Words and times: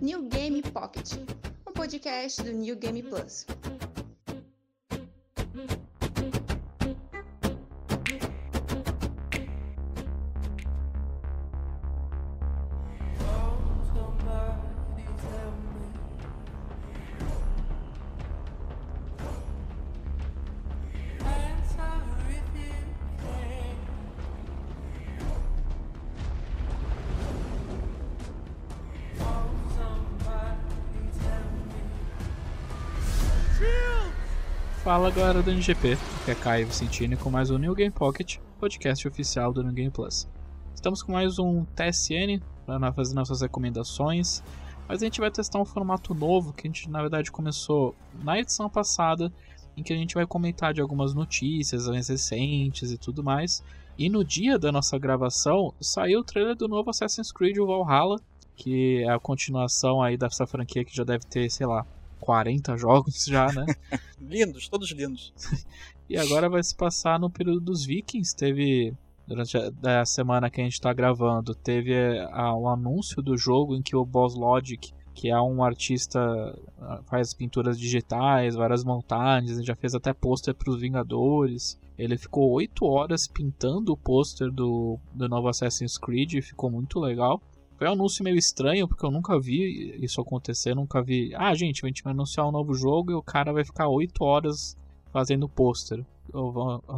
New 0.00 0.28
Game 0.30 0.62
Pocket, 0.62 1.18
um 1.66 1.74
podcast 1.74 2.42
do 2.42 2.52
New 2.52 2.74
Game 2.76 3.02
Plus. 3.02 3.44
Fala 34.92 35.10
galera 35.10 35.42
do 35.42 35.50
NGP, 35.50 35.96
aqui 36.20 36.30
é 36.30 36.34
Caio 36.34 36.66
Vicentini 36.66 37.16
com 37.16 37.30
mais 37.30 37.50
um 37.50 37.56
New 37.56 37.74
Game 37.74 37.90
Pocket, 37.90 38.36
podcast 38.60 39.08
oficial 39.08 39.50
do 39.50 39.62
New 39.62 39.72
Game 39.72 39.90
Plus. 39.90 40.28
Estamos 40.74 41.02
com 41.02 41.12
mais 41.12 41.38
um 41.38 41.64
TSN 41.64 42.42
para 42.66 42.92
fazer 42.92 43.14
nossas 43.14 43.40
recomendações, 43.40 44.42
mas 44.86 45.02
a 45.02 45.06
gente 45.06 45.18
vai 45.18 45.30
testar 45.30 45.58
um 45.60 45.64
formato 45.64 46.12
novo 46.12 46.52
que 46.52 46.68
a 46.68 46.70
gente 46.70 46.90
na 46.90 47.00
verdade 47.00 47.32
começou 47.32 47.94
na 48.22 48.38
edição 48.38 48.68
passada, 48.68 49.32
em 49.78 49.82
que 49.82 49.94
a 49.94 49.96
gente 49.96 50.14
vai 50.14 50.26
comentar 50.26 50.74
de 50.74 50.82
algumas 50.82 51.14
notícias 51.14 51.88
mais 51.88 52.08
recentes 52.08 52.90
e 52.90 52.98
tudo 52.98 53.24
mais. 53.24 53.64
E 53.96 54.10
no 54.10 54.22
dia 54.22 54.58
da 54.58 54.70
nossa 54.70 54.98
gravação 54.98 55.72
saiu 55.80 56.20
o 56.20 56.24
trailer 56.24 56.54
do 56.54 56.68
novo 56.68 56.90
Assassin's 56.90 57.32
Creed 57.32 57.56
Valhalla, 57.56 58.20
que 58.54 59.02
é 59.04 59.10
a 59.10 59.18
continuação 59.18 60.02
aí 60.02 60.18
dessa 60.18 60.46
franquia 60.46 60.84
que 60.84 60.94
já 60.94 61.02
deve 61.02 61.24
ter, 61.24 61.48
sei 61.50 61.66
lá, 61.66 61.86
40 62.22 62.76
jogos 62.76 63.24
já, 63.24 63.52
né? 63.52 63.66
lindos, 64.20 64.68
todos 64.68 64.92
lindos. 64.92 65.34
e 66.08 66.16
agora 66.16 66.48
vai 66.48 66.62
se 66.62 66.74
passar 66.74 67.18
no 67.18 67.28
período 67.28 67.60
dos 67.60 67.84
Vikings. 67.84 68.36
Teve, 68.36 68.94
durante 69.26 69.56
a, 69.58 70.00
a 70.00 70.06
semana 70.06 70.48
que 70.48 70.60
a 70.60 70.64
gente 70.64 70.74
está 70.74 70.92
gravando, 70.92 71.52
teve 71.52 71.92
o 71.92 72.60
um 72.60 72.68
anúncio 72.68 73.20
do 73.20 73.36
jogo 73.36 73.74
em 73.74 73.82
que 73.82 73.96
o 73.96 74.04
Boss 74.04 74.36
Logic, 74.36 74.92
que 75.12 75.28
é 75.28 75.40
um 75.40 75.64
artista, 75.64 76.56
faz 77.06 77.34
pinturas 77.34 77.76
digitais, 77.76 78.54
várias 78.54 78.84
montagens, 78.84 79.64
já 79.64 79.74
fez 79.74 79.92
até 79.92 80.12
pôster 80.12 80.54
para 80.54 80.70
os 80.70 80.80
Vingadores. 80.80 81.76
Ele 81.98 82.16
ficou 82.16 82.50
8 82.52 82.84
horas 82.84 83.26
pintando 83.26 83.92
o 83.92 83.96
pôster 83.96 84.50
do, 84.50 84.96
do 85.12 85.28
novo 85.28 85.48
Assassin's 85.48 85.98
Creed 85.98 86.34
e 86.34 86.42
ficou 86.42 86.70
muito 86.70 87.00
legal. 87.00 87.42
Foi 87.82 87.88
um 87.88 87.94
anúncio 87.94 88.22
meio 88.22 88.36
estranho, 88.36 88.86
porque 88.86 89.04
eu 89.04 89.10
nunca 89.10 89.40
vi 89.40 89.96
isso 90.00 90.20
acontecer, 90.20 90.72
nunca 90.72 91.02
vi. 91.02 91.34
Ah, 91.34 91.52
gente, 91.52 91.84
a 91.84 91.88
gente 91.88 92.04
vai 92.04 92.12
anunciar 92.12 92.46
um 92.46 92.52
novo 92.52 92.74
jogo 92.74 93.10
e 93.10 93.14
o 93.14 93.20
cara 93.20 93.52
vai 93.52 93.64
ficar 93.64 93.88
8 93.88 94.22
horas 94.22 94.78
fazendo 95.12 95.48
pôster. 95.48 96.06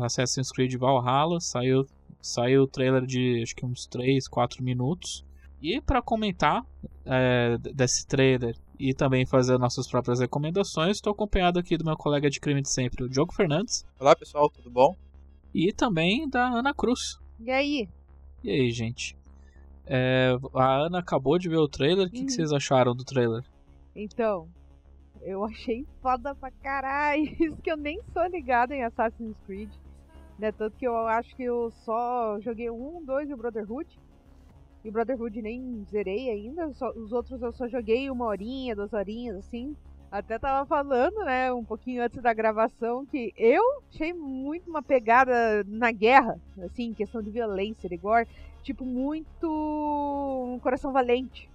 Assassin's 0.02 0.52
Creed 0.52 0.74
Valhalla 0.74 1.40
saiu, 1.40 1.86
saiu 2.20 2.64
o 2.64 2.66
trailer 2.66 3.06
de 3.06 3.40
acho 3.42 3.56
que 3.56 3.64
uns 3.64 3.86
3, 3.86 4.28
4 4.28 4.62
minutos. 4.62 5.24
E 5.62 5.80
para 5.80 6.02
comentar 6.02 6.66
é, 7.06 7.56
desse 7.56 8.06
trailer 8.06 8.55
e 8.78 8.92
também 8.92 9.24
fazer 9.24 9.56
nossas 9.56 9.88
próprias 9.88 10.20
recomendações, 10.20 10.98
estou 10.98 11.14
acompanhado 11.14 11.58
aqui 11.58 11.78
do 11.78 11.84
meu 11.86 11.96
colega 11.96 12.28
de 12.28 12.38
crime 12.38 12.60
de 12.60 12.68
sempre, 12.68 13.05
o 13.05 13.08
Diogo 13.08 13.32
Fernandes. 13.32 13.86
Olá 13.98 14.14
pessoal, 14.14 14.50
tudo 14.50 14.70
bom? 14.70 14.94
E 15.55 15.72
também 15.72 16.28
da 16.28 16.46
Ana 16.46 16.74
Cruz. 16.74 17.18
E 17.40 17.50
aí? 17.50 17.88
E 18.42 18.50
aí, 18.50 18.70
gente? 18.70 19.16
É, 19.86 20.36
a 20.54 20.77
Ana 20.77 20.98
acabou 21.00 21.38
de 21.38 21.48
ver 21.48 21.58
o 21.58 21.68
trailer. 21.68 22.06
O 22.06 22.10
que, 22.10 22.24
que, 22.24 22.32
vocês 22.32 22.52
acharam 22.52 22.94
do 22.94 23.04
trailer? 23.04 23.44
Então, 23.94 24.48
eu 25.22 25.44
achei 25.44 25.86
foda 26.00 26.34
pra 26.34 26.50
caralho. 26.50 27.24
Isso 27.40 27.56
que 27.62 27.70
eu 27.70 27.77
nem 27.77 28.00
sou 28.12 28.27
ligada 28.27 28.74
em 28.74 28.83
Assassin's 28.83 29.36
Creed. 29.46 29.70
Né? 30.39 30.52
Tanto 30.52 30.77
que 30.77 30.86
eu 30.86 30.96
acho 31.06 31.34
que 31.36 31.44
eu 31.44 31.70
só 31.84 32.39
joguei 32.40 32.70
um, 32.70 33.05
dois 33.05 33.28
e 33.28 33.34
o 33.34 33.36
Brotherhood. 33.36 33.89
E 34.84 34.89
o 34.89 34.92
Brotherhood 34.92 35.40
nem 35.40 35.84
zerei 35.90 36.30
ainda. 36.30 36.73
Só, 36.73 36.90
os 36.90 37.12
outros 37.12 37.40
eu 37.42 37.52
só 37.52 37.68
joguei 37.68 38.11
uma 38.11 38.27
horinha, 38.27 38.74
duas 38.74 38.92
horinhas, 38.92 39.36
assim. 39.36 39.77
Até 40.11 40.39
tava 40.39 40.64
falando, 40.64 41.24
né, 41.24 41.52
um 41.52 41.64
pouquinho 41.64 42.00
antes 42.00 42.23
da 42.23 42.33
gravação, 42.33 43.05
que 43.05 43.33
eu 43.36 43.61
achei 43.92 44.12
muito 44.12 44.70
uma 44.70 44.80
pegada 44.80 45.64
na 45.67 45.90
guerra, 45.90 46.39
assim, 46.62 46.94
questão 46.94 47.20
de 47.20 47.33
violência, 47.33 47.89
de 47.89 47.96
gore 47.96 48.28
tipo, 48.64 48.85
muito 48.85 49.47
um 49.47 50.58
coração 50.58 50.92
valente. 50.92 51.48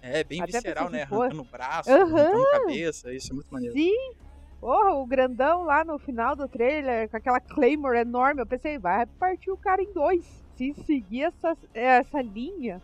É, 0.00 0.22
bem 0.22 0.40
Até 0.40 0.52
visceral, 0.52 0.88
né? 0.88 1.02
Arrancando 1.02 1.42
o 1.42 1.44
braço, 1.44 1.90
uhum. 1.90 2.16
arrancando 2.16 2.50
cabeça, 2.52 3.12
isso 3.12 3.32
é 3.32 3.34
muito 3.34 3.52
maneiro. 3.52 3.74
Sim. 3.74 4.12
Porra, 4.60 4.94
o 4.94 5.06
grandão 5.06 5.64
lá 5.64 5.84
no 5.84 5.98
final 5.98 6.34
do 6.34 6.48
trailer, 6.48 7.10
com 7.10 7.16
aquela 7.16 7.40
Claymore 7.40 7.98
enorme, 7.98 8.40
eu 8.40 8.46
pensei, 8.46 8.78
vai 8.78 9.04
partir 9.04 9.50
o 9.50 9.56
cara 9.56 9.82
em 9.82 9.92
dois. 9.92 10.24
Se 10.56 10.72
seguir 10.86 11.24
essa, 11.24 11.56
essa 11.74 12.22
linha, 12.22 12.80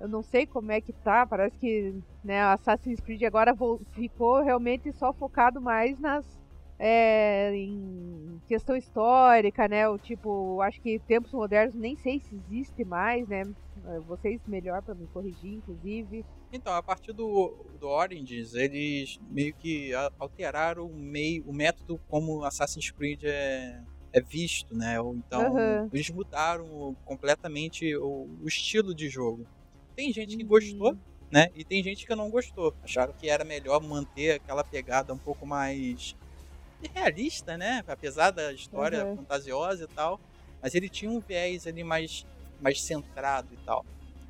eu 0.00 0.06
não 0.06 0.22
sei 0.22 0.46
como 0.46 0.70
é 0.70 0.80
que 0.80 0.92
tá, 0.92 1.26
parece 1.26 1.56
que 1.58 1.94
né, 2.22 2.42
Assassin's 2.42 3.00
Creed 3.00 3.22
agora 3.22 3.54
ficou 3.92 4.42
realmente 4.42 4.92
só 4.92 5.12
focado 5.12 5.60
mais 5.60 5.98
nas 5.98 6.24
é, 6.78 7.54
em 7.54 8.40
questão 8.46 8.76
histórica, 8.76 9.68
né? 9.68 9.88
O 9.88 9.98
tipo, 9.98 10.60
acho 10.60 10.80
que 10.80 10.98
tempos 11.00 11.32
modernos 11.32 11.74
nem 11.74 11.96
sei 11.96 12.20
se 12.20 12.34
existe 12.34 12.84
mais, 12.84 13.26
né? 13.28 13.44
Vocês 14.06 14.40
melhor 14.46 14.82
para 14.82 14.94
me 14.94 15.06
corrigir, 15.08 15.54
inclusive. 15.54 16.24
Então, 16.52 16.72
a 16.72 16.82
partir 16.82 17.12
do, 17.12 17.54
do 17.78 17.88
Origins, 17.88 18.54
eles 18.54 19.20
meio 19.30 19.54
que 19.54 19.92
alteraram 20.18 20.86
o 20.86 20.96
meio, 20.96 21.44
o 21.46 21.52
método 21.52 22.00
como 22.08 22.44
Assassin's 22.44 22.90
Creed 22.90 23.24
é, 23.24 23.82
é 24.12 24.20
visto, 24.20 24.74
né? 24.74 24.96
Então, 25.16 25.52
uhum. 25.52 25.90
eles 25.92 26.08
mudaram 26.10 26.96
completamente 27.04 27.94
o, 27.96 28.28
o, 28.40 28.48
estilo 28.48 28.94
de 28.94 29.08
jogo. 29.08 29.46
Tem 29.94 30.12
gente 30.12 30.36
que 30.36 30.44
uhum. 30.44 30.48
gostou, 30.48 30.96
né? 31.30 31.48
E 31.54 31.64
tem 31.64 31.82
gente 31.82 32.06
que 32.06 32.14
não 32.14 32.30
gostou. 32.30 32.74
Acharam 32.82 33.12
que 33.12 33.28
era 33.28 33.44
melhor 33.44 33.82
manter 33.82 34.36
aquela 34.36 34.64
pegada 34.64 35.12
um 35.12 35.18
pouco 35.18 35.44
mais 35.44 36.16
realista, 36.92 37.56
né? 37.56 37.84
Apesar 37.86 38.30
da 38.30 38.52
história 38.52 39.04
uhum. 39.04 39.16
fantasiosa 39.16 39.84
e 39.84 39.88
tal. 39.88 40.20
Mas 40.62 40.74
ele 40.74 40.88
tinha 40.88 41.10
um 41.10 41.20
viés 41.20 41.66
ali 41.66 41.84
mais, 41.84 42.26
mais 42.60 42.80
centrado 42.80 43.48
e 43.52 43.56
tal. 43.64 43.84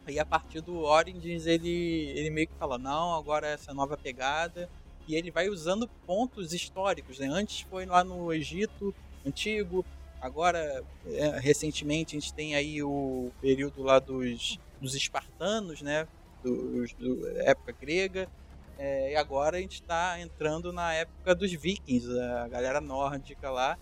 Aí 0.07 0.19
a 0.19 0.27
partir 0.27 0.61
do 0.61 0.81
Origins 0.81 1.47
ele, 1.47 2.13
ele 2.15 2.31
meio 2.31 2.47
que 2.47 2.55
fala, 2.55 2.77
não, 2.77 3.15
agora 3.15 3.49
essa 3.49 3.73
nova 3.73 3.97
pegada. 3.97 4.69
E 5.07 5.15
ele 5.15 5.31
vai 5.31 5.49
usando 5.49 5.89
pontos 6.07 6.53
históricos, 6.53 7.19
né? 7.19 7.27
Antes 7.27 7.61
foi 7.63 7.85
lá 7.87 8.03
no 8.03 8.33
Egito 8.33 8.95
Antigo, 9.25 9.85
agora 10.21 10.83
é, 11.07 11.39
recentemente 11.39 12.17
a 12.17 12.21
gente 12.21 12.33
tem 12.33 12.55
aí 12.55 12.83
o 12.83 13.31
período 13.41 13.83
lá 13.83 13.99
dos, 13.99 14.59
dos 14.81 14.95
espartanos, 14.95 15.83
né? 15.83 16.07
Do, 16.43 16.87
do 16.99 17.27
época 17.41 17.73
grega. 17.79 18.29
É, 18.79 19.13
e 19.13 19.17
agora 19.17 19.57
a 19.57 19.61
gente 19.61 19.81
está 19.81 20.19
entrando 20.21 20.73
na 20.73 20.93
época 20.93 21.35
dos 21.35 21.53
vikings, 21.53 22.09
a 22.19 22.49
galera 22.49 22.81
nórdica 22.81 23.51
lá. 23.51 23.79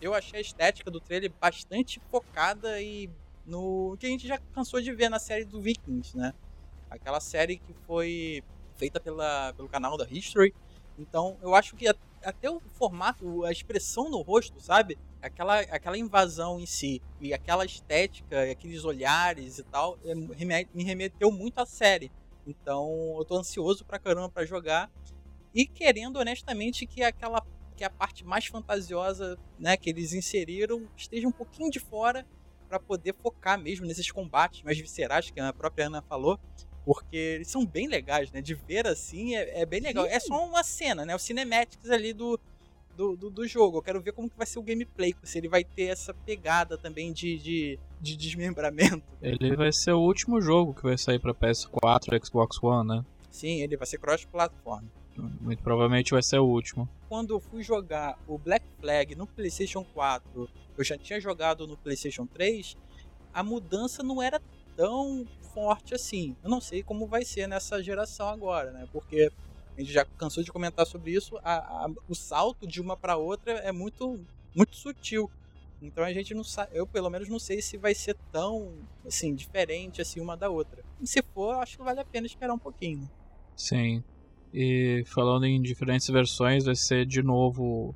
Eu 0.00 0.14
achei 0.14 0.38
a 0.38 0.42
estética 0.42 0.90
do 0.90 1.00
trailer 1.00 1.32
bastante 1.40 2.00
focada 2.10 2.80
e 2.80 3.10
no 3.46 3.96
que 3.98 4.06
a 4.06 4.08
gente 4.08 4.26
já 4.26 4.38
cansou 4.52 4.80
de 4.80 4.92
ver 4.92 5.08
na 5.08 5.18
série 5.18 5.44
do 5.44 5.60
Vikings, 5.60 6.16
né? 6.16 6.32
Aquela 6.88 7.20
série 7.20 7.58
que 7.58 7.74
foi 7.86 8.42
feita 8.76 9.00
pela, 9.00 9.52
pelo 9.54 9.68
canal 9.68 9.96
da 9.96 10.06
History. 10.08 10.54
Então 10.98 11.36
eu 11.42 11.54
acho 11.54 11.74
que 11.74 11.88
até 12.22 12.48
o 12.48 12.60
formato, 12.60 13.44
a 13.44 13.52
expressão 13.52 14.08
no 14.08 14.22
rosto, 14.22 14.60
sabe? 14.60 14.96
Aquela, 15.20 15.60
aquela 15.60 15.98
invasão 15.98 16.60
em 16.60 16.66
si 16.66 17.02
e 17.20 17.32
aquela 17.32 17.64
estética, 17.64 18.50
aqueles 18.50 18.84
olhares 18.84 19.58
e 19.58 19.62
tal, 19.64 19.98
é, 20.04 20.14
me 20.14 20.84
remeteu 20.84 21.30
muito 21.30 21.58
à 21.58 21.66
série. 21.66 22.10
Então 22.46 23.14
eu 23.18 23.24
tô 23.24 23.36
ansioso 23.36 23.84
pra 23.84 23.98
caramba 23.98 24.28
pra 24.28 24.44
jogar. 24.44 24.90
E 25.54 25.66
querendo 25.66 26.18
honestamente 26.18 26.86
que 26.86 27.02
aquela 27.02 27.42
que 27.76 27.84
a 27.84 27.90
parte 27.90 28.24
mais 28.24 28.46
fantasiosa, 28.46 29.36
né, 29.58 29.76
que 29.76 29.90
eles 29.90 30.12
inseriram, 30.12 30.88
esteja 30.96 31.26
um 31.26 31.32
pouquinho 31.32 31.70
de 31.70 31.80
fora 31.80 32.24
para 32.68 32.78
poder 32.78 33.14
focar 33.20 33.58
mesmo 33.58 33.84
nesses 33.84 34.10
combates 34.10 34.62
mais 34.62 34.78
viscerais 34.78 35.30
que 35.30 35.40
a 35.40 35.52
própria 35.52 35.86
Ana 35.86 36.00
falou, 36.02 36.38
porque 36.84 37.16
eles 37.16 37.48
são 37.48 37.66
bem 37.66 37.88
legais, 37.88 38.30
né? 38.30 38.40
De 38.40 38.54
ver 38.54 38.86
assim 38.86 39.34
é, 39.34 39.62
é 39.62 39.66
bem 39.66 39.80
legal. 39.80 40.04
Sim. 40.04 40.10
É 40.10 40.20
só 40.20 40.46
uma 40.46 40.62
cena, 40.62 41.04
né? 41.04 41.14
O 41.14 41.18
cinematics 41.18 41.90
ali 41.90 42.12
do, 42.12 42.38
do, 42.96 43.16
do, 43.16 43.30
do, 43.30 43.46
jogo. 43.46 43.78
Eu 43.78 43.82
quero 43.82 44.00
ver 44.00 44.12
como 44.12 44.28
que 44.28 44.36
vai 44.36 44.46
ser 44.46 44.58
o 44.58 44.62
gameplay, 44.62 45.14
se 45.22 45.38
ele 45.38 45.48
vai 45.48 45.64
ter 45.64 45.84
essa 45.84 46.12
pegada 46.12 46.76
também 46.78 47.12
de, 47.12 47.38
de, 47.38 47.78
de 48.00 48.16
desmembramento. 48.16 49.04
Ele 49.20 49.56
vai 49.56 49.72
ser 49.72 49.92
o 49.92 50.00
último 50.00 50.40
jogo 50.40 50.74
que 50.74 50.82
vai 50.82 50.96
sair 50.98 51.18
para 51.18 51.34
PS4 51.34 52.12
e 52.12 52.26
Xbox 52.26 52.62
One, 52.62 52.88
né? 52.88 53.04
Sim, 53.30 53.62
ele 53.62 53.76
vai 53.76 53.86
ser 53.86 53.98
cross-platform. 53.98 54.84
Muito 55.40 55.62
provavelmente 55.62 56.12
vai 56.12 56.22
ser 56.22 56.38
o 56.38 56.46
último. 56.46 56.88
Quando 57.08 57.34
eu 57.34 57.40
fui 57.40 57.62
jogar 57.62 58.18
o 58.26 58.38
Black 58.38 58.64
Flag 58.80 59.14
no 59.14 59.26
PlayStation 59.26 59.84
4, 59.84 60.48
eu 60.76 60.84
já 60.84 60.98
tinha 60.98 61.20
jogado 61.20 61.66
no 61.66 61.76
PlayStation 61.76 62.26
3, 62.26 62.76
a 63.32 63.42
mudança 63.42 64.02
não 64.02 64.22
era 64.22 64.40
tão 64.76 65.26
forte 65.52 65.94
assim. 65.94 66.36
Eu 66.42 66.50
não 66.50 66.60
sei 66.60 66.82
como 66.82 67.06
vai 67.06 67.24
ser 67.24 67.46
nessa 67.46 67.82
geração 67.82 68.28
agora, 68.28 68.72
né? 68.72 68.88
Porque 68.92 69.30
a 69.76 69.80
gente 69.80 69.92
já 69.92 70.04
cansou 70.04 70.42
de 70.42 70.52
comentar 70.52 70.86
sobre 70.86 71.12
isso. 71.12 71.36
A, 71.38 71.84
a, 71.84 71.90
o 72.08 72.14
salto 72.14 72.66
de 72.66 72.80
uma 72.80 72.96
para 72.96 73.16
outra 73.16 73.52
é 73.52 73.72
muito, 73.72 74.20
muito 74.54 74.76
sutil. 74.76 75.30
Então 75.82 76.04
a 76.04 76.12
gente 76.12 76.32
não 76.34 76.44
sabe, 76.44 76.70
eu 76.72 76.86
pelo 76.86 77.10
menos 77.10 77.28
não 77.28 77.38
sei 77.38 77.60
se 77.60 77.76
vai 77.76 77.94
ser 77.94 78.16
tão 78.32 78.72
assim 79.06 79.34
diferente 79.34 80.00
assim 80.00 80.20
uma 80.20 80.36
da 80.36 80.48
outra. 80.48 80.82
E 81.00 81.06
se 81.06 81.22
for, 81.34 81.56
acho 81.56 81.76
que 81.76 81.84
vale 81.84 82.00
a 82.00 82.04
pena 82.04 82.26
esperar 82.26 82.54
um 82.54 82.58
pouquinho. 82.58 83.08
Sim. 83.56 84.02
E 84.52 85.04
falando 85.06 85.44
em 85.44 85.60
diferentes 85.60 86.08
versões, 86.08 86.64
vai 86.64 86.76
ser 86.76 87.04
de 87.04 87.22
novo 87.22 87.94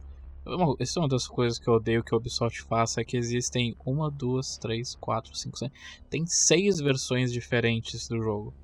essa 0.79 0.99
é 0.99 1.03
uma 1.03 1.09
das 1.09 1.29
coisas 1.29 1.59
que 1.59 1.69
eu 1.69 1.75
odeio 1.75 2.03
que 2.03 2.15
a 2.15 2.17
Ubisoft 2.17 2.63
faça, 2.63 3.01
é 3.01 3.05
que 3.05 3.19
existem 3.19 3.77
uma, 3.85 4.11
duas, 4.11 4.57
três, 4.57 4.95
quatro, 4.95 5.35
cinco, 5.37 5.59
seis. 5.59 5.71
Tem 6.09 6.27
seis 6.27 6.79
versões 6.79 7.31
diferentes 7.31 8.09
do 8.09 8.19
jogo. 8.19 8.55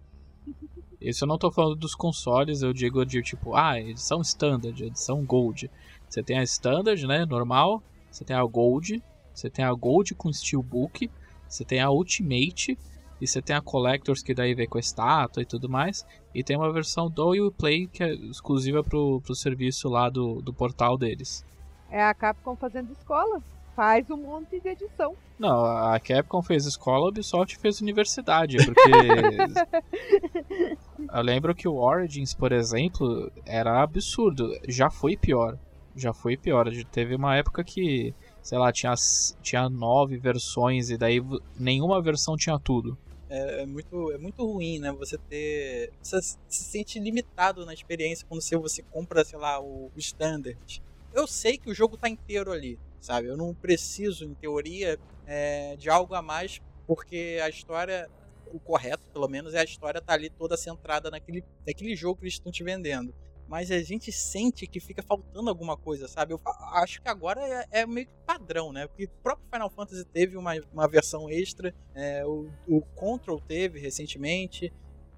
Isso 1.01 1.25
eu 1.25 1.29
não 1.29 1.37
tô 1.37 1.51
falando 1.51 1.77
dos 1.77 1.95
consoles, 1.95 2.63
eu 2.63 2.73
digo 2.73 3.05
de 3.05 3.23
tipo, 3.23 3.55
ah, 3.55 3.79
edição 3.79 4.21
standard, 4.23 4.83
edição 4.83 5.25
gold. 5.25 5.71
Você 6.09 6.23
tem 6.23 6.39
a 6.39 6.43
standard, 6.43 7.07
né, 7.07 7.27
normal, 7.27 7.83
você 8.11 8.25
tem 8.25 8.35
a 8.35 8.45
gold, 8.45 9.03
você 9.35 9.51
tem 9.51 9.65
a 9.65 9.73
gold 9.73 10.15
com 10.15 10.33
steelbook, 10.33 11.11
você 11.49 11.65
tem 11.65 11.81
a 11.81 11.91
ultimate 11.91 12.79
e 13.21 13.27
você 13.27 13.43
tem 13.43 13.55
a 13.55 13.61
collectors 13.61 14.23
que 14.23 14.35
daí 14.35 14.55
vem 14.55 14.69
com 14.69 14.79
a 14.79 14.81
estátua 14.81 15.43
e 15.43 15.47
tudo 15.47 15.69
mais, 15.69 16.07
e 16.35 16.43
tem 16.43 16.57
uma 16.57 16.73
versão 16.73 17.11
do 17.11 17.53
Play 17.53 17.87
que 17.87 18.03
é 18.03 18.15
exclusiva 18.15 18.83
pro, 18.83 19.21
pro 19.21 19.35
serviço 19.35 19.89
lá 19.89 20.09
do, 20.09 20.41
do 20.41 20.53
portal 20.53 20.97
deles. 20.97 21.45
É 21.91 22.03
a 22.03 22.15
Capcom 22.15 22.57
fazendo 22.57 22.93
escola. 22.93 23.43
Faz 23.75 24.09
um 24.11 24.17
monte 24.17 24.61
de 24.61 24.69
edição. 24.69 25.17
Não, 25.39 25.65
a 25.65 25.99
Capcom 25.99 26.43
fez 26.43 26.65
escola, 26.65 27.07
a 27.07 27.09
Ubisoft 27.09 27.59
fez 27.59 27.81
universidade, 27.81 28.57
porque. 28.65 28.83
eu 31.13 31.23
lembro 31.23 31.55
que 31.55 31.67
o 31.67 31.75
Origins, 31.75 32.33
por 32.33 32.53
exemplo, 32.53 33.31
era 33.45 33.83
absurdo. 33.83 34.57
Já 34.69 34.91
foi 34.91 35.17
pior. 35.17 35.59
Já 35.97 36.13
foi 36.13 36.37
pior. 36.37 36.71
Teve 36.93 37.17
uma 37.17 37.37
época 37.37 37.65
que, 37.65 38.15
sei 38.43 38.59
lá, 38.59 38.73
tinha, 38.73 38.95
tinha 39.43 39.69
nove 39.69 40.17
versões 40.19 40.91
e 40.91 40.97
daí 40.97 41.21
nenhuma 41.59 42.01
versão 42.01 42.37
tinha 42.37 42.59
tudo. 42.59 42.97
É, 43.29 43.63
é, 43.63 43.67
muito, 43.67 44.13
é 44.13 44.19
muito 44.19 44.47
ruim, 44.47 44.79
né? 44.79 44.93
Você 44.93 45.19
ter. 45.19 45.93
Você 46.01 46.21
se 46.23 46.39
sente 46.49 47.01
limitado 47.01 47.67
na 47.67 47.75
experiência 47.75 48.25
quando 48.29 48.41
você, 48.41 48.57
você 48.57 48.83
compra, 48.83 49.25
sei 49.25 49.39
lá, 49.39 49.61
o, 49.61 49.91
o 49.95 49.99
Standard 49.99 50.81
eu 51.15 51.27
sei 51.27 51.57
que 51.57 51.71
o 51.71 51.75
jogo 51.75 51.97
tá 51.97 52.09
inteiro 52.09 52.51
ali, 52.51 52.79
sabe? 53.05 53.29
Eu 53.29 53.37
não 53.37 53.55
preciso, 53.55 54.25
em 54.25 54.35
teoria, 54.35 54.99
é, 55.27 55.77
de 55.77 55.91
algo 55.91 56.15
a 56.15 56.23
mais, 56.23 56.61
porque 56.87 57.39
a 57.43 57.49
história, 57.49 58.11
o 58.53 58.59
correto, 58.59 59.07
pelo 59.13 59.29
menos, 59.29 59.53
é 59.53 59.61
a 59.61 59.65
história 59.65 60.01
tá 60.01 60.15
ali 60.15 60.31
toda 60.31 60.57
centrada 60.57 61.11
naquele, 61.11 61.45
naquele 61.67 61.95
jogo 61.95 62.17
que 62.17 62.25
eles 62.25 62.35
estão 62.35 62.51
te 62.51 62.65
vendendo. 62.65 63.15
Mas 63.47 63.71
a 63.71 63.79
gente 63.83 64.11
sente 64.11 64.67
que 64.67 64.81
fica 64.81 65.03
faltando 65.03 65.51
alguma 65.51 65.77
coisa, 65.77 66.09
sabe? 66.09 66.33
Eu 66.33 66.41
acho 66.73 67.03
que 67.03 67.09
agora 67.09 67.43
é, 67.47 67.83
é 67.83 67.87
meio 67.87 68.07
que 68.07 68.13
padrão, 68.25 68.73
né? 68.73 68.87
Porque 68.87 69.05
o 69.05 69.23
próprio 69.23 69.47
Final 69.53 69.69
Fantasy 69.69 70.05
teve 70.07 70.39
uma, 70.39 70.55
uma 70.73 70.89
versão 70.89 71.29
extra, 71.29 71.75
é, 71.95 72.25
o, 72.25 72.51
o 72.67 72.81
Control 72.81 73.39
teve 73.39 73.79
recentemente. 73.79 74.73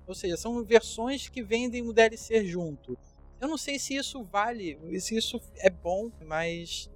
Ou 0.08 0.14
seja, 0.14 0.36
são 0.36 0.64
versões 0.64 1.28
que 1.28 1.40
vendem 1.40 1.82
o 1.82 1.92
DLC 1.92 2.44
junto. 2.44 2.98
Eu 3.40 3.48
não 3.48 3.58
sei 3.58 3.78
se 3.78 3.94
isso 3.94 4.24
vale, 4.24 4.78
se 4.98 5.16
isso 5.16 5.40
é 5.56 5.68
bom, 5.68 6.10
mas 6.24 6.90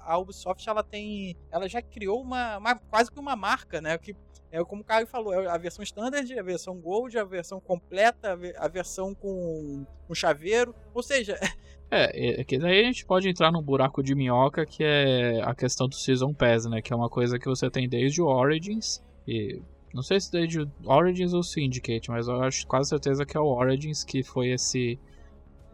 a, 0.00 0.18
Ubisoft 0.18 0.68
ela 0.68 0.82
tem, 0.82 1.36
ela 1.50 1.68
já 1.68 1.80
criou 1.80 2.20
uma, 2.20 2.58
uma 2.58 2.74
quase 2.74 3.10
que 3.10 3.20
uma 3.20 3.36
marca, 3.36 3.80
né? 3.80 3.96
Que 3.96 4.16
é 4.50 4.62
como 4.64 4.82
o 4.82 4.84
Caio 4.84 5.06
falou, 5.06 5.34
é 5.34 5.48
a 5.48 5.58
versão 5.58 5.82
standard, 5.82 6.38
a 6.38 6.42
versão 6.42 6.80
gold, 6.80 7.16
a 7.18 7.24
versão 7.24 7.60
completa, 7.60 8.38
a 8.56 8.68
versão 8.68 9.14
com 9.14 9.84
um 10.08 10.14
chaveiro, 10.14 10.74
ou 10.92 11.02
seja, 11.02 11.38
É, 11.90 12.40
é, 12.40 12.44
que 12.44 12.58
daí 12.58 12.80
a 12.80 12.84
gente 12.84 13.06
pode 13.06 13.28
entrar 13.28 13.52
num 13.52 13.62
buraco 13.62 14.02
de 14.02 14.16
minhoca 14.16 14.66
que 14.66 14.82
é 14.82 15.40
a 15.42 15.54
questão 15.54 15.86
do 15.88 15.94
Season 15.94 16.32
Pass, 16.32 16.66
né? 16.66 16.82
Que 16.82 16.92
é 16.92 16.96
uma 16.96 17.08
coisa 17.08 17.38
que 17.38 17.46
você 17.46 17.70
tem 17.70 17.88
desde 17.88 18.20
o 18.20 18.26
Origins. 18.26 19.00
E 19.28 19.62
não 19.92 20.02
sei 20.02 20.18
se 20.18 20.32
desde 20.32 20.66
Origins 20.84 21.32
ou 21.32 21.42
Syndicate, 21.42 22.10
mas 22.10 22.26
eu 22.26 22.42
acho 22.42 22.66
quase 22.66 22.88
certeza 22.88 23.24
que 23.24 23.36
é 23.36 23.40
o 23.40 23.46
Origins 23.46 24.02
que 24.02 24.24
foi 24.24 24.48
esse 24.48 24.98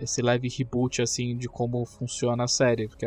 esse 0.00 0.22
leve 0.22 0.48
reboot 0.48 1.02
assim 1.02 1.36
de 1.36 1.48
como 1.48 1.84
funciona 1.84 2.44
a 2.44 2.48
série, 2.48 2.88
porque 2.88 3.06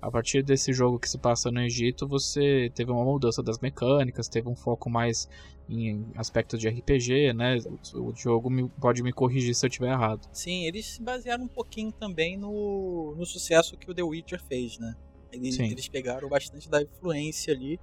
a 0.00 0.10
partir 0.10 0.42
desse 0.42 0.72
jogo 0.72 0.98
que 0.98 1.08
se 1.08 1.18
passa 1.18 1.50
no 1.50 1.60
Egito, 1.60 2.08
você 2.08 2.70
teve 2.74 2.90
uma 2.90 3.04
mudança 3.04 3.42
das 3.42 3.58
mecânicas, 3.58 4.28
teve 4.28 4.48
um 4.48 4.56
foco 4.56 4.88
mais 4.88 5.28
em 5.68 6.06
aspectos 6.16 6.58
de 6.58 6.68
RPG, 6.68 7.32
né? 7.34 7.58
O 7.94 8.12
jogo 8.14 8.50
me, 8.50 8.68
pode 8.80 9.02
me 9.02 9.12
corrigir 9.12 9.54
se 9.54 9.64
eu 9.64 9.68
estiver 9.68 9.92
errado. 9.92 10.28
Sim, 10.32 10.64
eles 10.64 10.86
se 10.86 11.02
basearam 11.02 11.44
um 11.44 11.48
pouquinho 11.48 11.92
também 11.92 12.36
no, 12.36 13.14
no 13.16 13.26
sucesso 13.26 13.76
que 13.76 13.90
o 13.90 13.94
The 13.94 14.02
Witcher 14.02 14.42
fez, 14.42 14.78
né? 14.78 14.96
Eles, 15.32 15.58
eles 15.60 15.88
pegaram 15.88 16.28
bastante 16.28 16.68
da 16.68 16.82
influência 16.82 17.54
ali 17.54 17.78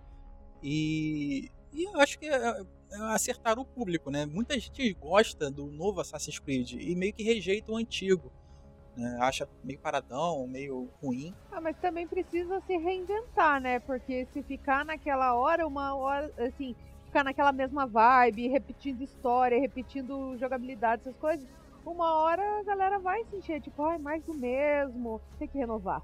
e, 0.61 1.49
e 1.71 1.83
eu 1.83 1.99
acho 1.99 2.19
que 2.19 2.25
é, 2.25 2.61
acertaram 3.11 3.61
o 3.61 3.65
público, 3.65 4.09
né? 4.09 4.25
Muita 4.25 4.59
gente 4.59 4.93
gosta 4.93 5.51
do 5.51 5.67
novo 5.67 6.01
Assassin's 6.01 6.39
Creed 6.39 6.73
e 6.73 6.95
meio 6.95 7.13
que 7.13 7.23
rejeita 7.23 7.71
o 7.71 7.77
antigo 7.77 8.31
né? 8.97 9.17
Acha 9.21 9.47
meio 9.63 9.79
paradão, 9.79 10.47
meio 10.47 10.89
ruim. 11.01 11.33
Ah, 11.51 11.61
mas 11.61 11.77
também 11.77 12.07
precisa 12.07 12.59
se 12.61 12.75
reinventar, 12.75 13.61
né? 13.61 13.79
Porque 13.79 14.27
se 14.33 14.41
ficar 14.41 14.83
naquela 14.83 15.35
hora, 15.35 15.67
uma 15.67 15.95
hora, 15.95 16.31
assim, 16.39 16.75
ficar 17.05 17.23
naquela 17.23 17.51
mesma 17.51 17.85
vibe, 17.85 18.47
repetindo 18.47 19.03
história, 19.03 19.59
repetindo 19.59 20.35
jogabilidade, 20.37 21.03
essas 21.03 21.15
coisas, 21.17 21.47
uma 21.85 22.13
hora 22.15 22.41
a 22.59 22.63
galera 22.63 22.99
vai 22.99 23.23
se 23.25 23.37
encher, 23.37 23.61
tipo, 23.61 23.81
ai, 23.83 23.97
mais 23.97 24.23
do 24.23 24.33
mesmo, 24.33 25.21
tem 25.37 25.47
que 25.47 25.57
renovar. 25.57 26.01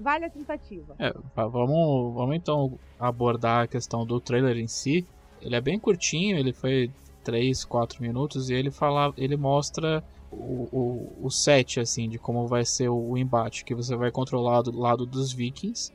vale 0.00 0.24
a 0.24 0.30
tentativa. 0.30 0.94
É, 0.98 1.12
vamos, 1.34 2.14
vamos 2.14 2.36
então 2.36 2.78
abordar 2.98 3.64
a 3.64 3.66
questão 3.66 4.06
do 4.06 4.20
trailer 4.20 4.56
em 4.56 4.68
si. 4.68 5.06
Ele 5.40 5.54
é 5.54 5.60
bem 5.60 5.78
curtinho, 5.78 6.38
ele 6.38 6.52
foi 6.52 6.90
3, 7.24 7.64
4 7.64 8.02
minutos 8.02 8.50
e 8.50 8.54
ele 8.54 8.70
fala, 8.70 9.12
ele 9.16 9.36
mostra 9.36 10.02
o, 10.30 10.68
o, 10.72 11.12
o 11.22 11.30
set 11.30 11.80
assim 11.80 12.08
de 12.08 12.18
como 12.18 12.46
vai 12.46 12.64
ser 12.64 12.88
o, 12.88 13.10
o, 13.10 13.18
embate 13.18 13.64
que 13.64 13.74
você 13.74 13.96
vai 13.96 14.10
controlar 14.10 14.62
do 14.62 14.76
lado 14.76 15.06
dos 15.06 15.32
vikings. 15.32 15.92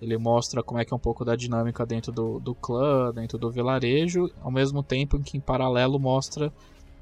Ele 0.00 0.18
mostra 0.18 0.62
como 0.62 0.80
é 0.80 0.84
que 0.84 0.92
é 0.92 0.96
um 0.96 1.00
pouco 1.00 1.24
da 1.24 1.36
dinâmica 1.36 1.86
dentro 1.86 2.12
do, 2.12 2.38
do 2.40 2.54
clã 2.54 3.12
dentro 3.12 3.38
do 3.38 3.50
vilarejo 3.50 4.30
ao 4.42 4.50
mesmo 4.50 4.82
tempo 4.82 5.16
em 5.16 5.22
que 5.22 5.36
em 5.36 5.40
paralelo 5.40 5.98
mostra 5.98 6.52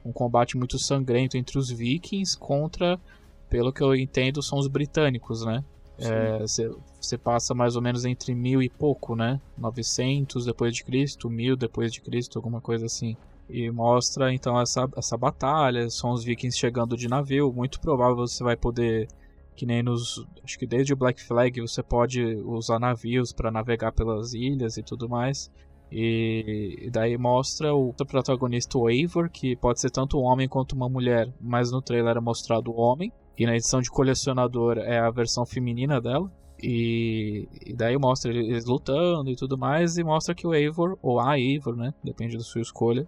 um 0.04 0.12
combate 0.12 0.56
muito 0.56 0.78
sangrento 0.78 1.36
entre 1.36 1.58
os 1.58 1.70
vikings 1.70 2.38
contra 2.38 3.00
pelo 3.48 3.72
que 3.72 3.82
eu 3.82 3.94
entendo 3.96 4.42
são 4.42 4.58
os 4.58 4.68
britânicos 4.68 5.44
né 5.44 5.64
você 5.98 7.14
é, 7.14 7.18
passa 7.18 7.54
mais 7.54 7.76
ou 7.76 7.82
menos 7.82 8.04
entre 8.04 8.34
mil 8.34 8.62
e 8.62 8.68
pouco 8.68 9.14
né? 9.14 9.40
900 9.56 10.46
depois 10.46 10.74
de 10.74 10.84
Cristo 10.84 11.28
mil 11.30 11.56
depois 11.56 11.92
de 11.92 12.00
Cristo 12.00 12.38
alguma 12.38 12.60
coisa 12.60 12.86
assim. 12.86 13.16
E 13.48 13.70
mostra 13.70 14.32
então 14.32 14.58
essa, 14.60 14.88
essa 14.96 15.16
batalha, 15.16 15.90
são 15.90 16.12
os 16.12 16.24
vikings 16.24 16.58
chegando 16.58 16.96
de 16.96 17.08
navio, 17.08 17.52
muito 17.52 17.80
provável 17.80 18.16
você 18.16 18.42
vai 18.42 18.56
poder 18.56 19.08
que 19.54 19.66
nem 19.66 19.82
nos, 19.82 20.26
acho 20.42 20.58
que 20.58 20.66
desde 20.66 20.92
o 20.92 20.96
Black 20.96 21.22
Flag 21.22 21.60
você 21.60 21.82
pode 21.82 22.22
usar 22.36 22.78
navios 22.78 23.32
para 23.32 23.50
navegar 23.50 23.92
pelas 23.92 24.32
ilhas 24.32 24.76
e 24.76 24.82
tudo 24.82 25.08
mais. 25.08 25.50
E, 25.90 26.88
daí 26.90 27.18
mostra 27.18 27.74
o 27.74 27.92
protagonista 27.92 28.78
o 28.78 28.88
Eivor, 28.88 29.28
que 29.28 29.54
pode 29.54 29.78
ser 29.78 29.90
tanto 29.90 30.18
um 30.18 30.22
homem 30.22 30.48
quanto 30.48 30.74
uma 30.74 30.88
mulher, 30.88 31.30
mas 31.38 31.70
no 31.70 31.82
trailer 31.82 32.16
é 32.16 32.20
mostrado 32.20 32.70
o 32.70 32.76
homem. 32.76 33.12
E 33.36 33.46
na 33.46 33.54
edição 33.54 33.80
de 33.80 33.90
colecionador 33.90 34.78
é 34.78 34.98
a 34.98 35.10
versão 35.10 35.46
feminina 35.46 36.00
dela. 36.00 36.30
E, 36.62 37.48
e, 37.66 37.74
daí 37.74 37.98
mostra 37.98 38.32
eles 38.32 38.64
lutando 38.64 39.28
e 39.30 39.34
tudo 39.34 39.58
mais, 39.58 39.98
e 39.98 40.04
mostra 40.04 40.34
que 40.34 40.46
o 40.46 40.54
Eivor, 40.54 40.96
ou 41.02 41.18
a 41.18 41.38
Eivor, 41.38 41.74
né? 41.74 41.92
Depende 42.04 42.36
da 42.36 42.42
sua 42.44 42.60
escolha, 42.60 43.06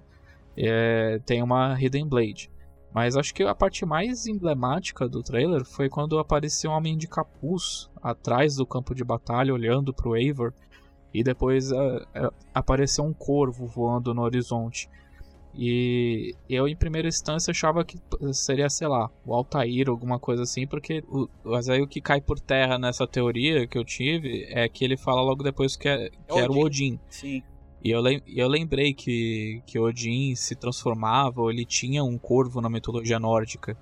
é, 0.57 1.21
tem 1.25 1.41
uma 1.41 1.81
Hidden 1.81 2.09
Blade. 2.09 2.51
Mas 2.93 3.17
acho 3.17 3.35
que 3.35 3.43
a 3.43 3.55
parte 3.55 3.85
mais 3.85 4.27
emblemática 4.27 5.09
do 5.09 5.23
trailer 5.23 5.65
foi 5.65 5.89
quando 5.89 6.19
apareceu 6.19 6.71
um 6.71 6.75
homem 6.75 6.97
de 6.97 7.09
capuz 7.09 7.91
atrás 8.03 8.57
do 8.57 8.67
campo 8.67 8.95
de 8.95 9.05
batalha, 9.05 9.53
olhando 9.53 9.93
para 9.93 10.09
o 10.09 10.17
Eivor, 10.17 10.53
e 11.13 11.23
depois 11.23 11.71
uh, 11.71 12.07
apareceu 12.53 13.05
um 13.05 13.13
corvo 13.13 13.67
voando 13.67 14.15
no 14.15 14.23
horizonte. 14.23 14.89
E 15.57 16.35
eu, 16.49 16.67
em 16.67 16.75
primeira 16.75 17.07
instância, 17.07 17.53
achava 17.53 17.85
que 17.85 17.97
seria, 18.33 18.69
sei 18.69 18.89
lá, 18.89 19.09
o 19.25 19.33
Altair, 19.33 19.89
alguma 19.89 20.19
coisa 20.19 20.43
assim, 20.43 20.67
porque 20.67 21.05
o, 21.09 21.29
mas 21.45 21.69
aí 21.69 21.81
o 21.81 21.87
que 21.87 22.01
cai 22.01 22.21
por 22.21 22.41
terra 22.41 22.77
nessa 22.77 23.07
teoria 23.07 23.67
que 23.67 23.79
eu 23.79 23.85
tive 23.85 24.47
é 24.51 24.69
que 24.69 24.85
ele 24.85 24.97
fala 24.97 25.23
logo 25.23 25.45
depois 25.45 25.77
que, 25.77 25.89
é, 25.89 26.11
que 26.11 26.39
era 26.39 26.51
o 26.51 26.59
Odin. 26.59 26.99
Sim. 27.09 27.43
E 27.85 27.91
eu, 27.91 28.03
eu 28.27 28.49
lembrei 28.49 28.95
que, 28.95 29.63
que 29.67 29.79
Odin 29.79 30.35
se 30.35 30.57
transformava, 30.57 31.43
ou 31.43 31.51
ele 31.51 31.65
tinha 31.65 32.03
um 32.03 32.19
corvo 32.19 32.61
na 32.61 32.71
mitologia 32.71 33.21
nórdica. 33.21 33.77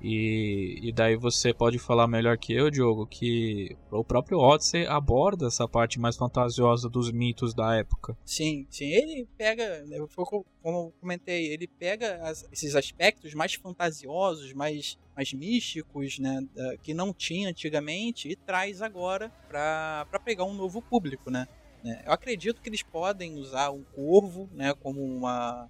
E, 0.00 0.78
e 0.82 0.92
daí 0.92 1.16
você 1.16 1.52
pode 1.52 1.78
falar 1.78 2.06
melhor 2.06 2.38
que 2.38 2.52
eu, 2.52 2.70
Diogo, 2.70 3.06
que 3.06 3.76
o 3.90 4.04
próprio 4.04 4.38
Odyssey 4.38 4.86
aborda 4.86 5.48
essa 5.48 5.66
parte 5.66 5.98
mais 5.98 6.16
fantasiosa 6.16 6.88
dos 6.88 7.10
mitos 7.10 7.52
da 7.52 7.74
época. 7.74 8.16
Sim, 8.24 8.66
sim. 8.70 8.86
Ele 8.86 9.26
pega, 9.36 9.82
né, 9.84 9.98
como 10.14 10.78
eu 10.78 10.92
comentei, 11.00 11.52
ele 11.52 11.66
pega 11.66 12.16
as, 12.22 12.46
esses 12.52 12.76
aspectos 12.76 13.34
mais 13.34 13.54
fantasiosos, 13.54 14.52
mais, 14.52 14.96
mais 15.16 15.32
místicos, 15.32 16.18
né, 16.18 16.46
que 16.82 16.94
não 16.94 17.12
tinha 17.12 17.48
antigamente 17.48 18.28
e 18.28 18.36
traz 18.36 18.80
agora 18.80 19.32
para 19.48 20.06
pegar 20.24 20.44
um 20.44 20.54
novo 20.54 20.80
público, 20.80 21.28
né? 21.28 21.48
né. 21.82 22.02
Eu 22.06 22.12
acredito 22.12 22.62
que 22.62 22.68
eles 22.68 22.84
podem 22.84 23.34
usar 23.36 23.70
um 23.70 23.82
corvo, 23.82 24.48
né, 24.52 24.72
como 24.74 25.02
uma, 25.02 25.68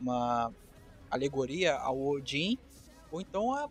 uma 0.00 0.50
alegoria 1.10 1.74
ao 1.74 2.00
Odin, 2.00 2.58
ou 3.10 3.20
então 3.20 3.52
a 3.52 3.68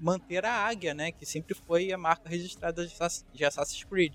manter 0.00 0.44
a 0.44 0.52
águia, 0.52 0.94
né, 0.94 1.12
que 1.12 1.24
sempre 1.24 1.54
foi 1.54 1.92
a 1.92 1.98
marca 1.98 2.28
registrada 2.28 2.86
de 3.32 3.44
Assassin's 3.44 3.84
Creed. 3.84 4.14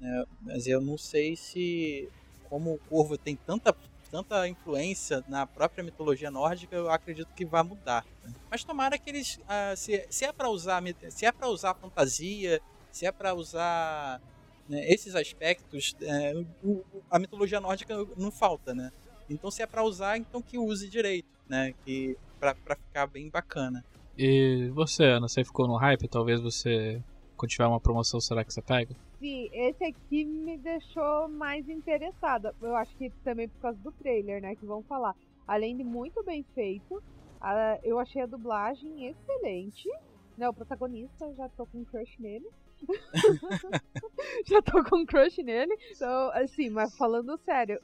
Né? 0.00 0.24
Mas 0.40 0.66
eu 0.66 0.80
não 0.80 0.98
sei 0.98 1.36
se, 1.36 2.08
como 2.48 2.74
o 2.74 2.78
Corvo 2.78 3.16
tem 3.16 3.36
tanta, 3.36 3.74
tanta 4.10 4.48
influência 4.48 5.22
na 5.28 5.46
própria 5.46 5.84
mitologia 5.84 6.30
nórdica, 6.30 6.74
eu 6.74 6.90
acredito 6.90 7.32
que 7.34 7.44
vai 7.44 7.62
mudar. 7.62 8.04
Né? 8.24 8.32
Mas 8.50 8.64
tomara 8.64 8.98
que 8.98 9.08
eles, 9.10 9.36
uh, 9.36 9.76
se, 9.76 10.06
se 10.10 10.24
é 10.24 10.32
para 10.32 10.48
usar, 10.48 10.82
se 11.10 11.26
é 11.26 11.32
para 11.32 11.48
usar 11.48 11.74
fantasia, 11.74 12.60
se 12.90 13.06
é 13.06 13.12
para 13.12 13.34
usar 13.34 14.20
né, 14.68 14.90
esses 14.90 15.14
aspectos, 15.14 15.96
é, 16.00 16.34
o, 16.62 16.84
a 17.10 17.18
mitologia 17.18 17.60
nórdica 17.60 17.94
não 18.16 18.30
falta, 18.30 18.74
né? 18.74 18.92
Então 19.30 19.50
se 19.50 19.62
é 19.62 19.66
para 19.66 19.82
usar, 19.82 20.16
então 20.16 20.40
que 20.40 20.58
use 20.58 20.88
direito, 20.88 21.28
né? 21.48 21.74
Que 21.84 22.16
para 22.38 22.76
ficar 22.76 23.06
bem 23.06 23.28
bacana. 23.28 23.84
E 24.16 24.68
você, 24.74 25.04
Ana, 25.04 25.28
você 25.28 25.44
ficou 25.44 25.68
no 25.68 25.76
hype? 25.76 26.08
Talvez 26.08 26.40
você, 26.40 27.00
quando 27.36 27.50
tiver 27.50 27.66
uma 27.66 27.80
promoção, 27.80 28.20
será 28.20 28.44
que 28.44 28.52
você 28.52 28.60
pega? 28.60 28.94
Sim, 29.18 29.48
esse 29.52 29.84
aqui 29.84 30.24
me 30.24 30.56
deixou 30.58 31.28
mais 31.28 31.68
interessada. 31.68 32.54
Eu 32.60 32.74
acho 32.76 32.94
que 32.96 33.10
também 33.24 33.48
por 33.48 33.60
causa 33.60 33.78
do 33.78 33.92
trailer, 33.92 34.40
né? 34.40 34.54
Que 34.54 34.66
vão 34.66 34.82
falar. 34.82 35.14
Além 35.46 35.76
de 35.76 35.84
muito 35.84 36.22
bem 36.24 36.44
feito, 36.54 37.02
a, 37.40 37.78
eu 37.82 37.98
achei 37.98 38.22
a 38.22 38.26
dublagem 38.26 39.06
excelente. 39.06 39.88
Né, 40.36 40.48
o 40.48 40.54
protagonista, 40.54 41.34
já 41.34 41.48
tô 41.48 41.66
com 41.66 41.78
um 41.78 41.84
crush 41.84 42.16
nele. 42.20 42.46
já 44.46 44.62
tô 44.62 44.84
com 44.84 44.98
um 44.98 45.06
crush 45.06 45.42
nele. 45.42 45.76
Então, 45.90 46.30
assim, 46.32 46.70
mas 46.70 46.96
falando 46.96 47.36
sério, 47.38 47.80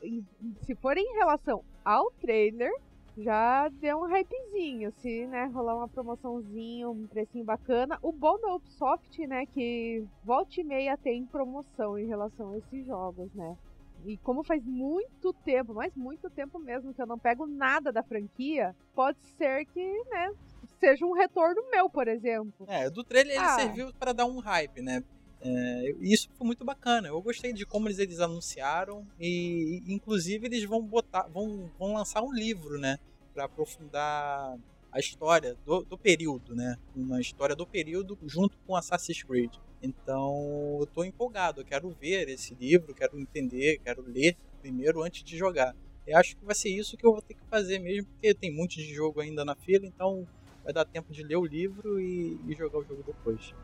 se 0.63 0.75
for 0.77 0.97
em 0.97 1.15
relação 1.15 1.65
ao 1.85 2.13
trailer, 2.13 2.71
já 3.17 3.69
deu 3.69 3.99
um 3.99 4.07
hypezinho, 4.07 4.93
se 5.01 5.27
né, 5.27 5.45
rolar 5.47 5.77
uma 5.77 5.89
promoçãozinha, 5.89 6.89
um 6.89 7.07
precinho 7.07 7.45
bacana. 7.45 7.99
O 8.03 8.13
bom 8.13 8.39
da 8.41 8.55
Ubisoft, 8.55 9.27
né, 9.27 9.47
que 9.47 10.05
volta 10.25 10.61
e 10.61 10.65
meia 10.65 10.97
tem 10.97 11.25
promoção 11.25 11.99
em 11.99 12.07
relação 12.07 12.53
a 12.53 12.59
esses 12.59 12.87
jogos, 12.87 13.33
né. 13.35 13.57
E 14.05 14.19
como 14.19 14.43
faz 14.43 14.63
muito 14.65 15.33
tempo, 15.33 15.73
mas 15.73 15.95
muito 15.95 16.29
tempo 16.29 16.59
mesmo, 16.59 16.93
que 16.93 17.01
eu 17.01 17.07
não 17.07 17.19
pego 17.19 17.47
nada 17.47 17.91
da 17.91 18.03
franquia, 18.03 18.75
pode 18.95 19.19
ser 19.39 19.65
que, 19.67 20.05
né, 20.11 20.35
seja 20.79 21.07
um 21.07 21.13
retorno 21.13 21.63
meu, 21.71 21.89
por 21.89 22.09
exemplo. 22.09 22.67
É, 22.69 22.91
do 22.91 23.03
trailer 23.03 23.37
ele 23.37 23.45
ah. 23.45 23.57
serviu 23.57 23.95
para 23.95 24.13
dar 24.13 24.27
um 24.27 24.39
hype, 24.41 24.83
né? 24.83 25.03
É, 25.45 25.95
isso 26.01 26.29
foi 26.39 26.47
muito 26.47 26.65
bacana. 26.65 27.09
Eu 27.09 27.21
gostei 27.21 27.53
de 27.53 27.67
como 27.67 27.87
eles, 27.87 27.99
eles 27.99 28.19
anunciaram 28.19 29.07
e, 29.21 29.83
inclusive, 29.87 30.47
eles 30.47 30.65
vão 30.65 30.83
botar, 30.83 31.29
vão, 31.29 31.71
vão 31.79 31.93
lançar 31.93 32.23
um 32.23 32.33
livro, 32.33 32.79
né, 32.79 32.99
para 33.35 33.45
aprofundar 33.45 34.57
a 34.91 34.99
história 34.99 35.55
do, 35.67 35.83
do, 35.83 35.99
período, 35.99 36.55
né, 36.55 36.79
uma 36.97 37.21
história 37.21 37.55
do 37.55 37.67
período 37.67 38.17
junto 38.25 38.57
com 38.67 38.75
Assassin's 38.75 39.23
Creed. 39.23 39.53
Então, 39.83 40.77
eu 40.79 40.85
estou 40.85 41.05
empolgado. 41.05 41.61
Eu 41.61 41.65
quero 41.67 41.91
ver 41.91 42.27
esse 42.31 42.55
livro, 42.55 42.95
quero 42.95 43.21
entender, 43.21 43.79
quero 43.85 44.03
ler 44.03 44.37
primeiro 44.63 45.03
antes 45.03 45.23
de 45.23 45.37
jogar. 45.37 45.77
Eu 46.07 46.17
acho 46.17 46.37
que 46.37 46.45
vai 46.45 46.55
ser 46.55 46.71
isso 46.71 46.97
que 46.97 47.05
eu 47.05 47.13
vou 47.13 47.21
ter 47.21 47.35
que 47.35 47.45
fazer 47.51 47.79
mesmo, 47.79 48.07
porque 48.07 48.35
tem 48.35 48.55
monte 48.55 48.77
de 48.77 48.95
jogo 48.95 49.21
ainda 49.21 49.45
na 49.45 49.55
fila, 49.55 49.87
então 49.87 50.27
vai 50.63 50.73
dar 50.73 50.87
tempo 50.87 51.13
de 51.13 51.23
ler 51.23 51.37
o 51.37 51.45
livro 51.45 52.01
e, 52.01 52.39
e 52.49 52.55
jogar 52.55 52.79
o 52.79 52.85
jogo 52.85 53.03
depois. 53.03 53.55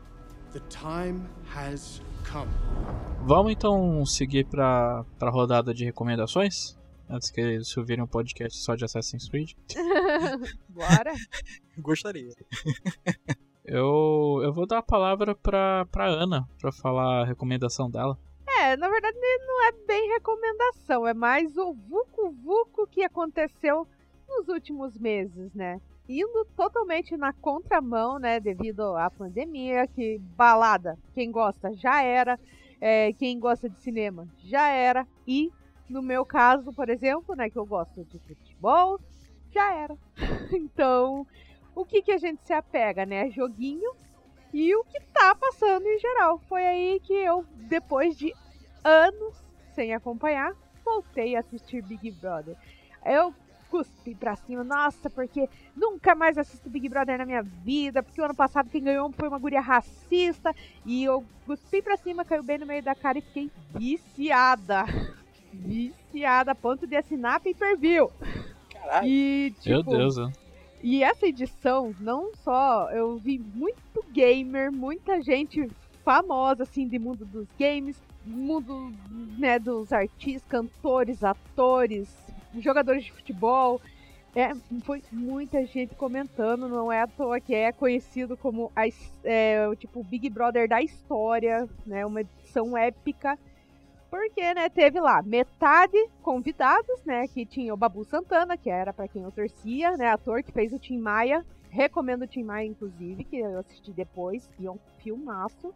Vamos 3.23 3.51
então 3.51 4.05
seguir 4.05 4.45
para 4.45 5.05
a 5.19 5.29
rodada 5.29 5.73
de 5.73 5.85
recomendações? 5.85 6.77
Antes 7.09 7.29
que 7.29 7.41
eles 7.41 7.75
ouvirem 7.75 8.03
um 8.03 8.07
podcast 8.07 8.57
só 8.57 8.73
de 8.73 8.85
Assassin's 8.85 9.27
Creed. 9.27 9.51
Bora! 10.69 11.13
Gostaria. 11.77 12.33
eu, 13.65 14.39
eu 14.43 14.53
vou 14.53 14.65
dar 14.65 14.77
a 14.77 14.83
palavra 14.83 15.35
para 15.35 15.85
pra 15.91 16.07
Ana, 16.07 16.47
para 16.59 16.71
falar 16.71 17.21
a 17.21 17.25
recomendação 17.25 17.89
dela. 17.89 18.17
É, 18.59 18.77
na 18.77 18.89
verdade 18.89 19.17
não 19.45 19.67
é 19.67 19.71
bem 19.87 20.09
recomendação, 20.09 21.07
é 21.07 21.13
mais 21.13 21.57
o 21.57 21.73
Vucu 21.73 22.31
Vucu 22.43 22.87
que 22.87 23.03
aconteceu 23.03 23.87
nos 24.27 24.47
últimos 24.47 24.97
meses, 24.97 25.53
né? 25.53 25.81
Indo 26.19 26.45
totalmente 26.55 27.15
na 27.15 27.31
contramão, 27.31 28.19
né, 28.19 28.39
devido 28.39 28.81
à 28.95 29.09
pandemia, 29.09 29.87
que 29.87 30.19
balada, 30.35 30.97
quem 31.13 31.31
gosta 31.31 31.73
já 31.73 32.03
era, 32.03 32.39
é, 32.79 33.13
quem 33.13 33.39
gosta 33.39 33.69
de 33.69 33.79
cinema 33.81 34.27
já 34.39 34.67
era, 34.67 35.07
e 35.25 35.51
no 35.89 36.01
meu 36.01 36.25
caso, 36.25 36.73
por 36.73 36.89
exemplo, 36.89 37.35
né, 37.35 37.49
que 37.49 37.57
eu 37.57 37.65
gosto 37.65 38.03
de 38.05 38.19
futebol, 38.19 38.99
já 39.53 39.73
era. 39.73 39.97
então, 40.53 41.27
o 41.75 41.85
que 41.85 42.01
que 42.01 42.11
a 42.11 42.17
gente 42.17 42.43
se 42.45 42.53
apega, 42.53 43.05
né, 43.05 43.29
joguinho 43.29 43.91
e 44.53 44.75
o 44.75 44.83
que 44.83 44.99
tá 45.13 45.35
passando 45.35 45.85
em 45.85 45.99
geral. 45.99 46.39
Foi 46.47 46.65
aí 46.65 46.99
que 47.01 47.13
eu, 47.13 47.45
depois 47.69 48.17
de 48.17 48.33
anos 48.83 49.45
sem 49.73 49.93
acompanhar, 49.93 50.53
voltei 50.83 51.35
a 51.35 51.39
assistir 51.39 51.81
Big 51.81 52.11
Brother. 52.11 52.57
Eu 53.05 53.33
cuspi 53.71 54.13
pra 54.13 54.35
cima. 54.35 54.63
Nossa, 54.63 55.09
porque 55.09 55.49
nunca 55.75 56.13
mais 56.13 56.37
assisto 56.37 56.69
Big 56.69 56.89
Brother 56.89 57.17
na 57.17 57.25
minha 57.25 57.41
vida. 57.41 58.03
Porque 58.03 58.21
o 58.21 58.25
ano 58.25 58.35
passado 58.35 58.69
quem 58.69 58.83
ganhou 58.83 59.09
foi 59.13 59.29
uma 59.29 59.39
guria 59.39 59.61
racista. 59.61 60.53
E 60.85 61.05
eu 61.05 61.23
cuspi 61.45 61.81
pra 61.81 61.95
cima, 61.95 62.25
caiu 62.25 62.43
bem 62.43 62.57
no 62.57 62.65
meio 62.65 62.83
da 62.83 62.93
cara 62.93 63.17
e 63.17 63.21
fiquei 63.21 63.49
viciada. 63.73 64.83
Viciada, 65.53 66.53
a 66.53 66.55
ponto 66.55 66.87
de 66.87 66.95
assinar 66.95 67.41
pay 67.41 67.53
per 67.53 67.77
view. 67.77 68.09
Caralho. 68.71 69.05
E, 69.05 69.53
tipo, 69.59 69.69
Meu 69.69 69.83
Deus, 69.83 70.15
né? 70.15 70.31
E 70.81 71.03
essa 71.03 71.27
edição, 71.27 71.93
não 71.99 72.33
só 72.35 72.89
eu 72.91 73.17
vi 73.17 73.37
muito 73.37 74.03
gamer, 74.11 74.71
muita 74.71 75.21
gente 75.21 75.69
famosa 76.05 76.63
assim 76.63 76.87
de 76.87 76.97
mundo 76.97 77.25
dos 77.25 77.47
games, 77.59 78.01
mundo 78.25 78.91
né, 79.37 79.59
dos 79.59 79.91
artistas, 79.91 80.49
cantores, 80.49 81.23
atores, 81.23 82.09
jogadores 82.59 83.03
de 83.05 83.11
futebol. 83.11 83.81
É, 84.33 84.53
foi 84.83 85.03
muita 85.11 85.65
gente 85.65 85.93
comentando, 85.95 86.69
não 86.69 86.91
é 86.91 87.01
à 87.01 87.07
toa 87.07 87.39
que 87.39 87.53
é 87.53 87.71
conhecido 87.71 88.37
como 88.37 88.71
a, 88.73 88.83
é, 89.25 89.67
o 89.67 89.75
tipo 89.75 90.01
Big 90.03 90.29
Brother 90.29 90.69
da 90.69 90.81
história, 90.81 91.67
né? 91.85 92.05
Uma 92.05 92.21
edição 92.21 92.77
épica. 92.77 93.37
Porque, 94.09 94.53
né, 94.53 94.67
teve 94.67 94.99
lá 94.99 95.21
metade 95.21 95.97
convidados, 96.21 97.01
né, 97.05 97.25
que 97.29 97.45
tinha 97.45 97.73
o 97.73 97.77
Babu 97.77 98.03
Santana, 98.03 98.57
que 98.57 98.69
era 98.69 98.91
para 98.91 99.07
quem 99.07 99.23
eu 99.23 99.31
torcia, 99.31 99.95
né, 99.95 100.09
ator 100.09 100.43
que 100.43 100.51
fez 100.51 100.73
o 100.73 100.79
Tim 100.79 100.97
Maia. 100.97 101.45
Recomendo 101.69 102.23
o 102.23 102.27
Tim 102.27 102.43
Maia, 102.43 102.67
inclusive, 102.67 103.23
que 103.23 103.37
eu 103.37 103.59
assisti 103.59 103.93
depois, 103.93 104.49
e 104.59 104.67
é 104.67 104.71
um 104.71 104.77
filmaço. 104.97 105.73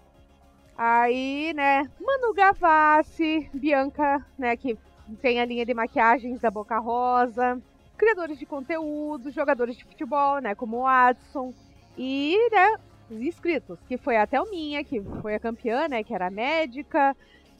Aí, 0.78 1.54
né, 1.56 1.90
Manu 1.98 2.34
Gavassi, 2.34 3.50
Bianca, 3.54 4.26
né, 4.38 4.58
que 4.58 4.78
tem 5.22 5.40
a 5.40 5.46
linha 5.46 5.66
de 5.66 5.74
maquiagens 5.74 6.40
da 6.40 6.50
Boca 6.50 6.78
Rosa, 6.80 7.62
criadores 7.98 8.38
de 8.38 8.46
conteúdo, 8.46 9.32
jogadores 9.32 9.76
de 9.76 9.86
futebol, 9.86 10.40
né, 10.40 10.56
como 10.56 10.78
o 10.78 10.88
Adson, 10.88 11.54
e, 11.98 12.38
né, 12.52 12.76
os 13.10 13.22
inscritos, 13.22 13.80
que 13.88 13.98
foi 13.98 14.18
a 14.18 14.28
Thelminha, 14.28 14.84
que 14.84 15.02
foi 15.22 15.36
a 15.36 15.40
campeã, 15.40 15.88
né, 15.88 16.04
que 16.04 16.14
era 16.14 16.30
médica, 16.30 17.16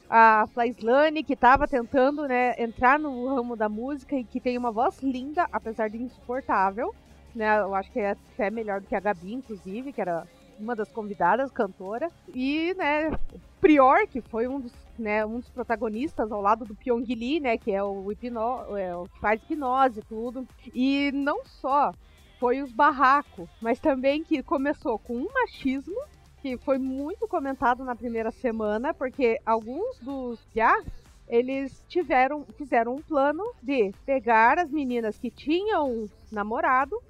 a 0.10 0.48
Flaislane, 0.54 1.24
que 1.24 1.34
estava 1.34 1.68
tentando, 1.68 2.28
né, 2.28 2.54
entrar 2.58 3.00
no 3.00 3.28
ramo 3.28 3.56
da 3.56 3.70
música 3.70 4.16
e 4.16 4.24
que 4.24 4.40
tem 4.40 4.58
uma 4.58 4.72
voz 4.72 5.02
linda, 5.02 5.48
apesar 5.52 5.90
de 5.90 5.98
insuportável, 5.98 6.94
né, 7.34 7.60
eu 7.60 7.74
acho 7.76 7.92
que 7.92 8.00
é 8.00 8.12
até 8.12 8.50
melhor 8.50 8.82
do 8.82 8.88
que 8.88 8.96
a 8.96 9.00
Gabi, 9.00 9.34
inclusive, 9.34 9.94
que 9.94 10.02
era 10.02 10.28
uma 10.60 10.76
das 10.76 10.92
convidadas, 10.92 11.52
cantora, 11.52 12.10
e, 12.34 12.74
né, 12.76 13.12
Prior, 13.60 14.08
que 14.08 14.22
foi 14.22 14.48
um 14.48 14.60
dos, 14.60 14.74
né, 14.98 15.26
um 15.26 15.40
dos 15.40 15.50
protagonistas 15.50 16.32
ao 16.32 16.42
lado 16.42 16.66
do 16.66 16.76
Pyong 16.76 17.06
Lee, 17.06 17.40
né, 17.40 17.58
que 17.58 17.72
é 17.72 17.84
o, 17.84 18.12
hipno, 18.12 18.78
é, 18.78 18.96
o 18.96 19.06
que 19.06 19.20
faz 19.20 19.42
hipnose 19.42 20.00
e 20.00 20.04
tudo. 20.04 20.48
E 20.74 21.12
não 21.14 21.46
só 21.46 21.92
foi 22.40 22.62
os 22.62 22.72
barracos, 22.72 23.50
mas 23.62 23.80
também 23.80 24.24
que 24.24 24.44
começou 24.44 25.00
com 25.00 25.16
um 25.16 25.28
machismo, 25.34 25.96
que 26.42 26.58
foi 26.58 26.78
muito 26.78 27.28
comentado 27.28 27.84
na 27.84 27.96
primeira 27.96 28.32
semana, 28.32 28.94
porque 28.94 29.40
alguns 29.46 30.00
dos 30.00 30.40
já 30.54 30.80
eles 31.28 31.84
tiveram, 31.88 32.46
fizeram 32.58 32.96
um 32.96 33.02
plano 33.02 33.44
de 33.62 33.92
pegar 34.06 34.60
as 34.60 34.70
meninas 34.70 35.18
que 35.18 35.32
tinham 35.32 36.08
namorado 36.32 37.02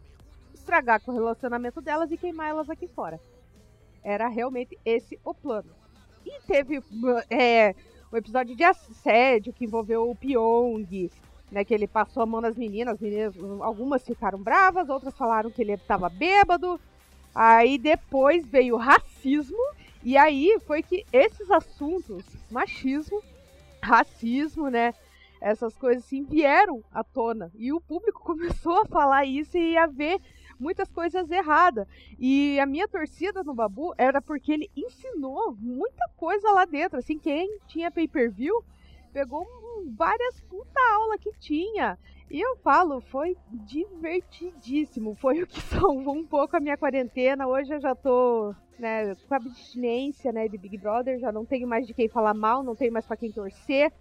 estragar 0.53 1.01
com 1.01 1.11
o 1.11 1.13
relacionamento 1.13 1.81
delas 1.81 2.11
e 2.11 2.17
queimar 2.17 2.49
elas 2.49 2.69
aqui 2.69 2.87
fora. 2.87 3.19
Era 4.03 4.27
realmente 4.27 4.77
esse 4.85 5.19
o 5.23 5.33
plano. 5.33 5.69
E 6.25 6.41
teve 6.47 6.81
é, 7.29 7.75
o 8.11 8.17
episódio 8.17 8.55
de 8.55 8.63
assédio 8.63 9.53
que 9.53 9.65
envolveu 9.65 10.09
o 10.09 10.15
Pyong, 10.15 11.11
né, 11.51 11.63
que 11.63 11.73
ele 11.73 11.87
passou 11.87 12.23
a 12.23 12.25
mão 12.25 12.41
nas 12.41 12.55
meninas, 12.55 12.99
meninas, 12.99 13.35
algumas 13.61 14.03
ficaram 14.03 14.39
bravas, 14.39 14.89
outras 14.89 15.15
falaram 15.15 15.51
que 15.51 15.61
ele 15.61 15.73
estava 15.73 16.09
bêbado. 16.09 16.79
Aí 17.33 17.77
depois 17.77 18.45
veio 18.45 18.75
o 18.75 18.79
racismo, 18.79 19.57
e 20.03 20.17
aí 20.17 20.57
foi 20.65 20.81
que 20.81 21.05
esses 21.11 21.51
assuntos, 21.51 22.23
machismo, 22.49 23.21
racismo, 23.81 24.69
né, 24.69 24.93
essas 25.41 25.75
coisas 25.77 26.03
assim, 26.03 26.23
vieram 26.23 26.83
à 26.91 27.03
tona. 27.03 27.51
E 27.55 27.71
o 27.71 27.81
público 27.81 28.21
começou 28.25 28.81
a 28.81 28.85
falar 28.85 29.25
isso 29.25 29.57
e 29.57 29.77
a 29.77 29.85
ver 29.85 30.19
muitas 30.59 30.89
coisas 30.91 31.29
erradas. 31.29 31.87
E 32.19 32.59
a 32.59 32.65
minha 32.65 32.87
torcida 32.87 33.43
no 33.43 33.53
Babu 33.53 33.93
era 33.97 34.21
porque 34.21 34.51
ele 34.51 34.69
ensinou 34.75 35.55
muita 35.59 36.09
coisa 36.15 36.51
lá 36.51 36.65
dentro. 36.65 36.99
Assim, 36.99 37.17
quem 37.17 37.59
tinha 37.67 37.91
pay-per-view 37.91 38.63
pegou 39.13 39.47
várias 39.95 40.41
puta 40.41 40.79
aula 40.93 41.17
que 41.17 41.31
tinha. 41.39 41.97
E 42.29 42.41
eu 42.41 42.57
falo, 42.57 43.01
foi 43.01 43.37
divertidíssimo. 43.49 45.15
Foi 45.15 45.41
o 45.43 45.47
que 45.47 45.61
salvou 45.69 46.15
um 46.15 46.25
pouco 46.25 46.57
a 46.57 46.59
minha 46.59 46.77
quarentena. 46.77 47.47
Hoje 47.47 47.73
eu 47.73 47.79
já 47.79 47.95
tô 47.95 48.53
né, 48.79 49.15
com 49.15 49.35
abstinência 49.35 50.31
né, 50.31 50.47
de 50.47 50.57
Big 50.57 50.77
Brother, 50.77 51.19
já 51.19 51.31
não 51.31 51.45
tenho 51.45 51.67
mais 51.67 51.87
de 51.87 51.93
quem 51.93 52.09
falar 52.09 52.33
mal, 52.33 52.63
não 52.63 52.75
tenho 52.75 52.91
mais 52.91 53.05
para 53.05 53.17
quem 53.17 53.31
torcer. 53.31 53.91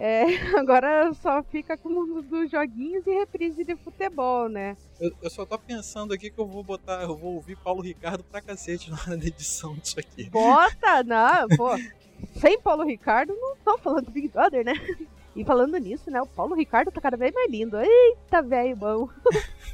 É, 0.00 0.22
agora 0.56 1.12
só 1.14 1.42
fica 1.42 1.76
com 1.76 1.88
o 1.88 1.92
mundo 1.92 2.22
dos 2.22 2.48
joguinhos 2.48 3.04
e 3.04 3.10
reprise 3.10 3.64
de 3.64 3.74
futebol, 3.74 4.48
né? 4.48 4.76
Eu, 5.00 5.10
eu, 5.20 5.28
só 5.28 5.44
tô 5.44 5.58
pensando 5.58 6.14
aqui 6.14 6.30
que 6.30 6.38
eu 6.38 6.46
vou 6.46 6.62
botar, 6.62 7.02
eu 7.02 7.16
vou 7.16 7.34
ouvir 7.34 7.56
Paulo 7.56 7.82
Ricardo 7.82 8.22
pra 8.22 8.40
cacete 8.40 8.92
na 8.92 8.96
hora 8.96 9.16
da 9.16 9.26
edição 9.26 9.74
disso 9.74 9.98
aqui. 9.98 10.30
Bota, 10.30 11.02
não, 11.02 11.48
pô. 11.56 11.70
Sem 12.40 12.60
Paulo 12.60 12.84
Ricardo, 12.84 13.34
não 13.34 13.56
tô 13.56 13.76
falando 13.78 14.04
do 14.04 14.12
Big 14.12 14.28
Brother, 14.28 14.64
né? 14.64 14.74
E 15.34 15.44
falando 15.44 15.76
nisso, 15.78 16.08
né? 16.12 16.22
O 16.22 16.26
Paulo 16.26 16.54
Ricardo 16.54 16.92
tá 16.92 17.00
cada 17.00 17.16
vez 17.16 17.34
mais 17.34 17.50
lindo. 17.50 17.76
Eita, 17.76 18.40
velho 18.40 18.76
bom. 18.76 19.08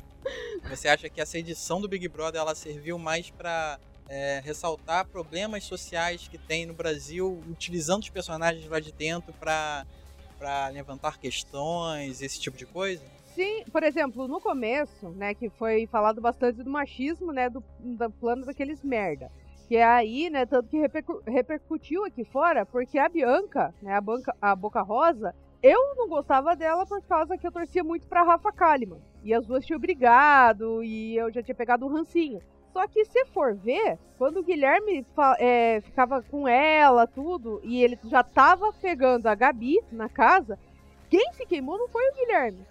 Você 0.70 0.88
acha 0.88 1.08
que 1.10 1.20
essa 1.20 1.38
edição 1.38 1.82
do 1.82 1.88
Big 1.88 2.08
Brother 2.08 2.40
ela 2.40 2.54
serviu 2.54 2.98
mais 2.98 3.30
para 3.30 3.78
é, 4.08 4.40
ressaltar 4.42 5.06
problemas 5.06 5.64
sociais 5.64 6.28
que 6.28 6.38
tem 6.38 6.64
no 6.64 6.72
Brasil, 6.72 7.42
utilizando 7.46 8.02
os 8.02 8.08
personagens 8.08 8.66
lá 8.66 8.80
de 8.80 8.90
dentro 8.90 9.34
para 9.34 9.86
para 10.38 10.68
levantar 10.68 11.18
questões, 11.18 12.22
esse 12.22 12.40
tipo 12.40 12.56
de 12.56 12.66
coisa? 12.66 13.02
Sim, 13.34 13.64
por 13.72 13.82
exemplo, 13.82 14.28
no 14.28 14.40
começo, 14.40 15.08
né, 15.10 15.34
que 15.34 15.48
foi 15.50 15.86
falado 15.86 16.20
bastante 16.20 16.62
do 16.62 16.70
machismo, 16.70 17.32
né, 17.32 17.50
do, 17.50 17.62
do 17.80 18.10
plano 18.12 18.46
daqueles 18.46 18.82
merda. 18.82 19.30
Que 19.66 19.76
é 19.76 19.84
aí, 19.84 20.30
né, 20.30 20.46
tanto 20.46 20.68
que 20.68 20.78
repercu 20.78 21.20
repercutiu 21.26 22.04
aqui 22.04 22.24
fora, 22.24 22.64
porque 22.64 22.98
a 22.98 23.08
Bianca, 23.08 23.74
né, 23.82 23.94
a, 23.94 24.00
banca, 24.00 24.36
a 24.40 24.54
Boca 24.54 24.82
Rosa, 24.82 25.34
eu 25.62 25.96
não 25.96 26.08
gostava 26.08 26.54
dela 26.54 26.86
por 26.86 27.02
causa 27.02 27.36
que 27.36 27.46
eu 27.46 27.50
torcia 27.50 27.82
muito 27.82 28.06
pra 28.06 28.22
Rafa 28.22 28.52
Kalimann. 28.52 29.00
E 29.24 29.32
as 29.32 29.46
duas 29.46 29.64
tinham 29.64 29.80
brigado, 29.80 30.84
e 30.84 31.16
eu 31.16 31.32
já 31.32 31.42
tinha 31.42 31.54
pegado 31.54 31.86
um 31.86 31.88
rancinho. 31.88 32.40
Só 32.74 32.88
que 32.88 33.04
se 33.04 33.24
for 33.26 33.54
ver, 33.54 33.96
quando 34.18 34.38
o 34.38 34.42
Guilherme 34.42 35.06
é, 35.38 35.80
ficava 35.80 36.20
com 36.22 36.48
ela, 36.48 37.06
tudo, 37.06 37.60
e 37.62 37.80
ele 37.80 37.96
já 38.02 38.24
tava 38.24 38.72
pegando 38.72 39.28
a 39.28 39.34
Gabi 39.36 39.78
na 39.92 40.08
casa, 40.08 40.58
quem 41.08 41.32
se 41.34 41.46
queimou 41.46 41.78
não 41.78 41.86
foi 41.86 42.02
o 42.10 42.14
Guilherme, 42.14 42.66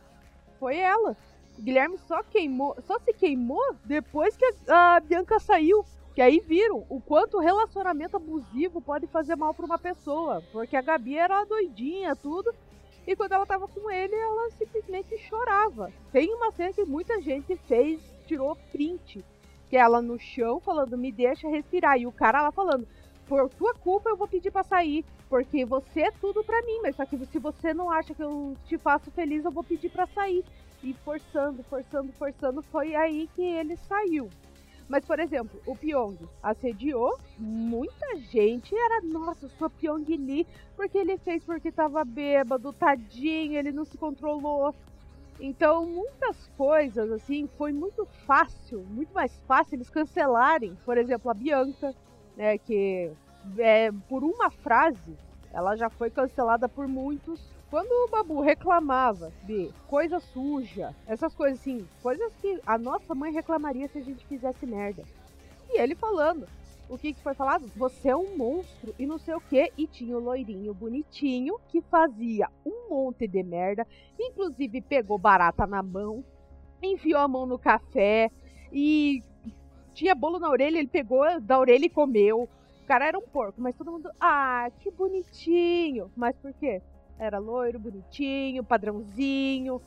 foi 0.60 0.75
ela. 0.77 1.15
O 1.57 1.62
Guilherme 1.62 1.98
só 2.00 2.22
queimou, 2.22 2.75
só 2.86 3.00
se 3.00 3.13
queimou 3.13 3.63
depois 3.86 4.36
que 4.36 4.43
a, 4.67 4.98
a 4.98 5.00
Bianca 5.00 5.39
saiu. 5.39 5.86
Que 6.13 6.22
aí 6.22 6.39
viram 6.39 6.86
o 6.89 7.01
quanto 7.01 7.38
o 7.38 7.41
relacionamento 7.41 8.17
abusivo 8.17 8.79
pode 8.81 9.07
fazer 9.07 9.36
mal 9.36 9.53
para 9.53 9.65
uma 9.65 9.79
pessoa. 9.79 10.43
Porque 10.51 10.75
a 10.75 10.81
Gabi 10.81 11.17
era 11.17 11.45
doidinha, 11.45 12.15
tudo. 12.15 12.53
E 13.07 13.15
quando 13.15 13.31
ela 13.31 13.48
tava 13.48 13.67
com 13.67 13.89
ele, 13.89 14.13
ela 14.13 14.51
simplesmente 14.51 15.17
chorava. 15.17 15.91
Tem 16.12 16.31
uma 16.36 16.51
cena 16.51 16.72
que 16.72 16.86
muita 16.86 17.19
gente 17.19 17.55
fez, 17.55 18.00
tirou 18.27 18.55
print 18.72 19.25
que 19.74 19.77
ela 19.77 20.03
no 20.03 20.20
chão 20.20 20.60
falando, 20.60 20.96
me 20.96 21.12
deixa 21.12 21.50
respirar. 21.50 21.98
E 21.98 22.05
o 22.05 22.12
cara 22.12 22.44
lá 22.44 22.51
falando, 22.51 22.88
por 23.27 23.50
tua 23.50 23.74
culpa 23.74 24.07
eu 24.07 24.16
vou 24.16 24.27
pedir 24.27 24.51
para 24.51 24.62
sair, 24.62 25.03
porque 25.27 25.66
você 25.66 26.01
é 26.01 26.12
tudo 26.12 26.44
para 26.44 26.62
mim, 26.62 26.79
mas 26.83 26.96
só 26.96 27.03
que 27.07 27.18
se 27.25 27.40
você 27.40 27.74
não 27.74 27.90
acha 27.90 28.14
que 28.14 28.22
eu 28.22 28.55
te 28.68 28.77
faço 28.77 29.09
feliz, 29.09 29.44
eu 29.44 29.50
vou 29.50 29.64
pedir 29.64 29.90
para 29.90 30.05
sair. 30.05 30.46
E 30.83 30.94
forçando, 30.94 31.64
forçando, 31.64 32.14
forçando, 32.14 32.62
foi 32.62 32.94
aí 32.94 33.27
que 33.36 33.42
ele 33.42 33.75
saiu. 33.75 34.29
Mas, 34.88 35.03
por 35.05 35.20
exemplo, 35.20 35.59
o 35.66 35.75
Pyong 35.75 36.20
assediou 36.44 37.18
muita 37.40 38.16
gente. 38.29 38.75
Era, 38.75 39.01
nossa, 39.01 39.50
sua 39.57 39.72
Pyong 39.72 40.05
Lee, 40.05 40.46
porque 40.75 41.00
ele 41.00 41.18
fez 41.18 41.44
porque 41.44 41.72
tava 41.72 42.05
bêbado, 42.05 42.72
tadinho, 42.74 43.57
ele 43.57 43.72
não 43.72 43.86
se 43.86 43.98
controlou. 43.98 44.75
Então, 45.39 45.85
muitas 45.85 46.48
coisas, 46.57 47.11
assim, 47.11 47.48
foi 47.57 47.74
muito 47.74 48.05
fácil, 48.25 48.81
muito 48.89 49.13
mais 49.13 49.35
fácil 49.48 49.75
eles 49.75 49.89
cancelarem. 49.89 50.77
Por 50.85 50.98
exemplo, 50.98 51.29
a 51.29 51.33
Bianca, 51.33 51.93
né, 52.37 52.57
que 52.57 53.11
é, 53.57 53.91
por 54.07 54.24
uma 54.24 54.50
frase, 54.50 55.17
ela 55.51 55.75
já 55.75 55.89
foi 55.89 56.09
cancelada 56.09 56.69
por 56.69 56.87
muitos. 56.87 57.41
Quando 57.69 57.91
o 57.91 58.09
Babu 58.09 58.41
reclamava 58.41 59.31
de 59.43 59.72
coisa 59.87 60.19
suja, 60.19 60.93
essas 61.07 61.33
coisas 61.33 61.59
assim, 61.59 61.87
coisas 62.01 62.31
que 62.39 62.59
a 62.65 62.77
nossa 62.77 63.15
mãe 63.15 63.31
reclamaria 63.31 63.87
se 63.87 63.98
a 63.98 64.03
gente 64.03 64.25
fizesse 64.25 64.65
merda. 64.65 65.03
E 65.69 65.79
ele 65.79 65.96
falando, 65.96 66.48
o 66.89 66.98
que, 66.98 67.13
que 67.13 67.22
foi 67.22 67.33
falado? 67.33 67.67
Você 67.75 68.09
é 68.09 68.15
um 68.15 68.37
monstro 68.37 68.93
e 69.00 69.05
não 69.05 69.17
sei 69.17 69.33
o 69.33 69.41
que. 69.41 69.72
E 69.77 69.87
tinha 69.87 70.17
o 70.17 70.19
loirinho 70.19 70.74
bonitinho 70.74 71.59
que 71.69 71.81
fazia 71.81 72.48
um 72.65 72.89
monte 72.89 73.27
de 73.27 73.41
merda. 73.41 73.87
Inclusive 74.19 74.81
pegou 74.81 75.17
barata 75.17 75.65
na 75.65 75.81
mão, 75.81 76.24
enfiou 76.81 77.22
a 77.22 77.27
mão 77.27 77.46
no 77.46 77.57
café 77.57 78.29
e 78.72 79.24
tinha 79.93 80.13
bolo 80.13 80.39
na 80.39 80.50
orelha. 80.50 80.77
Ele 80.77 80.87
pegou 80.87 81.24
da 81.41 81.59
orelha 81.59 81.85
e 81.85 81.89
comeu. 81.89 82.43
O 82.83 82.85
cara 82.85 83.07
era 83.07 83.17
um 83.17 83.22
porco, 83.22 83.61
mas 83.61 83.75
todo 83.75 83.91
mundo. 83.91 84.09
Ah, 84.19 84.69
que 84.79 84.91
bonitinho. 84.91 86.11
Mas 86.15 86.35
por 86.37 86.53
quê? 86.53 86.81
Era 87.17 87.39
loiro, 87.39 87.79
bonitinho, 87.79 88.63
padrãozinho. 88.63 89.81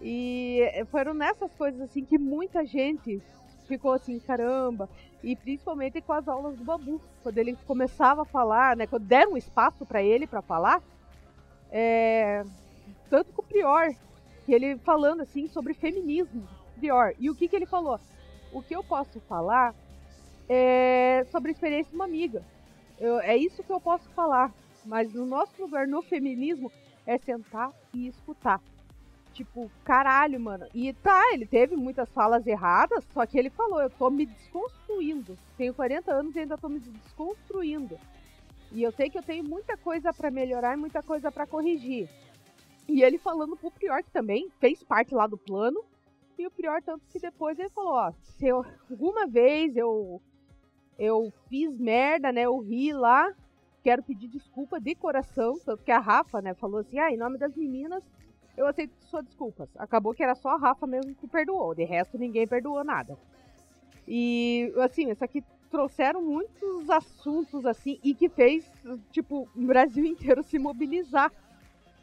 E 0.00 0.62
foram 0.90 1.12
nessas 1.12 1.54
coisas 1.54 1.80
assim 1.82 2.04
que 2.04 2.18
muita 2.18 2.64
gente 2.64 3.20
ficou 3.66 3.92
assim, 3.92 4.18
caramba. 4.18 4.88
E 5.22 5.36
principalmente 5.36 6.00
com 6.00 6.12
as 6.12 6.26
aulas 6.26 6.56
do 6.56 6.64
Babu, 6.64 7.00
quando 7.22 7.38
ele 7.38 7.56
começava 7.66 8.22
a 8.22 8.24
falar, 8.24 8.76
né, 8.76 8.86
quando 8.86 9.04
deram 9.04 9.32
um 9.32 9.36
espaço 9.36 9.84
para 9.84 10.02
ele 10.02 10.26
para 10.26 10.40
falar, 10.40 10.82
é, 11.70 12.44
tanto 13.10 13.32
com 13.32 13.42
o 13.42 13.44
Prior, 13.44 13.94
que 14.46 14.52
ele 14.52 14.78
falando 14.78 15.20
assim 15.20 15.46
sobre 15.48 15.74
feminismo, 15.74 16.48
Prior. 16.76 17.14
E 17.18 17.28
o 17.28 17.34
que 17.34 17.48
que 17.48 17.56
ele 17.56 17.66
falou? 17.66 18.00
O 18.52 18.62
que 18.62 18.74
eu 18.74 18.82
posso 18.82 19.20
falar 19.20 19.74
é 20.48 21.24
sobre 21.30 21.50
a 21.50 21.52
experiência 21.52 21.90
de 21.90 21.96
uma 21.96 22.06
amiga. 22.06 22.42
Eu, 22.98 23.20
é 23.20 23.36
isso 23.36 23.62
que 23.62 23.70
eu 23.70 23.80
posso 23.80 24.08
falar. 24.10 24.52
Mas 24.84 25.12
no 25.12 25.26
nosso 25.26 25.60
lugar 25.60 25.86
no 25.86 26.02
feminismo 26.02 26.72
é 27.06 27.18
sentar 27.18 27.72
e 27.92 28.08
escutar. 28.08 28.60
Tipo, 29.32 29.70
caralho, 29.84 30.38
mano. 30.40 30.66
E 30.74 30.92
tá, 30.92 31.32
ele 31.32 31.46
teve 31.46 31.76
muitas 31.76 32.08
falas 32.10 32.46
erradas, 32.46 33.04
só 33.12 33.24
que 33.24 33.38
ele 33.38 33.50
falou, 33.50 33.80
eu 33.80 33.90
tô 33.90 34.10
me 34.10 34.26
desconstruindo. 34.26 35.38
Tenho 35.56 35.74
40 35.74 36.12
anos 36.12 36.34
e 36.34 36.40
ainda 36.40 36.58
tô 36.58 36.68
me 36.68 36.80
desconstruindo. 36.80 37.98
E 38.72 38.82
eu 38.82 38.92
sei 38.92 39.10
que 39.10 39.18
eu 39.18 39.22
tenho 39.22 39.44
muita 39.44 39.76
coisa 39.76 40.12
para 40.12 40.30
melhorar 40.30 40.74
e 40.74 40.80
muita 40.80 41.02
coisa 41.02 41.30
para 41.30 41.46
corrigir. 41.46 42.08
E 42.88 43.02
ele 43.02 43.18
falando 43.18 43.56
pro 43.56 43.70
Prior 43.70 44.02
que 44.02 44.10
também 44.10 44.50
fez 44.58 44.82
parte 44.82 45.14
lá 45.14 45.26
do 45.26 45.38
plano. 45.38 45.82
E 46.38 46.46
o 46.46 46.50
Prior, 46.50 46.82
tanto 46.82 47.04
que 47.08 47.18
depois 47.18 47.58
ele 47.58 47.68
falou, 47.70 47.92
ó, 47.92 48.12
se 48.22 48.46
eu, 48.46 48.64
alguma 48.90 49.26
vez 49.26 49.76
eu 49.76 50.20
eu 50.98 51.32
fiz 51.48 51.78
merda, 51.78 52.30
né? 52.30 52.42
Eu 52.42 52.58
ri 52.58 52.92
lá, 52.92 53.32
quero 53.82 54.02
pedir 54.02 54.28
desculpa 54.28 54.78
de 54.78 54.94
coração, 54.94 55.58
tanto 55.64 55.82
que 55.82 55.90
a 55.90 55.98
Rafa, 55.98 56.42
né, 56.42 56.52
falou 56.52 56.80
assim, 56.80 56.98
ah, 56.98 57.10
em 57.10 57.16
nome 57.16 57.38
das 57.38 57.56
meninas, 57.56 58.04
eu 58.60 58.66
aceito 58.66 58.92
suas 59.06 59.24
desculpas. 59.24 59.68
Acabou 59.76 60.12
que 60.12 60.22
era 60.22 60.34
só 60.34 60.50
a 60.50 60.58
Rafa 60.58 60.86
mesmo 60.86 61.14
que 61.14 61.26
perdoou, 61.26 61.74
de 61.74 61.84
resto 61.84 62.18
ninguém 62.18 62.46
perdoou 62.46 62.84
nada. 62.84 63.16
E, 64.06 64.72
assim, 64.76 65.10
isso 65.10 65.24
aqui 65.24 65.42
trouxeram 65.70 66.20
muitos 66.20 66.90
assuntos, 66.90 67.64
assim, 67.64 67.98
e 68.04 68.14
que 68.14 68.28
fez, 68.28 68.70
tipo, 69.10 69.48
o 69.56 69.66
Brasil 69.66 70.04
inteiro 70.06 70.42
se 70.42 70.58
mobilizar. 70.58 71.32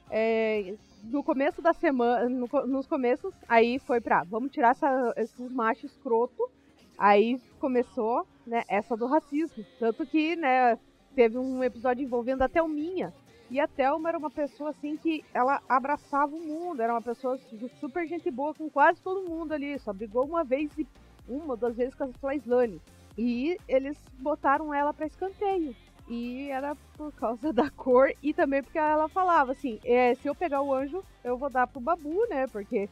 É, 0.09 0.75
no 1.03 1.21
começo 1.21 1.61
da 1.61 1.73
semana, 1.73 2.27
no, 2.27 2.47
nos 2.65 2.87
começos, 2.87 3.35
aí 3.47 3.77
foi 3.77 4.01
pra, 4.01 4.23
vamos 4.23 4.51
tirar 4.51 4.71
essa, 4.71 5.13
esses 5.15 5.51
machos 5.51 5.91
escroto. 5.91 6.49
Aí 6.97 7.39
começou, 7.59 8.25
né, 8.47 8.63
essa 8.67 8.97
do 8.97 9.05
racismo. 9.05 9.63
Tanto 9.77 10.07
que, 10.07 10.35
né, 10.35 10.79
teve 11.13 11.37
um 11.37 11.63
episódio 11.63 12.03
envolvendo 12.03 12.41
até 12.41 12.63
o 12.63 12.67
Minha, 12.67 13.13
e 13.49 13.59
a 13.59 13.67
Thelma 13.67 14.09
era 14.09 14.17
uma 14.17 14.29
pessoa 14.29 14.71
assim 14.71 14.97
que 14.97 15.23
ela 15.33 15.61
abraçava 15.69 16.35
o 16.35 16.39
mundo, 16.39 16.81
era 16.81 16.93
uma 16.93 17.01
pessoa 17.01 17.39
super 17.79 18.05
gente 18.05 18.29
boa 18.29 18.53
com 18.53 18.69
quase 18.69 19.01
todo 19.01 19.27
mundo 19.27 19.53
ali, 19.53 19.79
só 19.79 19.93
brigou 19.93 20.25
uma 20.25 20.43
vez 20.43 20.69
e 20.77 20.85
uma 21.27 21.53
ou 21.53 21.57
duas 21.57 21.75
vezes 21.75 21.95
com 21.95 22.27
a 22.27 22.35
Slane. 22.35 22.81
E 23.17 23.57
eles 23.67 23.97
botaram 24.19 24.73
ela 24.73 24.93
para 24.93 25.07
escanteio. 25.07 25.75
E 26.09 26.49
era 26.49 26.75
por 26.95 27.11
causa 27.13 27.51
da 27.53 27.69
cor 27.69 28.11
e 28.21 28.33
também 28.33 28.63
porque 28.63 28.77
ela 28.77 29.09
falava 29.09 29.51
assim: 29.51 29.79
é, 29.83 30.13
se 30.15 30.27
eu 30.27 30.35
pegar 30.35 30.61
o 30.61 30.73
anjo, 30.73 31.03
eu 31.23 31.37
vou 31.37 31.49
dar 31.49 31.67
pro 31.67 31.81
Babu, 31.81 32.27
né? 32.29 32.47
Porque 32.47 32.87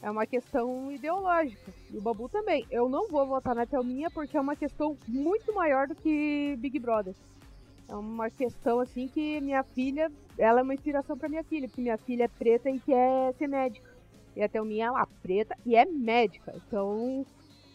é 0.00 0.10
uma 0.10 0.26
questão 0.26 0.90
ideológica. 0.92 1.72
E 1.90 1.96
o 1.96 2.02
Babu 2.02 2.28
também. 2.28 2.66
Eu 2.70 2.88
não 2.88 3.08
vou 3.08 3.26
votar 3.26 3.54
na 3.54 3.66
Thelminha 3.66 4.10
porque 4.10 4.36
é 4.36 4.40
uma 4.40 4.56
questão 4.56 4.96
muito 5.08 5.52
maior 5.54 5.88
do 5.88 5.94
que 5.94 6.56
Big 6.58 6.78
Brother. 6.78 7.14
É 7.88 7.94
uma 7.94 8.30
questão 8.30 8.80
assim 8.80 9.08
que 9.08 9.40
minha 9.40 9.62
filha, 9.62 10.10
ela 10.38 10.60
é 10.60 10.62
uma 10.62 10.74
inspiração 10.74 11.16
para 11.16 11.28
minha 11.28 11.44
filha, 11.44 11.68
porque 11.68 11.82
minha 11.82 11.98
filha 11.98 12.24
é 12.24 12.28
preta 12.28 12.70
e 12.70 12.80
quer 12.80 13.34
ser 13.34 13.46
médica. 13.46 13.92
E 14.34 14.42
a 14.42 14.48
Thelminha 14.48 14.86
é 14.86 14.90
uma 14.90 15.06
preta 15.06 15.56
e 15.66 15.76
é 15.76 15.84
médica. 15.84 16.54
Então, 16.56 17.26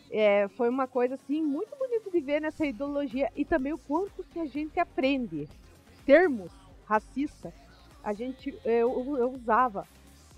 é, 0.10 0.48
foi 0.50 0.70
uma 0.70 0.88
coisa 0.88 1.16
assim 1.16 1.42
muito 1.42 1.76
bonita 1.78 2.10
de 2.10 2.20
ver 2.20 2.42
nessa 2.42 2.66
ideologia 2.66 3.30
e 3.36 3.46
também 3.46 3.74
o 3.74 3.78
quanto 3.78 4.24
que 4.24 4.40
a 4.40 4.46
gente 4.46 4.80
aprende. 4.80 5.48
Termos 6.06 6.52
racista 6.86 7.54
a 8.04 8.14
gente 8.14 8.58
eu, 8.64 9.18
eu 9.18 9.32
usava. 9.32 9.86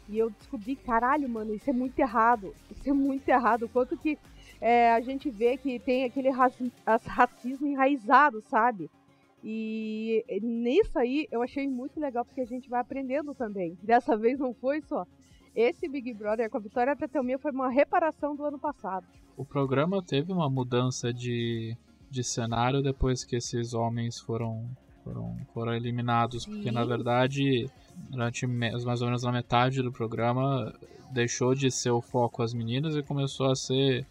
E 0.09 0.17
eu 0.17 0.31
descobri 0.31 0.75
caralho 0.75 1.29
mano 1.29 1.53
isso 1.53 1.69
é 1.69 1.73
muito 1.73 1.97
errado. 1.99 2.53
Isso 2.71 2.89
é 2.89 2.93
muito 2.93 3.29
errado. 3.29 3.63
O 3.63 3.69
quanto 3.69 3.95
que 3.95 4.17
é, 4.59 4.91
a 4.91 4.99
gente 4.99 5.29
vê 5.29 5.55
que 5.55 5.79
tem 5.79 6.03
aquele 6.03 6.29
raci 6.29 6.71
racismo 7.05 7.67
enraizado 7.67 8.41
sabe 8.49 8.89
e 9.43 10.39
nisso 10.41 10.97
aí 10.99 11.27
eu 11.31 11.41
achei 11.41 11.67
muito 11.67 11.99
legal 11.99 12.25
porque 12.25 12.41
a 12.41 12.45
gente 12.45 12.69
vai 12.69 12.81
aprendendo 12.81 13.33
também. 13.33 13.77
Dessa 13.81 14.17
vez 14.17 14.39
não 14.39 14.53
foi 14.53 14.81
só. 14.81 15.05
Esse 15.55 15.87
Big 15.87 16.13
Brother 16.13 16.49
com 16.49 16.57
a 16.57 16.61
vitória 16.61 16.95
da 16.95 17.07
Thelminha 17.07 17.39
foi 17.39 17.51
uma 17.51 17.69
reparação 17.69 18.35
do 18.35 18.45
ano 18.45 18.59
passado. 18.59 19.05
O 19.35 19.45
programa 19.45 20.01
teve 20.01 20.31
uma 20.31 20.49
mudança 20.49 21.13
de, 21.13 21.75
de 22.09 22.23
cenário 22.23 22.81
depois 22.81 23.23
que 23.23 23.35
esses 23.35 23.73
homens 23.73 24.19
foram, 24.19 24.65
foram, 25.03 25.37
foram 25.53 25.73
eliminados, 25.73 26.45
porque 26.45 26.71
na 26.71 26.85
verdade, 26.85 27.69
durante 28.09 28.45
mais 28.45 29.01
ou 29.01 29.07
menos 29.07 29.25
a 29.25 29.31
metade 29.31 29.81
do 29.81 29.91
programa, 29.91 30.73
deixou 31.11 31.55
de 31.55 31.71
ser 31.71 31.91
o 31.91 32.01
foco 32.01 32.43
as 32.43 32.53
meninas 32.53 32.95
e 32.95 33.03
começou 33.03 33.49
a 33.49 33.55
ser 33.55 34.05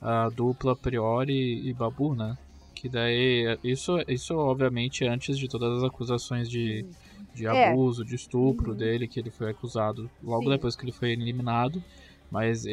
a 0.00 0.28
dupla 0.28 0.76
Priori 0.76 1.66
e 1.66 1.72
Babu, 1.72 2.14
né? 2.14 2.36
Que 2.76 2.90
daí, 2.90 3.58
isso, 3.64 3.96
isso 4.06 4.36
obviamente 4.36 5.02
antes 5.06 5.38
de 5.38 5.48
todas 5.48 5.78
as 5.78 5.82
acusações 5.82 6.48
de, 6.48 6.84
de 7.34 7.46
é. 7.46 7.70
abuso, 7.70 8.04
de 8.04 8.14
estupro 8.14 8.72
uhum. 8.72 8.76
dele, 8.76 9.08
que 9.08 9.18
ele 9.18 9.30
foi 9.30 9.50
acusado 9.50 10.10
logo 10.22 10.44
Sim. 10.44 10.50
depois 10.50 10.76
que 10.76 10.84
ele 10.84 10.92
foi 10.92 11.12
eliminado. 11.12 11.82
Mas 12.30 12.64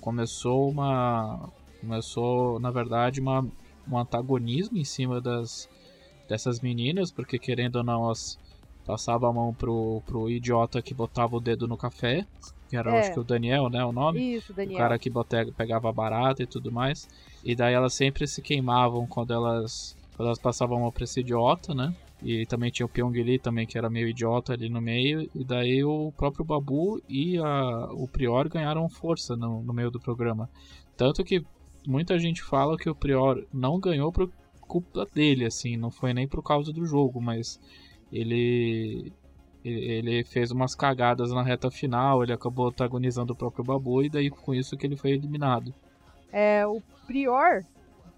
começou 0.00 0.68
uma. 0.68 1.48
Começou, 1.80 2.58
na 2.58 2.72
verdade, 2.72 3.20
uma, 3.20 3.46
um 3.88 3.96
antagonismo 3.96 4.78
em 4.78 4.84
cima 4.84 5.20
das, 5.20 5.68
dessas 6.28 6.60
meninas, 6.60 7.12
porque 7.12 7.38
querendo 7.38 7.76
ou 7.76 7.84
não, 7.84 8.06
elas 8.06 8.36
passavam 8.84 9.30
a 9.30 9.32
mão 9.32 9.54
pro, 9.54 10.02
pro 10.06 10.28
idiota 10.28 10.82
que 10.82 10.92
botava 10.92 11.36
o 11.36 11.40
dedo 11.40 11.68
no 11.68 11.76
café, 11.76 12.26
que 12.68 12.76
era 12.76 12.94
é. 12.94 13.00
acho 13.00 13.12
que 13.12 13.20
o 13.20 13.24
Daniel, 13.24 13.68
né? 13.68 13.84
O 13.84 13.92
nome? 13.92 14.34
Isso, 14.34 14.52
Daniel. 14.52 14.76
O 14.76 14.78
cara 14.78 14.98
que 14.98 15.10
bote, 15.10 15.52
pegava 15.56 15.92
barata 15.92 16.42
e 16.42 16.46
tudo 16.46 16.72
mais. 16.72 17.08
E 17.44 17.54
daí 17.54 17.74
elas 17.74 17.94
sempre 17.94 18.26
se 18.26 18.42
queimavam 18.42 19.06
quando 19.06 19.32
elas, 19.32 19.96
quando 20.16 20.28
elas 20.28 20.38
passavam 20.38 20.78
a 20.78 20.80
mão 20.80 20.92
pra 20.92 21.04
esse 21.04 21.20
idiota, 21.20 21.74
né? 21.74 21.94
E 22.22 22.46
também 22.46 22.70
tinha 22.70 22.86
o 22.86 22.88
Pyong 22.88 23.12
Lee 23.12 23.38
também, 23.38 23.66
que 23.66 23.76
era 23.76 23.90
meio 23.90 24.08
idiota 24.08 24.52
ali 24.52 24.68
no 24.68 24.80
meio. 24.80 25.28
E 25.34 25.44
daí 25.44 25.84
o 25.84 26.12
próprio 26.16 26.44
Babu 26.44 27.00
e 27.08 27.38
a, 27.38 27.88
o 27.92 28.08
Prior 28.08 28.48
ganharam 28.48 28.88
força 28.88 29.36
no, 29.36 29.62
no 29.62 29.72
meio 29.72 29.90
do 29.90 30.00
programa. 30.00 30.48
Tanto 30.96 31.22
que 31.22 31.44
muita 31.86 32.18
gente 32.18 32.42
fala 32.42 32.76
que 32.76 32.88
o 32.88 32.94
Prior 32.94 33.44
não 33.52 33.78
ganhou 33.78 34.10
por 34.10 34.30
culpa 34.66 35.06
dele, 35.14 35.44
assim, 35.44 35.76
não 35.76 35.90
foi 35.90 36.12
nem 36.12 36.26
por 36.26 36.42
causa 36.42 36.72
do 36.72 36.84
jogo, 36.84 37.20
mas 37.20 37.60
ele 38.12 39.12
ele 39.68 40.24
fez 40.24 40.50
umas 40.50 40.74
cagadas 40.74 41.32
na 41.32 41.42
reta 41.42 41.70
final, 41.70 42.22
ele 42.22 42.32
acabou 42.32 42.68
antagonizando 42.68 43.32
o 43.32 43.36
próprio 43.36 43.64
Babu 43.64 44.02
e 44.02 44.08
daí 44.08 44.30
com 44.30 44.54
isso 44.54 44.76
que 44.76 44.86
ele 44.86 44.96
foi 44.96 45.10
eliminado. 45.10 45.74
É, 46.32 46.66
o 46.66 46.82
Prior 47.06 47.64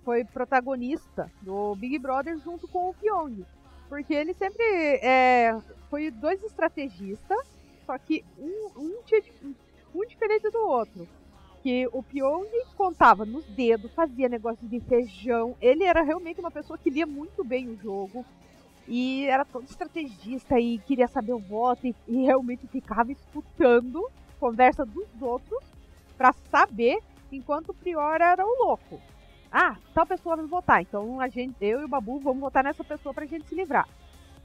foi 0.04 0.24
protagonista 0.24 1.30
do 1.42 1.74
Big 1.76 1.98
Brother 1.98 2.38
junto 2.38 2.66
com 2.68 2.88
o 2.88 2.94
Pyong. 2.94 3.44
Porque 3.88 4.12
ele 4.12 4.34
sempre 4.34 4.64
é, 5.02 5.56
foi 5.88 6.10
dois 6.10 6.42
estrategistas, 6.42 7.38
só 7.86 7.96
que 7.98 8.24
um, 8.38 8.70
um, 8.76 9.54
um 9.94 10.06
diferente 10.06 10.50
do 10.50 10.58
outro. 10.58 11.08
Que 11.62 11.88
o 11.92 12.02
Pyong 12.02 12.48
contava 12.76 13.24
nos 13.24 13.44
dedos, 13.46 13.92
fazia 13.92 14.28
negócio 14.28 14.66
de 14.66 14.78
feijão. 14.80 15.56
Ele 15.60 15.84
era 15.84 16.02
realmente 16.02 16.40
uma 16.40 16.50
pessoa 16.50 16.78
que 16.78 16.90
lia 16.90 17.06
muito 17.06 17.42
bem 17.42 17.68
o 17.68 17.76
jogo. 17.76 18.24
E 18.90 19.26
era 19.26 19.44
todo 19.44 19.64
estrategista 19.64 20.58
e 20.58 20.78
queria 20.78 21.06
saber 21.06 21.34
o 21.34 21.38
voto 21.38 21.86
e, 21.86 21.94
e 22.06 22.24
realmente 22.24 22.66
ficava 22.66 23.12
escutando 23.12 24.08
conversa 24.40 24.84
dos 24.84 25.06
outros 25.20 25.62
para 26.16 26.32
saber 26.50 26.98
enquanto 27.30 27.68
o 27.68 27.74
Prior 27.74 28.20
era 28.20 28.44
o 28.44 28.64
louco. 28.64 28.98
Ah, 29.52 29.76
tal 29.92 30.06
pessoa 30.06 30.36
vai 30.36 30.46
votar, 30.46 30.82
então 30.82 31.20
a 31.20 31.28
gente, 31.28 31.56
eu 31.60 31.82
e 31.82 31.84
o 31.84 31.88
Babu 31.88 32.18
vamos 32.18 32.40
votar 32.40 32.64
nessa 32.64 32.82
pessoa 32.82 33.14
pra 33.14 33.26
gente 33.26 33.46
se 33.46 33.54
livrar. 33.54 33.86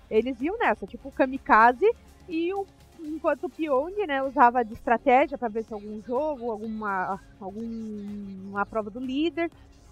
Eles 0.09 0.39
iam 0.41 0.57
nessa, 0.57 0.85
tipo 0.85 1.11
kamikaze, 1.11 1.89
e 2.27 2.53
o, 2.53 2.65
enquanto 2.99 3.45
o 3.45 3.49
Pyong, 3.49 3.95
né, 4.05 4.21
usava 4.23 4.63
de 4.63 4.73
estratégia 4.73 5.37
para 5.37 5.47
ver 5.47 5.63
se 5.63 5.73
algum 5.73 6.01
jogo, 6.01 6.51
alguma, 6.51 7.19
alguma 7.39 8.65
prova 8.65 8.89
do 8.89 8.99
líder, 8.99 9.49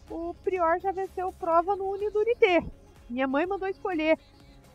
o 0.10 0.34
Prior 0.44 0.80
já 0.80 0.92
venceu 0.92 1.32
prova 1.34 1.76
no 1.76 1.90
Unidurité. 1.92 2.64
Minha 3.10 3.28
mãe 3.28 3.46
mandou 3.46 3.68
escolher. 3.68 4.18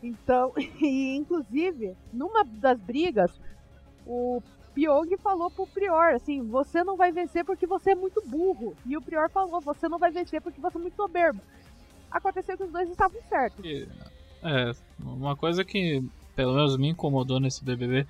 Então, 0.01 0.53
e 0.81 1.15
inclusive, 1.15 1.95
numa 2.13 2.43
das 2.43 2.79
brigas, 2.79 3.31
o 4.05 4.41
Pyong 4.73 5.17
falou 5.17 5.49
pro 5.49 5.67
Prior, 5.67 6.13
assim, 6.13 6.41
você 6.43 6.83
não 6.83 6.95
vai 6.95 7.11
vencer 7.11 7.43
porque 7.43 7.65
você 7.65 7.91
é 7.91 7.95
muito 7.95 8.21
burro. 8.25 8.75
E 8.85 8.95
o 8.95 9.01
Prior 9.01 9.29
falou, 9.29 9.59
você 9.61 9.89
não 9.89 9.97
vai 9.97 10.11
vencer 10.11 10.41
porque 10.41 10.61
você 10.61 10.77
é 10.77 10.81
muito 10.81 10.95
soberbo. 10.95 11.41
Aconteceu 12.11 12.57
que 12.57 12.63
os 12.63 12.71
dois 12.71 12.89
estavam 12.89 13.21
certos. 13.27 13.65
É, 14.43 14.71
uma 14.99 15.35
coisa 15.35 15.65
que 15.65 16.03
pelo 16.37 16.53
menos 16.53 16.77
me 16.77 16.89
incomodou 16.89 17.39
nesse 17.39 17.65
BBB, 17.65 18.05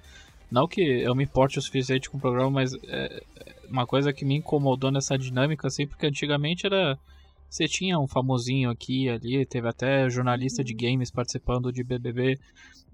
não 0.52 0.67
que 0.67 0.82
eu 0.82 1.15
me 1.15 1.23
importe 1.23 1.58
o 1.58 1.62
suficiente 1.62 2.10
com 2.10 2.17
o 2.17 2.21
programa, 2.21 2.52
mas 2.52 2.73
é, 2.84 3.23
é 3.39 3.56
uma 3.69 3.88
coisa 3.88 4.12
que 4.12 4.26
me 4.26 4.36
incomodou 4.36 4.91
nessa 4.91 5.17
dinâmica, 5.17 5.67
assim, 5.67 5.88
porque 5.88 6.06
antigamente 6.06 6.65
era 6.65 7.00
você 7.49 7.67
tinha 7.67 7.99
um 7.99 8.07
famosinho 8.07 8.69
aqui 8.69 9.10
ali, 9.10 9.45
teve 9.45 9.67
até 9.67 10.10
jornalista 10.10 10.63
de 10.63 10.73
games 10.73 11.10
participando 11.10 11.71
de 11.71 11.83
BBB, 11.83 12.38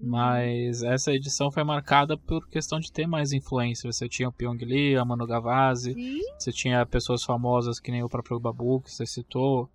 mas 0.00 0.82
essa 0.82 1.12
edição 1.12 1.50
foi 1.50 1.64
marcada 1.64 2.16
por 2.16 2.48
questão 2.48 2.78
de 2.78 2.92
ter 2.92 3.06
mais 3.06 3.32
influência. 3.32 3.90
Você 3.90 4.08
tinha 4.08 4.28
o 4.28 4.32
Pyong 4.32 4.64
Lee, 4.64 4.96
a 4.96 5.04
Manu 5.04 5.26
Gavazzi, 5.26 5.94
Sim. 5.94 6.20
você 6.38 6.52
tinha 6.52 6.84
pessoas 6.86 7.24
famosas 7.24 7.80
que 7.80 7.90
nem 7.90 8.02
o 8.02 8.08
próprio 8.08 8.38
Babu, 8.38 8.80
que 8.80 8.90
você 8.90 9.06
citou. 9.06 9.68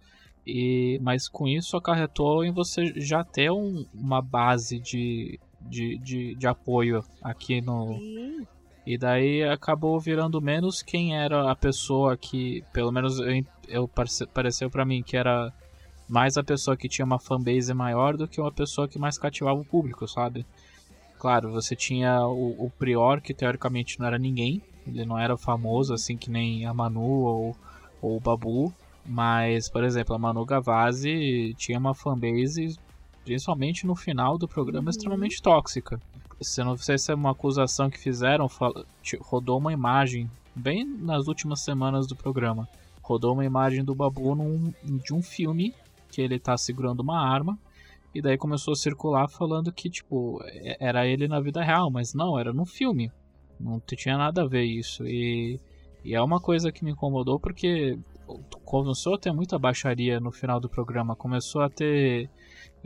E, 0.46 1.00
mas 1.02 1.28
com 1.28 1.48
isso 1.48 1.78
acarretou 1.78 2.44
em 2.44 2.52
você 2.52 2.94
já 2.96 3.24
ter 3.24 3.52
um, 3.52 3.86
uma 3.94 4.22
base 4.22 4.80
de, 4.80 5.40
de, 5.62 5.98
de, 6.00 6.36
de, 6.36 6.48
apoio 6.48 7.04
aqui 7.22 7.62
no. 7.62 7.98
Sim. 8.00 8.48
E 8.86 8.98
daí 8.98 9.44
acabou 9.44 10.00
virando 10.00 10.42
menos 10.42 10.82
quem 10.82 11.16
era 11.16 11.52
a 11.52 11.56
pessoa 11.56 12.18
que, 12.18 12.64
pelo 12.74 12.92
menos 12.92 13.20
eu, 13.20 13.44
eu 13.70 13.90
pareceu 14.34 14.70
para 14.70 14.86
mim 14.86 15.02
que 15.04 15.16
era 15.16 15.54
mais 16.08 16.38
a 16.38 16.44
pessoa 16.44 16.76
que 16.76 16.90
tinha 16.90 17.06
uma 17.06 17.20
fanbase 17.20 17.74
maior 17.74 18.18
do 18.18 18.28
que 18.28 18.42
uma 18.42 18.52
pessoa 18.52 18.88
que 18.88 18.98
mais 18.98 19.18
cativava 19.18 19.60
o 19.60 19.66
público, 19.66 20.08
sabe? 20.08 20.46
Claro, 21.20 21.52
você 21.52 21.76
tinha 21.76 22.26
o, 22.26 22.66
o 22.66 22.72
Prior, 22.78 23.22
que 23.22 23.34
teoricamente 23.34 24.00
não 24.00 24.08
era 24.08 24.18
ninguém, 24.18 24.62
ele 24.88 25.06
não 25.06 25.20
era 25.20 25.38
famoso 25.38 25.94
assim 25.94 26.18
que 26.18 26.32
nem 26.32 26.66
a 26.66 26.74
Manu 26.74 27.02
ou, 27.02 27.56
ou 28.02 28.18
o 28.18 28.20
Babu, 28.20 28.74
mas, 29.06 29.70
por 29.70 29.84
exemplo, 29.84 30.16
a 30.16 30.20
Manu 30.20 30.46
Gavazzi 30.46 31.54
tinha 31.58 31.78
uma 31.78 31.94
fanbase, 31.94 32.78
principalmente 33.24 33.86
no 33.86 33.96
final 33.96 34.38
do 34.38 34.48
programa, 34.48 34.86
uhum. 34.86 34.90
extremamente 34.90 35.42
tóxica. 35.42 36.00
Se 36.42 36.64
não 36.64 36.78
sei 36.78 36.98
se 36.98 37.12
é 37.12 37.16
uma 37.16 37.32
acusação 37.32 37.90
que 37.90 38.00
fizeram, 38.00 38.50
rodou 39.22 39.58
uma 39.58 39.74
imagem 39.74 40.30
bem 40.56 40.86
nas 40.86 41.28
últimas 41.28 41.62
semanas 41.62 42.08
do 42.08 42.16
programa. 42.16 42.68
Rodou 43.10 43.34
uma 43.34 43.44
imagem 43.44 43.84
do 43.84 43.96
Babu 43.96 44.36
num, 44.36 44.72
de 44.84 45.16
um 45.16 45.24
filme 45.24 45.74
que 46.12 46.22
ele 46.22 46.38
tá 46.38 46.56
segurando 46.56 47.00
uma 47.00 47.20
arma. 47.20 47.58
E 48.14 48.22
daí 48.22 48.38
começou 48.38 48.74
a 48.74 48.76
circular 48.76 49.28
falando 49.28 49.72
que, 49.72 49.90
tipo, 49.90 50.40
é, 50.44 50.78
era 50.80 51.08
ele 51.08 51.28
na 51.28 51.40
vida 51.40 51.64
real, 51.64 51.90
mas 51.90 52.14
não, 52.14 52.38
era 52.38 52.54
no 52.54 52.68
filme. 52.68 53.12
Não 53.60 53.80
tinha 53.80 54.16
nada 54.16 54.44
a 54.44 54.48
ver 54.48 54.64
isso. 54.64 55.08
E, 55.08 55.60
e 56.06 56.14
é 56.14 56.22
uma 56.22 56.40
coisa 56.40 56.72
que 56.72 56.86
me 56.86 56.92
incomodou 56.92 57.40
porque 57.40 57.98
começou 58.64 59.16
a 59.16 59.18
ter 59.18 59.32
muita 59.32 59.58
baixaria 59.58 60.20
no 60.20 60.32
final 60.32 60.60
do 60.60 60.70
programa. 60.70 61.16
Começou 61.16 61.64
a 61.64 61.70
ter. 61.70 62.30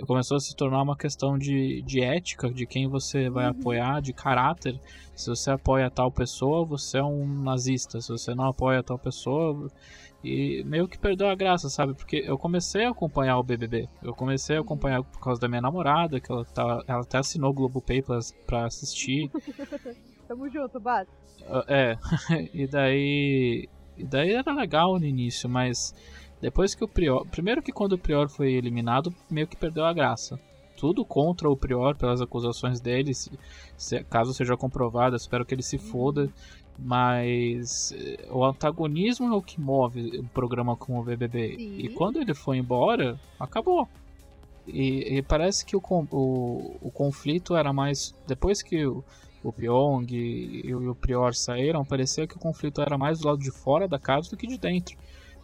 Começou 0.07 0.37
a 0.37 0.39
se 0.39 0.55
tornar 0.55 0.81
uma 0.81 0.95
questão 0.95 1.37
de, 1.37 1.81
de 1.81 2.01
ética, 2.01 2.49
de 2.49 2.65
quem 2.65 2.87
você 2.87 3.29
vai 3.29 3.43
uhum. 3.43 3.51
apoiar, 3.51 4.01
de 4.01 4.13
caráter. 4.13 4.79
Se 5.13 5.29
você 5.29 5.51
apoia 5.51 5.91
tal 5.91 6.09
pessoa, 6.09 6.63
você 6.63 6.97
é 6.97 7.03
um 7.03 7.27
nazista. 7.43 7.99
Se 7.99 8.07
você 8.07 8.33
não 8.33 8.45
apoia 8.45 8.81
tal 8.81 8.97
pessoa. 8.97 9.69
E 10.23 10.63
meio 10.63 10.87
que 10.87 10.97
perdeu 10.97 11.27
a 11.27 11.35
graça, 11.35 11.69
sabe? 11.69 11.93
Porque 11.93 12.23
eu 12.25 12.37
comecei 12.37 12.85
a 12.85 12.91
acompanhar 12.91 13.37
o 13.37 13.43
BBB. 13.43 13.89
Eu 14.01 14.13
comecei 14.13 14.55
a 14.55 14.59
uhum. 14.59 14.65
acompanhar 14.65 15.03
por 15.03 15.19
causa 15.19 15.41
da 15.41 15.49
minha 15.49 15.61
namorada, 15.61 16.19
que 16.19 16.31
ela, 16.31 16.45
tá, 16.45 16.83
ela 16.87 17.01
até 17.01 17.17
assinou 17.17 17.49
o 17.51 17.53
Globopay 17.53 18.01
pra, 18.01 18.19
pra 18.47 18.65
assistir. 18.65 19.29
Tamo 20.27 20.49
junto, 20.49 20.79
Bate. 20.79 21.11
Ah, 21.45 21.65
é, 21.67 21.97
e 22.53 22.65
daí. 22.65 23.67
E 23.97 24.03
daí 24.03 24.31
era 24.31 24.53
legal 24.53 24.97
no 24.97 25.05
início, 25.05 25.47
mas 25.47 25.93
depois 26.41 26.73
que 26.73 26.83
o 26.83 26.87
Prior. 26.87 27.27
Primeiro 27.27 27.61
que 27.61 27.71
quando 27.71 27.93
o 27.93 27.97
Prior 27.97 28.29
foi 28.29 28.53
eliminado, 28.53 29.13
meio 29.29 29.47
que 29.47 29.57
perdeu 29.57 29.85
a 29.85 29.93
graça. 29.93 30.39
Tudo 30.77 31.05
contra 31.05 31.49
o 31.49 31.55
Prior 31.55 31.95
pelas 31.95 32.21
acusações 32.21 32.81
dele, 32.81 33.13
se, 33.13 33.31
se, 33.77 34.03
caso 34.05 34.33
seja 34.33 34.57
comprovado, 34.57 35.15
espero 35.15 35.45
que 35.45 35.53
ele 35.53 35.61
se 35.61 35.77
foda. 35.77 36.29
Mas 36.77 37.91
eh, 37.91 38.27
o 38.31 38.43
antagonismo 38.43 39.27
é 39.27 39.35
o 39.35 39.41
que 39.41 39.61
move 39.61 40.19
o 40.19 40.23
programa 40.25 40.75
com 40.75 40.99
o 40.99 41.03
BBB. 41.03 41.55
Sim. 41.57 41.77
E 41.77 41.89
quando 41.89 42.19
ele 42.19 42.33
foi 42.33 42.57
embora, 42.57 43.19
acabou. 43.39 43.87
E, 44.67 45.17
e 45.17 45.21
parece 45.21 45.65
que 45.65 45.75
o, 45.75 45.81
o, 46.11 46.77
o 46.81 46.91
conflito 46.91 47.55
era 47.55 47.71
mais. 47.71 48.15
Depois 48.25 48.61
que 48.61 48.85
o, 48.85 49.03
o 49.43 49.51
Pyong 49.51 50.07
e, 50.11 50.61
e 50.65 50.73
o 50.73 50.95
Prior 50.95 51.33
saíram, 51.35 51.85
parecia 51.85 52.25
que 52.25 52.35
o 52.35 52.39
conflito 52.39 52.81
era 52.81 52.97
mais 52.97 53.19
do 53.19 53.27
lado 53.27 53.39
de 53.39 53.51
fora 53.51 53.87
da 53.87 53.99
casa 53.99 54.29
do 54.29 54.37
que 54.37 54.47
de 54.47 54.57
dentro. 54.57 54.97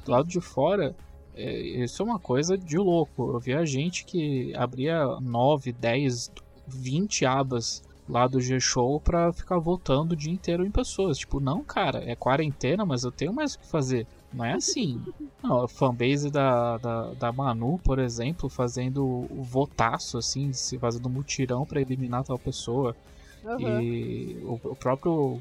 Do 0.06 0.12
lado 0.12 0.28
de 0.28 0.40
fora, 0.40 0.96
é, 1.36 1.60
isso 1.60 2.02
é 2.02 2.06
uma 2.06 2.20
coisa 2.20 2.58
de 2.58 2.78
louco. 2.78 3.34
Eu 3.34 3.40
via 3.40 3.66
gente 3.66 4.06
que 4.06 4.54
abria 4.56 5.06
9, 5.22 5.74
10, 5.74 6.32
20 6.68 7.26
abas 7.26 7.84
lá 8.10 8.28
do 8.28 8.42
G-Show 8.42 9.00
pra 9.00 9.32
ficar 9.32 9.60
votando 9.60 10.14
o 10.14 10.18
dia 10.18 10.34
inteiro 10.34 10.66
em 10.66 10.72
pessoas. 10.72 11.20
Tipo, 11.20 11.40
não, 11.40 11.64
cara, 11.64 12.04
é 12.10 12.16
quarentena, 12.16 12.86
mas 12.86 13.04
eu 13.04 13.12
tenho 13.12 13.32
mais 13.32 13.54
o 13.54 13.60
que 13.60 13.68
fazer. 13.68 14.08
Não 14.34 14.44
é 14.44 14.54
assim. 14.54 15.02
Não, 15.42 15.62
a 15.62 15.68
fanbase 15.70 16.30
da, 16.30 16.78
da, 16.78 17.14
da 17.14 17.32
Manu, 17.32 17.80
por 17.82 17.98
exemplo, 17.98 18.50
fazendo 18.50 19.06
o 19.06 19.42
votaço, 19.42 20.18
assim, 20.18 20.52
se 20.52 20.78
fazendo 20.78 21.10
mutirão 21.10 21.66
para 21.66 21.80
eliminar 21.80 22.26
tal 22.26 22.38
pessoa. 22.38 22.94
Uhum. 23.42 23.82
E 23.82 24.38
o, 24.44 24.60
o 24.62 24.76
próprio 24.76 25.40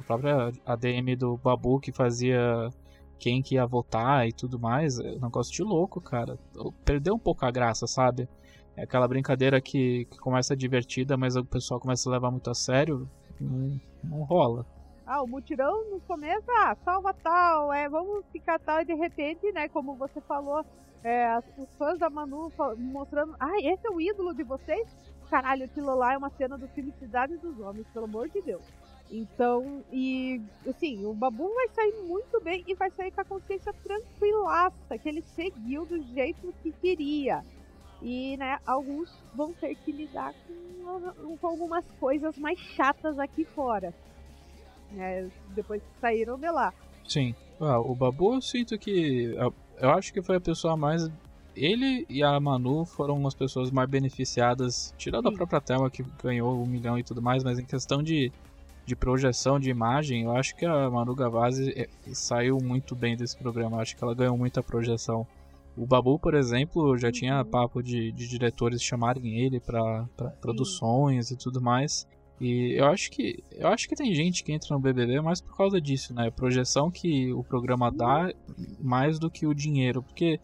o 0.00 0.04
próprio 0.04 0.52
ADM 0.66 1.16
do 1.16 1.36
Babu 1.36 1.78
que 1.78 1.92
fazia 1.92 2.72
quem 3.20 3.40
que 3.40 3.54
ia 3.54 3.64
votar 3.64 4.26
e 4.28 4.32
tudo 4.32 4.58
mais, 4.58 4.98
é 4.98 5.12
um 5.12 5.20
negócio 5.20 5.52
de 5.52 5.62
louco, 5.62 6.00
cara. 6.00 6.36
Perdeu 6.84 7.14
um 7.14 7.18
pouco 7.18 7.46
a 7.46 7.50
graça, 7.52 7.86
sabe? 7.86 8.28
É 8.76 8.82
aquela 8.82 9.08
brincadeira 9.08 9.60
que, 9.60 10.04
que 10.06 10.18
começa 10.18 10.56
divertida, 10.56 11.16
mas 11.16 11.34
o 11.36 11.44
pessoal 11.44 11.80
começa 11.80 12.08
a 12.08 12.12
levar 12.12 12.30
muito 12.30 12.50
a 12.50 12.54
sério, 12.54 13.08
não, 13.40 13.80
não 14.04 14.22
rola. 14.22 14.66
Ah, 15.06 15.22
o 15.22 15.26
mutirão 15.26 15.90
no 15.90 16.00
começo, 16.00 16.50
ah, 16.50 16.76
salva 16.84 17.14
tal, 17.14 17.72
é, 17.72 17.88
vamos 17.88 18.24
ficar 18.32 18.58
tal, 18.58 18.80
e 18.80 18.84
de 18.84 18.94
repente, 18.94 19.50
né, 19.52 19.68
como 19.68 19.94
você 19.94 20.20
falou, 20.20 20.64
é, 21.02 21.38
os 21.56 21.68
fãs 21.78 21.98
da 21.98 22.10
Manu 22.10 22.52
mostrando, 22.76 23.34
ah, 23.38 23.56
esse 23.62 23.86
é 23.86 23.90
o 23.90 24.00
ídolo 24.00 24.34
de 24.34 24.42
vocês? 24.42 24.86
caralho, 25.26 25.64
aquilo 25.64 25.94
lá 25.94 26.14
é 26.14 26.16
uma 26.16 26.30
cena 26.30 26.56
do 26.56 26.68
filme 26.68 26.92
Cidade 26.98 27.36
dos 27.36 27.58
Homens, 27.60 27.86
pelo 27.92 28.06
amor 28.06 28.28
de 28.28 28.40
Deus. 28.40 28.62
Então, 29.10 29.84
e 29.92 30.40
assim, 30.66 31.04
o 31.04 31.14
Babu 31.14 31.52
vai 31.54 31.68
sair 31.68 32.02
muito 32.02 32.40
bem 32.40 32.64
e 32.66 32.74
vai 32.74 32.90
sair 32.90 33.12
com 33.12 33.20
a 33.20 33.24
consciência 33.24 33.72
tranquilaça, 33.72 34.98
que 34.98 35.08
ele 35.08 35.22
seguiu 35.22 35.86
do 35.86 36.02
jeito 36.02 36.52
que 36.62 36.72
queria. 36.72 37.44
E, 38.06 38.36
né, 38.36 38.60
alguns 38.64 39.10
vão 39.34 39.52
ter 39.52 39.74
que 39.74 39.90
lidar 39.90 40.32
com, 40.46 41.36
com 41.38 41.46
algumas 41.48 41.84
coisas 41.98 42.38
mais 42.38 42.56
chatas 42.56 43.18
aqui 43.18 43.44
fora. 43.44 43.92
Né, 44.92 45.28
depois 45.56 45.82
que 45.82 46.00
saíram 46.00 46.38
de 46.38 46.48
lá. 46.48 46.72
Sim. 47.04 47.34
Ah, 47.60 47.80
o 47.80 47.96
Babu 47.96 48.34
eu 48.34 48.40
sinto 48.40 48.78
que. 48.78 49.34
Eu 49.78 49.90
acho 49.90 50.12
que 50.12 50.22
foi 50.22 50.36
a 50.36 50.40
pessoa 50.40 50.76
mais 50.76 51.10
ele 51.56 52.06
e 52.08 52.22
a 52.22 52.38
Manu 52.38 52.84
foram 52.84 53.26
as 53.26 53.34
pessoas 53.34 53.72
mais 53.72 53.90
beneficiadas, 53.90 54.94
tirando 54.96 55.28
Sim. 55.28 55.34
a 55.34 55.36
própria 55.36 55.60
Thelma 55.60 55.90
que 55.90 56.04
ganhou 56.22 56.62
um 56.62 56.66
milhão 56.66 56.96
e 56.96 57.02
tudo 57.02 57.20
mais, 57.20 57.42
mas 57.42 57.58
em 57.58 57.64
questão 57.64 58.04
de, 58.04 58.30
de 58.84 58.94
projeção 58.94 59.58
de 59.58 59.68
imagem, 59.68 60.24
eu 60.24 60.36
acho 60.36 60.54
que 60.54 60.64
a 60.64 60.88
Manu 60.88 61.14
Gavazzi 61.14 61.72
é, 61.76 61.88
saiu 62.12 62.58
muito 62.62 62.94
bem 62.94 63.16
desse 63.16 63.36
programa. 63.36 63.78
Eu 63.78 63.80
acho 63.80 63.96
que 63.96 64.04
ela 64.04 64.14
ganhou 64.14 64.38
muita 64.38 64.62
projeção. 64.62 65.26
O 65.76 65.86
Babu, 65.86 66.18
por 66.18 66.34
exemplo, 66.34 66.96
já 66.96 67.12
tinha 67.12 67.38
uhum. 67.38 67.44
papo 67.44 67.82
de, 67.82 68.10
de 68.12 68.26
diretores 68.26 68.82
chamarem 68.82 69.38
ele 69.38 69.60
para 69.60 70.06
produções 70.40 71.30
e 71.30 71.36
tudo 71.36 71.60
mais. 71.60 72.06
E 72.40 72.74
eu 72.78 72.86
acho 72.86 73.10
que 73.10 73.42
eu 73.52 73.68
acho 73.68 73.88
que 73.88 73.94
tem 73.94 74.14
gente 74.14 74.42
que 74.44 74.52
entra 74.52 74.74
no 74.74 74.80
BBB 74.80 75.20
mais 75.20 75.40
por 75.40 75.56
causa 75.56 75.80
disso, 75.80 76.14
né? 76.14 76.28
A 76.28 76.32
projeção 76.32 76.90
que 76.90 77.32
o 77.32 77.42
programa 77.42 77.90
dá 77.90 78.32
mais 78.80 79.18
do 79.18 79.30
que 79.30 79.46
o 79.46 79.54
dinheiro, 79.54 80.02
porque 80.02 80.38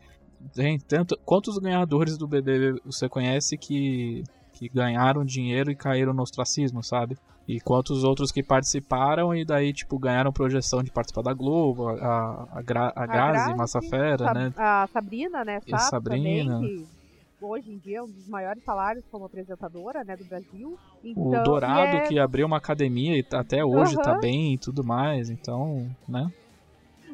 tem 0.54 0.78
tanto, 0.78 1.18
quantos 1.24 1.58
ganhadores 1.58 2.16
do 2.16 2.26
BBB 2.26 2.80
você 2.84 3.08
conhece 3.08 3.56
que, 3.56 4.24
que 4.52 4.68
ganharam 4.68 5.24
dinheiro 5.24 5.70
e 5.70 5.76
caíram 5.76 6.12
no 6.12 6.22
ostracismo, 6.22 6.82
sabe? 6.82 7.16
E 7.46 7.60
quantos 7.60 8.04
outros 8.04 8.30
que 8.30 8.42
participaram 8.42 9.34
e 9.34 9.44
daí, 9.44 9.72
tipo, 9.72 9.98
ganharam 9.98 10.32
projeção 10.32 10.82
de 10.82 10.92
participar 10.92 11.22
da 11.22 11.34
Globo, 11.34 11.88
a, 11.88 12.48
a, 12.52 12.62
Gra, 12.62 12.92
a, 12.94 13.02
a 13.02 13.06
Grazi, 13.06 13.54
Massafera, 13.54 14.32
né? 14.32 14.52
A 14.56 14.86
Sabrina, 14.92 15.44
né? 15.44 15.60
Sato 15.68 15.90
Sabrina. 15.90 16.54
Também, 16.54 16.86
que 17.42 17.44
hoje 17.44 17.72
em 17.72 17.78
dia 17.78 17.98
é 17.98 18.02
um 18.02 18.06
dos 18.06 18.28
maiores 18.28 18.62
salários 18.64 19.04
como 19.10 19.24
apresentadora, 19.24 20.04
né, 20.04 20.16
do 20.16 20.24
Brasil. 20.24 20.78
Então, 21.02 21.40
o 21.40 21.42
Dourado, 21.42 21.96
é... 21.96 22.00
que 22.06 22.18
abriu 22.18 22.46
uma 22.46 22.58
academia 22.58 23.18
e 23.18 23.26
até 23.34 23.64
hoje 23.64 23.96
uhum. 23.96 24.02
tá 24.02 24.18
bem 24.18 24.54
e 24.54 24.58
tudo 24.58 24.84
mais, 24.84 25.28
então, 25.28 25.90
né? 26.08 26.30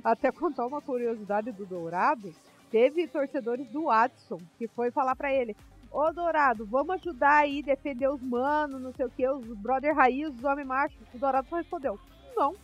Até 0.05 0.31
contar 0.31 0.67
uma 0.67 0.81
curiosidade 0.81 1.51
do 1.51 1.67
Dourado, 1.67 2.33
teve 2.71 3.09
torcedores 3.09 3.67
do 3.69 3.85
Watson 3.85 4.39
que 4.59 4.69
foi 4.69 4.91
falar 4.91 5.17
para 5.17 5.33
ele: 5.33 5.57
Ô 5.91 6.13
Dourado, 6.13 6.67
vamos 6.67 6.97
ajudar 6.97 7.39
aí, 7.39 7.63
defender 7.63 8.09
os 8.09 8.21
manos, 8.21 8.81
não 8.81 8.93
sei 8.93 9.07
o 9.07 9.11
que, 9.11 9.27
os 9.27 9.47
brother 9.59 9.95
raiz, 9.95 10.29
os 10.35 10.45
homens 10.45 10.67
machos. 10.67 11.01
O 11.15 11.19
Dourado 11.19 11.49
só 11.49 11.57
respondeu: 11.57 11.99
Não, 12.37 12.55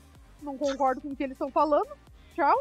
não 0.42 0.58
concordo 0.58 1.00
com 1.00 1.08
o 1.08 1.16
que 1.16 1.24
eles 1.24 1.34
estão 1.34 1.50
falando, 1.50 1.88
tchau. 2.34 2.54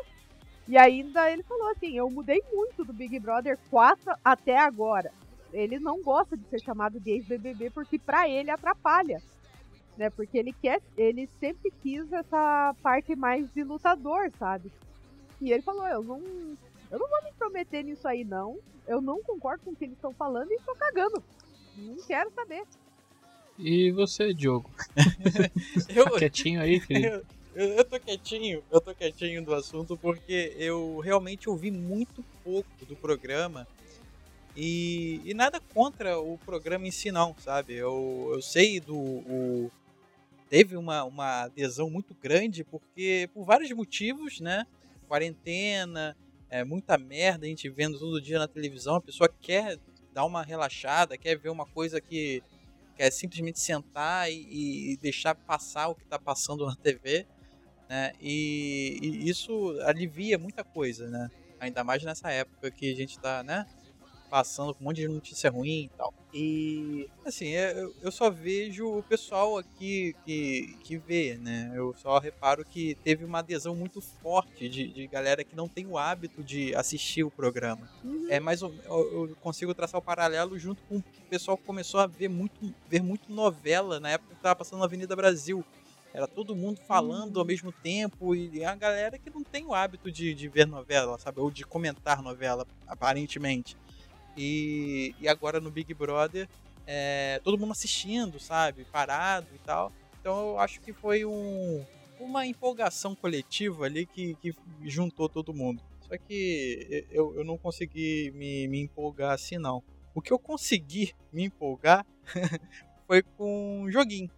E 0.68 0.78
ainda 0.78 1.30
ele 1.30 1.44
falou 1.44 1.70
assim: 1.72 1.98
Eu 1.98 2.10
mudei 2.10 2.42
muito 2.54 2.86
do 2.86 2.94
Big 2.94 3.20
Brother 3.20 3.60
4 3.70 4.16
até 4.24 4.58
agora. 4.58 5.12
Ele 5.52 5.80
não 5.80 6.02
gosta 6.02 6.36
de 6.36 6.46
ser 6.48 6.62
chamado 6.62 7.00
de 7.00 7.12
ex-BBB 7.12 7.70
porque 7.70 8.00
pra 8.00 8.28
ele 8.28 8.50
atrapalha. 8.50 9.22
Né, 9.96 10.10
porque 10.10 10.40
ele 10.40 10.52
quer, 10.54 10.82
ele 10.98 11.30
sempre 11.40 11.72
quis 11.84 12.12
essa 12.12 12.76
parte 12.82 13.16
mais 13.16 13.48
de 13.54 13.64
lutador, 13.64 14.32
sabe? 14.40 14.72
E 15.40 15.52
ele 15.52 15.62
falou, 15.62 15.86
eu 15.86 16.04
não, 16.04 16.20
eu 16.94 17.00
não 17.00 17.10
vou 17.10 17.24
me 17.24 17.32
intrometer 17.32 17.84
nisso 17.84 18.08
aí, 18.08 18.24
não. 18.24 18.60
Eu 18.88 19.02
não 19.02 19.20
concordo 19.24 19.64
com 19.64 19.72
o 19.72 19.76
que 19.76 19.86
eles 19.86 19.96
estão 19.96 20.14
falando 20.14 20.52
e 20.52 20.56
estou 20.56 20.76
cagando. 20.76 21.24
Não 21.76 21.98
quero 22.06 22.32
saber. 22.32 22.64
E 23.58 23.90
você, 23.90 24.32
Diogo? 24.32 24.70
eu, 25.90 26.04
tá 26.06 26.20
quietinho 26.20 26.62
aí, 26.62 26.80
filho? 26.80 27.26
Eu, 27.56 27.66
eu, 27.70 27.84
tô 27.84 28.00
quietinho, 28.00 28.64
eu 28.72 28.80
tô 28.80 28.94
quietinho 28.94 29.44
do 29.44 29.56
assunto 29.56 29.98
porque 29.98 30.56
eu 30.56 31.00
realmente 31.00 31.50
ouvi 31.50 31.72
muito 31.72 32.24
pouco 32.44 32.86
do 32.86 32.96
programa 32.96 33.68
e, 34.56 35.20
e 35.26 35.34
nada 35.34 35.60
contra 35.74 36.20
o 36.20 36.38
programa 36.46 36.88
em 36.88 36.92
si 36.92 37.12
não, 37.12 37.36
sabe? 37.40 37.74
Eu, 37.74 38.30
eu 38.34 38.42
sei 38.42 38.80
do... 38.80 38.96
O, 38.96 39.72
teve 40.48 40.78
uma, 40.78 41.04
uma 41.06 41.42
adesão 41.46 41.90
muito 41.90 42.16
grande 42.22 42.64
porque 42.64 43.28
por 43.34 43.46
vários 43.46 43.72
motivos, 43.72 44.40
né? 44.40 44.68
Quarentena, 45.08 46.16
é, 46.54 46.64
muita 46.64 47.00
merda 47.00 47.48
a 47.48 47.50
gente 47.50 47.68
vendo 47.68 47.98
todo 47.98 48.22
dia 48.22 48.38
na 48.38 48.48
televisão. 48.48 48.94
A 48.94 49.02
pessoa 49.02 49.28
quer 49.42 49.80
dar 50.14 50.24
uma 50.24 50.44
relaxada, 50.44 51.18
quer 51.18 51.36
ver 51.36 51.50
uma 51.50 51.66
coisa 51.66 52.00
que 52.00 52.44
quer 52.96 53.10
simplesmente 53.12 53.60
sentar 53.60 54.32
e, 54.32 54.92
e 54.94 54.98
deixar 54.98 55.34
passar 55.34 55.88
o 55.88 55.96
que 55.96 56.04
está 56.04 56.20
passando 56.20 56.64
na 56.68 56.76
TV. 56.76 57.26
Né? 57.90 58.12
E, 58.22 59.00
e, 59.02 59.28
isso 59.28 59.76
alivia 59.82 60.38
muita 60.38 60.64
coisa, 60.64 61.10
né? 61.10 61.28
Ainda 61.60 61.84
mais 61.84 62.04
nessa 62.04 62.30
época 62.30 62.70
que 62.70 62.92
a 62.92 62.96
gente 62.96 63.18
está, 63.18 63.42
né? 63.42 63.66
Passando 64.34 64.74
com 64.74 64.82
um 64.82 64.88
monte 64.88 64.96
de 64.96 65.08
notícia 65.08 65.48
ruim 65.52 65.84
e 65.84 65.90
tal. 65.96 66.12
E, 66.34 67.08
assim, 67.24 67.54
é, 67.54 67.88
eu, 68.02 68.12
só 68.12 68.32
vejo 68.32 68.88
o 68.88 69.04
pessoal 69.04 69.60
aqui 69.60 70.16
que, 70.26 70.76
que 70.84 70.98
vê, 70.98 71.38
né? 71.40 71.72
Eu 71.76 71.94
só 72.00 72.18
reparo 72.18 72.66
que 72.66 72.96
teve 73.04 73.24
uma 73.24 73.40
adesão 73.40 73.76
muito 73.76 74.02
forte 74.02 74.68
de, 74.68 74.88
de 74.88 75.06
galera 75.06 75.44
que 75.44 75.56
não 75.56 75.68
tem 75.68 75.86
o 75.86 76.00
hábito 76.00 76.44
de 76.44 76.74
assistir 76.74 77.24
o 77.24 77.30
programa. 77.30 77.88
Uhum. 78.04 78.26
É 78.28 78.40
mais 78.40 78.64
eu, 78.64 78.74
eu 78.88 79.38
consigo 79.40 79.72
traçar 79.72 80.00
o 80.00 80.04
paralelo 80.04 80.58
junto 80.58 80.82
com 80.90 80.98
o 80.98 81.04
pessoal 81.30 81.56
que 81.56 81.64
começou 81.64 82.00
a 82.00 82.08
ver 82.08 82.28
muito, 82.28 82.74
ver 82.90 83.04
muito 83.04 83.32
novela 83.32 84.00
na 84.00 84.10
época 84.10 84.34
que 84.34 84.42
tava 84.42 84.56
passando 84.56 84.80
na 84.80 84.86
Avenida 84.86 85.16
Brasil. 85.16 85.64
Era 86.12 86.28
todo 86.28 86.56
mundo 86.56 86.80
falando 86.88 87.40
ao 87.40 87.46
mesmo 87.46 87.72
tempo 87.72 88.36
e 88.36 88.66
a 88.66 88.74
galera 88.74 89.20
que 89.20 89.30
não 89.30 89.44
tem 89.44 89.64
o 89.64 89.76
hábito 89.76 90.12
de, 90.12 90.34
de 90.34 90.48
ver 90.48 90.66
novela, 90.66 91.20
sabe? 91.20 91.40
Ou 91.40 91.52
de 91.52 91.64
comentar 91.66 92.22
novela, 92.22 92.66
aparentemente. 92.88 93.78
E, 94.36 95.16
e 95.20 95.28
agora 95.28 95.60
no 95.60 95.70
Big 95.70 95.94
Brother, 95.94 96.48
é, 96.86 97.40
todo 97.44 97.58
mundo 97.58 97.72
assistindo, 97.72 98.40
sabe? 98.40 98.86
Parado 98.86 99.48
e 99.54 99.60
tal. 99.60 99.92
Então 100.20 100.52
eu 100.52 100.60
acho 100.60 100.82
que 100.82 100.94
foi 100.94 101.26
um, 101.26 101.84
uma 102.20 102.46
empolgação 102.46 103.16
coletiva 103.16 103.86
ali 103.86 104.06
que, 104.06 104.36
que 104.36 104.56
juntou 104.84 105.30
todo 105.30 105.54
mundo. 105.54 105.82
Só 106.02 106.18
que 106.18 107.06
eu, 107.12 107.36
eu 107.36 107.44
não 107.44 107.58
consegui 107.58 108.32
me, 108.36 108.68
me 108.68 108.82
empolgar 108.82 109.32
assim, 109.32 109.58
não. 109.58 109.84
O 110.14 110.22
que 110.22 110.32
eu 110.32 110.40
consegui 110.40 111.14
me 111.32 111.44
empolgar 111.46 112.06
foi 113.08 113.24
com 113.24 113.82
um 113.82 113.92
joguinho. 113.92 114.30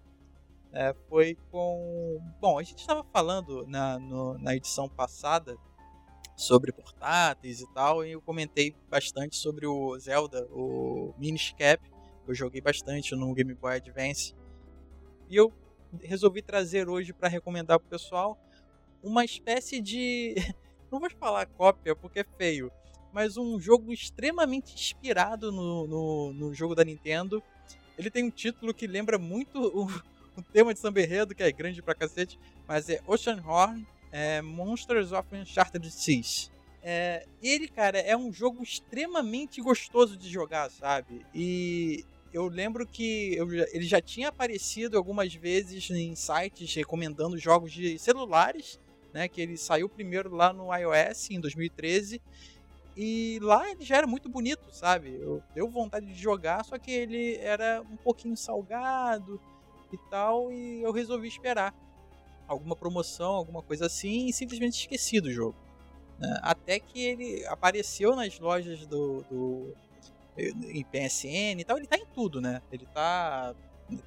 É, 0.72 0.94
foi 1.10 1.38
com. 1.52 2.22
Bom, 2.42 2.60
a 2.60 2.64
gente 2.64 2.80
estava 2.80 3.04
falando 3.06 3.66
na, 3.66 3.98
no, 3.98 4.38
na 4.38 4.56
edição 4.56 4.90
passada 4.90 5.58
sobre 6.36 6.72
portáteis 6.72 7.62
e 7.62 7.74
tal, 7.74 8.06
e 8.06 8.12
eu 8.12 8.22
comentei 8.22 8.76
bastante 8.90 9.36
sobre 9.38 9.66
o 9.66 9.98
Zelda, 9.98 10.46
o 10.52 11.14
Minish 11.18 11.54
Cap, 11.58 11.82
que 12.26 12.32
eu 12.32 12.36
joguei 12.36 12.60
bastante 12.60 13.16
no 13.16 13.34
Game 13.34 13.54
Boy 13.54 13.76
Advance. 13.76 14.36
E 15.30 15.36
eu 15.36 15.54
resolvi 16.02 16.42
trazer 16.42 16.90
hoje 16.90 17.14
para 17.14 17.30
recomendar 17.30 17.80
pro 17.80 17.88
pessoal 17.90 18.38
uma 19.02 19.24
espécie 19.24 19.80
de. 19.80 20.36
Não 20.92 21.00
vou 21.00 21.10
falar 21.10 21.46
cópia 21.46 21.96
porque 21.96 22.20
é 22.20 22.26
feio, 22.38 22.72
mas 23.14 23.38
um 23.38 23.60
jogo 23.60 23.92
extremamente 23.92 24.74
inspirado 24.74 25.52
no, 25.52 25.88
no, 25.88 26.34
no 26.34 26.54
jogo 26.54 26.76
da 26.76 26.84
Nintendo. 26.84 27.42
Ele 27.98 28.12
tem 28.12 28.26
um 28.26 28.30
título 28.30 28.74
que 28.74 28.88
lembra 28.88 29.18
muito 29.18 29.60
o, 29.60 29.86
o 30.38 30.44
tema 30.52 30.74
de 30.74 30.80
Samba 30.80 31.02
Enredo, 31.02 31.34
que 31.34 31.44
é 31.44 31.52
grande 31.52 31.82
pra 31.82 31.96
cacete, 31.96 32.38
mas 32.68 32.90
é 32.90 33.02
Ocean 33.08 33.42
Horn 33.46 33.86
é 34.18 34.42
Monsters 34.42 35.12
of 35.12 35.28
Uncharted 35.36 35.92
Seas. 35.92 36.50
É, 36.82 37.26
ele, 37.44 37.68
cara, 37.68 38.00
é 38.00 38.16
um 38.16 38.32
jogo 38.32 38.64
extremamente 38.64 39.62
gostoso 39.62 40.16
de 40.16 40.30
jogar, 40.30 40.72
sabe? 40.72 41.26
E 41.34 42.06
eu 42.32 42.48
lembro 42.48 42.88
que 42.88 43.36
eu, 43.36 43.52
ele 43.52 43.84
já 43.84 44.00
tinha 44.00 44.30
aparecido 44.30 44.98
algumas 44.98 45.34
vezes 45.36 45.90
em 45.90 46.16
sites 46.16 46.74
recomendando 46.74 47.38
jogos 47.38 47.74
de 47.74 48.00
celulares, 48.00 48.80
né? 49.14 49.28
Que 49.28 49.42
ele 49.42 49.58
saiu 49.58 49.90
primeiro 49.90 50.34
lá 50.34 50.54
no 50.54 50.74
iOS 50.74 51.32
em 51.32 51.42
2013. 51.42 52.22
E 52.96 53.38
lá 53.42 53.70
ele 53.70 53.84
já 53.84 53.98
era 53.98 54.08
muito 54.08 54.30
bonito, 54.30 54.64
sabe? 54.72 55.14
Eu 55.20 55.44
deu 55.54 55.68
vontade 55.68 56.06
de 56.06 56.16
jogar, 56.16 56.64
só 56.64 56.78
que 56.78 56.90
ele 56.90 57.36
era 57.42 57.82
um 57.82 57.98
pouquinho 57.98 58.38
salgado 58.38 59.42
e 59.92 59.98
tal, 60.10 60.54
e 60.54 60.82
eu 60.82 60.94
resolvi 60.94 61.28
esperar 61.28 61.76
alguma 62.48 62.76
promoção, 62.76 63.34
alguma 63.34 63.62
coisa 63.62 63.86
assim, 63.86 64.28
e 64.28 64.34
simplesmente 64.34 64.80
esqueci 64.82 65.20
do 65.20 65.32
jogo. 65.32 65.56
Né? 66.20 66.40
Até 66.42 66.80
que 66.80 67.02
ele 67.02 67.46
apareceu 67.48 68.16
nas 68.16 68.40
lojas 68.40 68.86
do, 68.86 69.24
do 69.24 69.74
em 70.38 70.84
PSN 70.84 71.60
e 71.60 71.64
tal, 71.64 71.78
ele 71.78 71.88
tá 71.88 71.98
em 71.98 72.06
tudo, 72.08 72.42
né? 72.42 72.62
Ele 72.72 72.86
tá, 72.88 73.56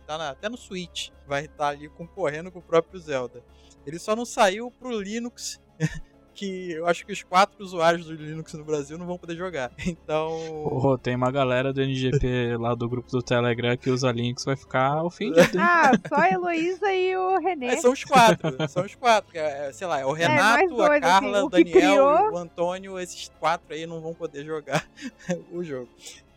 tá 0.06 0.18
na, 0.18 0.30
até 0.30 0.48
no 0.48 0.58
Switch, 0.58 1.10
vai 1.26 1.44
estar 1.44 1.56
tá 1.56 1.68
ali 1.68 1.88
concorrendo 1.88 2.52
com 2.52 2.58
o 2.58 2.62
próprio 2.62 3.00
Zelda. 3.00 3.42
Ele 3.86 3.98
só 3.98 4.14
não 4.14 4.26
saiu 4.26 4.70
pro 4.70 5.00
Linux 5.00 5.60
que 6.38 6.70
eu 6.70 6.86
acho 6.86 7.04
que 7.04 7.12
os 7.12 7.20
quatro 7.24 7.64
usuários 7.64 8.06
do 8.06 8.14
Linux 8.14 8.54
no 8.54 8.64
Brasil 8.64 8.96
não 8.96 9.06
vão 9.06 9.18
poder 9.18 9.36
jogar. 9.36 9.72
Então. 9.88 10.64
Oh, 10.64 10.98
tem 10.98 11.16
uma 11.16 11.30
galera 11.30 11.72
do 11.72 11.82
NGP 11.82 12.56
lá 12.60 12.74
do 12.74 12.88
grupo 12.88 13.10
do 13.10 13.22
Telegram 13.22 13.76
que 13.76 13.90
usa 13.90 14.12
Linux 14.12 14.44
vai 14.44 14.54
ficar 14.54 15.02
ofendido. 15.02 15.58
Ah, 15.58 15.90
só 16.08 16.14
a 16.14 16.30
Heloísa 16.30 16.92
e 16.92 17.16
o 17.16 17.38
René. 17.38 17.68
É, 17.68 17.76
são 17.78 17.92
os 17.92 18.04
quatro. 18.04 18.68
são 18.68 18.84
os 18.84 18.94
quatro. 18.94 19.36
É, 19.36 19.72
sei 19.72 19.86
lá, 19.86 20.00
é 20.00 20.06
o 20.06 20.14
é, 20.14 20.18
Renato, 20.20 20.68
dois, 20.68 20.90
a 20.90 20.94
assim, 20.94 21.00
Carla, 21.00 21.38
assim, 21.38 21.46
o 21.46 21.50
Daniel 21.50 21.72
criou... 21.72 22.32
o 22.32 22.36
Antônio. 22.36 22.98
Esses 22.98 23.30
quatro 23.40 23.74
aí 23.74 23.86
não 23.86 24.00
vão 24.00 24.14
poder 24.14 24.44
jogar 24.44 24.86
o 25.50 25.64
jogo. 25.64 25.88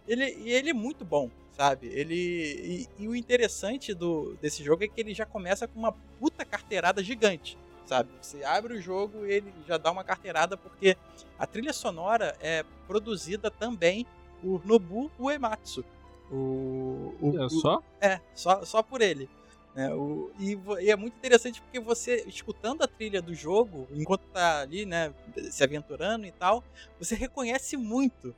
Ele, 0.07 0.25
e 0.43 0.51
ele 0.51 0.71
é 0.71 0.73
muito 0.73 1.05
bom 1.05 1.29
sabe? 1.55 1.87
Ele 1.87 2.87
e, 2.97 3.03
e, 3.03 3.07
o 3.07 3.15
interessante 3.15 3.93
do 3.93 4.35
desse 4.41 4.63
jogo 4.63 4.83
é 4.83 4.87
que 4.87 4.99
ele 4.99 5.13
já 5.13 5.25
começa 5.25 5.67
com 5.67 5.77
uma 5.77 5.91
puta 6.19 6.43
carteirada 6.43 7.03
gigante 7.03 7.57
sabe? 7.85 8.09
Você 8.21 8.43
abre 8.43 8.73
o 8.73 8.81
jogo 8.81 9.25
e 9.25 9.31
ele 9.31 9.53
já 9.67 9.77
dá 9.77 9.91
uma 9.91 10.03
carteirada, 10.03 10.57
porque 10.57 10.97
a 11.37 11.45
trilha 11.45 11.73
sonora 11.73 12.35
é 12.39 12.63
produzida 12.87 13.49
também 13.49 14.05
por 14.41 14.65
Nobu 14.65 15.11
Uematsu. 15.19 15.83
O, 16.31 17.13
o, 17.19 17.43
é 17.43 17.49
só? 17.49 17.77
O, 17.77 17.83
é, 17.99 18.21
só, 18.33 18.63
só 18.63 18.81
por 18.81 19.01
ele. 19.01 19.29
Né? 19.75 19.93
O, 19.93 20.31
e, 20.39 20.57
e, 20.81 20.89
é 20.89 20.95
muito 20.95 21.17
interessante 21.17 21.61
porque 21.61 21.79
você, 21.79 22.23
escutando 22.27 22.81
a 22.83 22.87
trilha 22.87 23.21
do 23.21 23.33
jogo, 23.33 23.87
enquanto 23.91 24.23
tá 24.33 24.61
ali, 24.61 24.85
né, 24.85 25.13
se 25.49 25.63
aventurando 25.63 26.25
e 26.25 26.31
tal, 26.31 26.63
você 26.99 27.15
reconhece 27.15 27.77
muito 27.77 28.35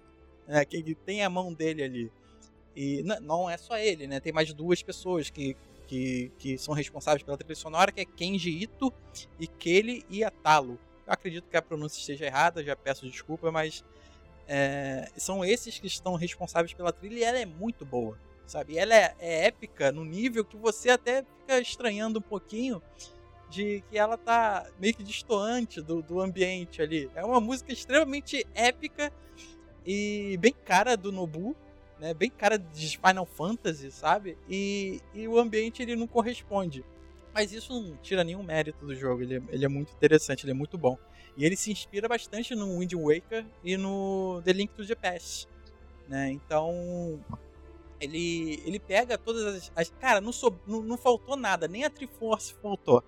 né, 0.47 0.65
que 0.65 0.77
ele 0.77 0.95
tem 0.95 1.23
a 1.23 1.29
mão 1.29 1.53
dele 1.53 1.83
ali. 1.83 2.11
E 2.75 3.03
não 3.21 3.47
é 3.47 3.55
só 3.55 3.77
ele, 3.77 4.07
né? 4.07 4.19
Tem 4.19 4.33
mais 4.33 4.51
duas 4.51 4.81
pessoas 4.81 5.29
que 5.29 5.55
que, 5.87 6.31
que 6.37 6.57
são 6.57 6.73
responsáveis 6.73 7.23
pela 7.23 7.37
trilha 7.37 7.55
sonora, 7.55 7.91
que 7.91 8.01
é 8.01 8.05
Kenji 8.05 8.49
Ito 8.49 8.93
e 9.39 9.47
Kelly 9.47 10.05
Iatalo. 10.09 10.79
Eu 11.05 11.13
acredito 11.13 11.49
que 11.49 11.57
a 11.57 11.61
pronúncia 11.61 11.99
esteja 11.99 12.25
errada, 12.25 12.63
já 12.63 12.75
peço 12.75 13.09
desculpa, 13.09 13.51
mas 13.51 13.83
é, 14.47 15.09
são 15.17 15.43
esses 15.43 15.79
que 15.79 15.87
estão 15.87 16.15
responsáveis 16.15 16.73
pela 16.73 16.91
trilha 16.91 17.19
e 17.19 17.23
ela 17.23 17.39
é 17.39 17.45
muito 17.45 17.85
boa, 17.85 18.17
sabe? 18.45 18.77
Ela 18.77 18.95
é, 18.95 19.15
é, 19.19 19.45
épica 19.47 19.91
no 19.91 20.03
nível 20.03 20.43
que 20.43 20.57
você 20.57 20.89
até 20.89 21.23
fica 21.39 21.59
estranhando 21.59 22.19
um 22.19 22.21
pouquinho 22.21 22.81
de 23.49 23.83
que 23.89 23.97
ela 23.97 24.17
tá 24.17 24.65
meio 24.79 24.95
que 24.95 25.03
distoante 25.03 25.81
do, 25.81 26.01
do 26.01 26.19
ambiente 26.19 26.81
ali. 26.81 27.09
É 27.13 27.23
uma 27.23 27.39
música 27.39 27.71
extremamente 27.71 28.45
épica 28.55 29.11
e 29.85 30.37
bem 30.39 30.53
cara 30.53 30.95
do 30.97 31.11
Nobu, 31.11 31.55
né? 32.03 32.13
Bem 32.13 32.29
cara 32.29 32.57
de 32.57 32.97
Final 32.97 33.25
Fantasy, 33.25 33.89
sabe? 33.89 34.37
E, 34.49 34.99
e 35.13 35.25
o 35.25 35.39
ambiente 35.39 35.81
ele 35.81 35.95
não 35.95 36.05
corresponde. 36.05 36.83
Mas 37.33 37.53
isso 37.53 37.71
não 37.71 37.95
tira 37.95 38.25
nenhum 38.25 38.43
mérito 38.43 38.85
do 38.85 38.93
jogo. 38.93 39.21
Ele 39.21 39.37
é, 39.37 39.41
ele 39.47 39.63
é 39.63 39.69
muito 39.69 39.93
interessante, 39.93 40.43
ele 40.43 40.51
é 40.51 40.53
muito 40.53 40.77
bom. 40.77 40.97
E 41.37 41.45
ele 41.45 41.55
se 41.55 41.71
inspira 41.71 42.09
bastante 42.09 42.53
no 42.53 42.77
Wind 42.77 42.91
Waker 42.93 43.45
e 43.63 43.77
no 43.77 44.41
The 44.43 44.51
Link 44.51 44.73
to 44.73 44.85
the 44.85 44.95
Past. 44.95 45.47
Né? 46.09 46.31
Então, 46.31 47.17
ele, 48.01 48.61
ele 48.65 48.79
pega 48.79 49.17
todas 49.17 49.45
as. 49.45 49.71
as 49.73 49.89
cara, 49.91 50.19
não, 50.19 50.33
so, 50.33 50.53
não, 50.67 50.81
não 50.81 50.97
faltou 50.97 51.37
nada, 51.37 51.69
nem 51.69 51.85
a 51.85 51.89
Triforce 51.89 52.53
faltou. 52.61 53.01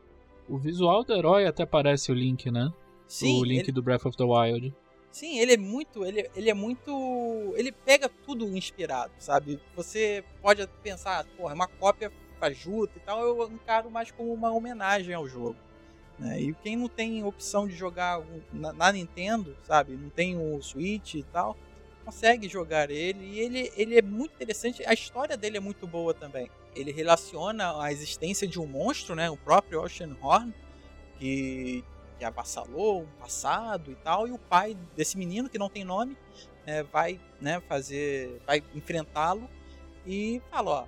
O 0.48 0.58
visual 0.58 1.04
do 1.04 1.14
herói 1.14 1.46
até 1.46 1.66
parece 1.66 2.14
o 2.14 2.16
Link, 2.16 2.50
né? 2.50 2.72
Sim, 3.06 3.42
o 3.42 3.44
Link 3.44 3.64
ele... 3.64 3.74
do 3.74 3.84
Breath 3.84 4.06
of 4.06 4.16
the 4.16 4.24
Wild. 4.24 4.74
Sim, 5.16 5.40
ele 5.40 5.54
é 5.54 5.58
muito. 5.58 6.04
Ele, 6.04 6.30
ele 6.36 6.50
é 6.50 6.54
muito. 6.54 7.54
Ele 7.56 7.72
pega 7.72 8.10
tudo 8.10 8.46
inspirado, 8.58 9.14
sabe? 9.18 9.62
Você 9.74 10.26
pode 10.42 10.68
pensar, 10.84 11.24
porra, 11.38 11.54
é 11.54 11.56
uma 11.56 11.70
cópia 11.70 12.12
fajuta 12.38 12.98
e 12.98 13.00
tal, 13.00 13.22
eu 13.22 13.50
encaro 13.50 13.90
mais 13.90 14.12
como 14.12 14.34
uma 14.34 14.52
homenagem 14.52 15.14
ao 15.14 15.26
jogo. 15.26 15.56
Né? 16.20 16.42
E 16.42 16.54
quem 16.56 16.76
não 16.76 16.90
tem 16.90 17.24
opção 17.24 17.66
de 17.66 17.74
jogar 17.74 18.22
na, 18.52 18.74
na, 18.74 18.92
Nintendo, 18.92 19.56
sabe? 19.64 19.94
Não 19.94 20.10
tem 20.10 20.38
o 20.38 20.62
Switch 20.62 21.14
e 21.14 21.24
tal, 21.24 21.56
consegue 22.04 22.50
jogar 22.50 22.92
ele. 22.92 23.24
E 23.26 23.40
ele, 23.40 23.72
ele 23.78 23.98
é 23.98 24.02
muito 24.02 24.34
interessante. 24.34 24.86
A 24.86 24.94
história 24.94 25.38
dele 25.38 25.56
é 25.56 25.62
muito 25.62 25.88
boa 25.88 26.14
também. 26.14 26.52
Ele 26.76 26.92
relaciona 26.92 27.82
a 27.82 27.90
existência 27.90 28.46
de 28.46 28.60
um 28.60 28.68
monstro, 28.68 29.16
né? 29.16 29.30
O 29.30 29.38
próprio 29.38 29.82
Ocean 29.82 30.14
Horn, 30.22 30.54
que 31.18 31.86
que 32.18 32.26
avassalou 32.26 33.02
um 33.02 33.20
passado 33.20 33.92
e 33.92 33.96
tal, 33.96 34.28
e 34.28 34.32
o 34.32 34.38
pai 34.38 34.76
desse 34.96 35.18
menino 35.18 35.50
que 35.50 35.58
não 35.58 35.70
tem 35.70 35.84
nome 35.84 36.18
é, 36.66 36.84
vai 36.84 37.20
né, 37.40 37.62
fazer, 37.68 38.42
vai 38.46 38.64
enfrentá-lo 38.74 39.50
e 40.06 40.42
fala, 40.50 40.72
ó, 40.72 40.86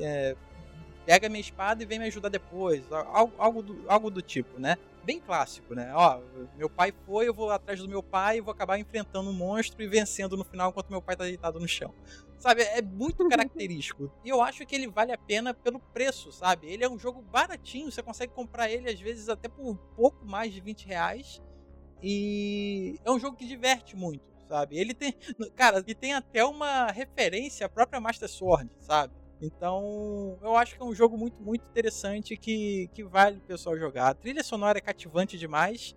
é, 0.00 0.36
pega 1.04 1.28
minha 1.28 1.40
espada 1.40 1.82
e 1.82 1.86
vem 1.86 1.98
me 1.98 2.06
ajudar 2.06 2.28
depois, 2.28 2.84
algo, 2.90 3.32
algo, 3.38 3.62
do, 3.62 3.84
algo 3.88 4.10
do 4.10 4.22
tipo, 4.22 4.58
né? 4.58 4.76
Bem 5.04 5.20
clássico, 5.20 5.74
né? 5.74 5.92
Ó, 5.94 6.20
meu 6.56 6.70
pai 6.70 6.92
foi, 7.04 7.28
eu 7.28 7.34
vou 7.34 7.50
atrás 7.50 7.78
do 7.78 7.88
meu 7.88 8.02
pai 8.02 8.38
e 8.38 8.40
vou 8.40 8.52
acabar 8.52 8.78
enfrentando 8.78 9.28
um 9.28 9.34
monstro 9.34 9.82
e 9.82 9.86
vencendo 9.86 10.36
no 10.36 10.44
final 10.44 10.70
enquanto 10.70 10.88
meu 10.88 11.02
pai 11.02 11.14
tá 11.14 11.24
deitado 11.24 11.60
no 11.60 11.68
chão. 11.68 11.92
Sabe, 12.44 12.60
é 12.60 12.82
muito 12.82 13.26
característico. 13.26 14.12
E 14.22 14.28
eu 14.28 14.42
acho 14.42 14.66
que 14.66 14.74
ele 14.74 14.86
vale 14.86 15.10
a 15.10 15.16
pena 15.16 15.54
pelo 15.54 15.80
preço, 15.80 16.30
sabe? 16.30 16.66
Ele 16.66 16.84
é 16.84 16.90
um 16.90 16.98
jogo 16.98 17.22
baratinho, 17.22 17.90
você 17.90 18.02
consegue 18.02 18.34
comprar 18.34 18.70
ele 18.70 18.90
às 18.90 19.00
vezes 19.00 19.30
até 19.30 19.48
por 19.48 19.66
um 19.66 19.74
pouco 19.74 20.26
mais 20.26 20.52
de 20.52 20.60
20 20.60 20.84
reais. 20.84 21.40
E 22.02 23.00
é 23.02 23.10
um 23.10 23.18
jogo 23.18 23.34
que 23.34 23.46
diverte 23.46 23.96
muito, 23.96 24.22
sabe? 24.46 24.76
Ele 24.76 24.92
tem. 24.92 25.14
Cara, 25.56 25.82
e 25.86 25.94
tem 25.94 26.12
até 26.12 26.44
uma 26.44 26.88
referência 26.90 27.64
à 27.64 27.68
própria 27.70 27.98
Master 27.98 28.28
Sword, 28.28 28.70
sabe? 28.78 29.14
Então, 29.40 30.38
eu 30.42 30.54
acho 30.54 30.76
que 30.76 30.82
é 30.82 30.84
um 30.84 30.94
jogo 30.94 31.16
muito, 31.16 31.42
muito 31.42 31.66
interessante 31.66 32.36
que, 32.36 32.90
que 32.92 33.02
vale 33.02 33.38
o 33.38 33.40
pessoal 33.40 33.78
jogar. 33.78 34.08
A 34.08 34.14
trilha 34.14 34.44
sonora 34.44 34.76
é 34.76 34.82
cativante 34.82 35.38
demais. 35.38 35.96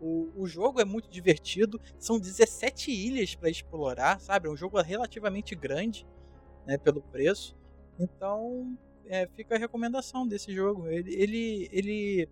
O, 0.00 0.30
o 0.36 0.46
jogo 0.46 0.80
é 0.80 0.84
muito 0.84 1.08
divertido, 1.10 1.80
são 1.98 2.18
17 2.18 2.90
ilhas 2.90 3.34
para 3.34 3.50
explorar, 3.50 4.20
sabe? 4.20 4.48
É 4.48 4.50
um 4.50 4.56
jogo 4.56 4.80
relativamente 4.80 5.54
grande, 5.54 6.06
né, 6.66 6.78
pelo 6.78 7.02
preço. 7.02 7.56
Então, 7.98 8.76
é, 9.06 9.26
fica 9.34 9.56
a 9.56 9.58
recomendação 9.58 10.26
desse 10.26 10.52
jogo. 10.52 10.88
Ele, 10.88 11.14
ele, 11.14 11.68
ele, 11.72 12.28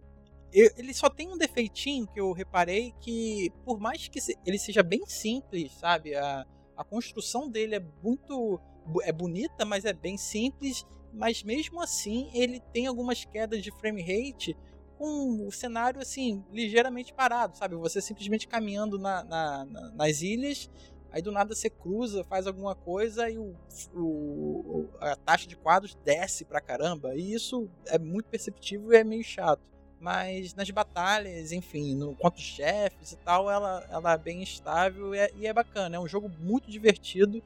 ele 0.52 0.94
só 0.94 1.08
tem 1.08 1.28
um 1.28 1.36
defeitinho 1.36 2.06
que 2.06 2.20
eu 2.20 2.32
reparei 2.32 2.94
que, 3.00 3.50
por 3.64 3.80
mais 3.80 4.06
que 4.08 4.20
ele 4.44 4.58
seja 4.58 4.82
bem 4.82 5.04
simples, 5.06 5.72
sabe? 5.72 6.14
A, 6.14 6.46
a 6.76 6.84
construção 6.84 7.48
dele 7.48 7.76
é 7.76 7.82
muito 8.02 8.60
é 9.02 9.10
bonita, 9.10 9.64
mas 9.64 9.84
é 9.84 9.92
bem 9.92 10.16
simples. 10.16 10.86
Mas 11.12 11.42
mesmo 11.42 11.80
assim, 11.80 12.30
ele 12.34 12.60
tem 12.72 12.86
algumas 12.86 13.24
quedas 13.24 13.62
de 13.62 13.70
frame 13.72 14.02
rate 14.02 14.56
com 14.98 15.46
o 15.46 15.52
cenário 15.52 16.00
assim 16.00 16.44
ligeiramente 16.52 17.12
parado, 17.12 17.56
sabe? 17.56 17.76
Você 17.76 18.00
simplesmente 18.00 18.48
caminhando 18.48 18.98
na, 18.98 19.22
na, 19.24 19.64
na, 19.64 19.90
nas 19.90 20.22
ilhas, 20.22 20.70
aí 21.10 21.22
do 21.22 21.32
nada 21.32 21.54
você 21.54 21.70
cruza, 21.70 22.24
faz 22.24 22.46
alguma 22.46 22.74
coisa 22.74 23.28
e 23.30 23.38
o, 23.38 23.54
o, 23.94 24.88
a 25.00 25.16
taxa 25.16 25.46
de 25.46 25.56
quadros 25.56 25.96
desce 26.04 26.44
pra 26.44 26.60
caramba. 26.60 27.14
E 27.14 27.32
isso 27.32 27.68
é 27.86 27.98
muito 27.98 28.28
perceptível 28.28 28.92
e 28.92 28.96
é 28.96 29.04
meio 29.04 29.24
chato. 29.24 29.62
Mas 29.98 30.54
nas 30.54 30.70
batalhas, 30.70 31.52
enfim, 31.52 31.94
no, 31.94 32.16
os 32.22 32.42
chefes 32.42 33.12
e 33.12 33.16
tal, 33.16 33.50
ela, 33.50 33.86
ela 33.90 34.12
é 34.12 34.18
bem 34.18 34.42
estável 34.42 35.14
e 35.14 35.18
é, 35.18 35.30
e 35.34 35.46
é 35.46 35.52
bacana. 35.52 35.96
É 35.96 36.00
um 36.00 36.06
jogo 36.06 36.30
muito 36.38 36.70
divertido 36.70 37.42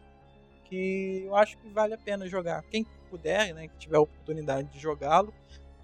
que 0.65 1.23
eu 1.25 1.37
acho 1.37 1.57
que 1.59 1.69
vale 1.69 1.95
a 1.95 1.99
pena 1.99 2.27
jogar. 2.29 2.63
Quem 2.63 2.85
puder, 3.09 3.53
né, 3.55 3.69
que 3.69 3.77
tiver 3.77 3.97
a 3.97 4.01
oportunidade 4.01 4.69
de 4.69 4.79
jogá-lo, 4.79 5.35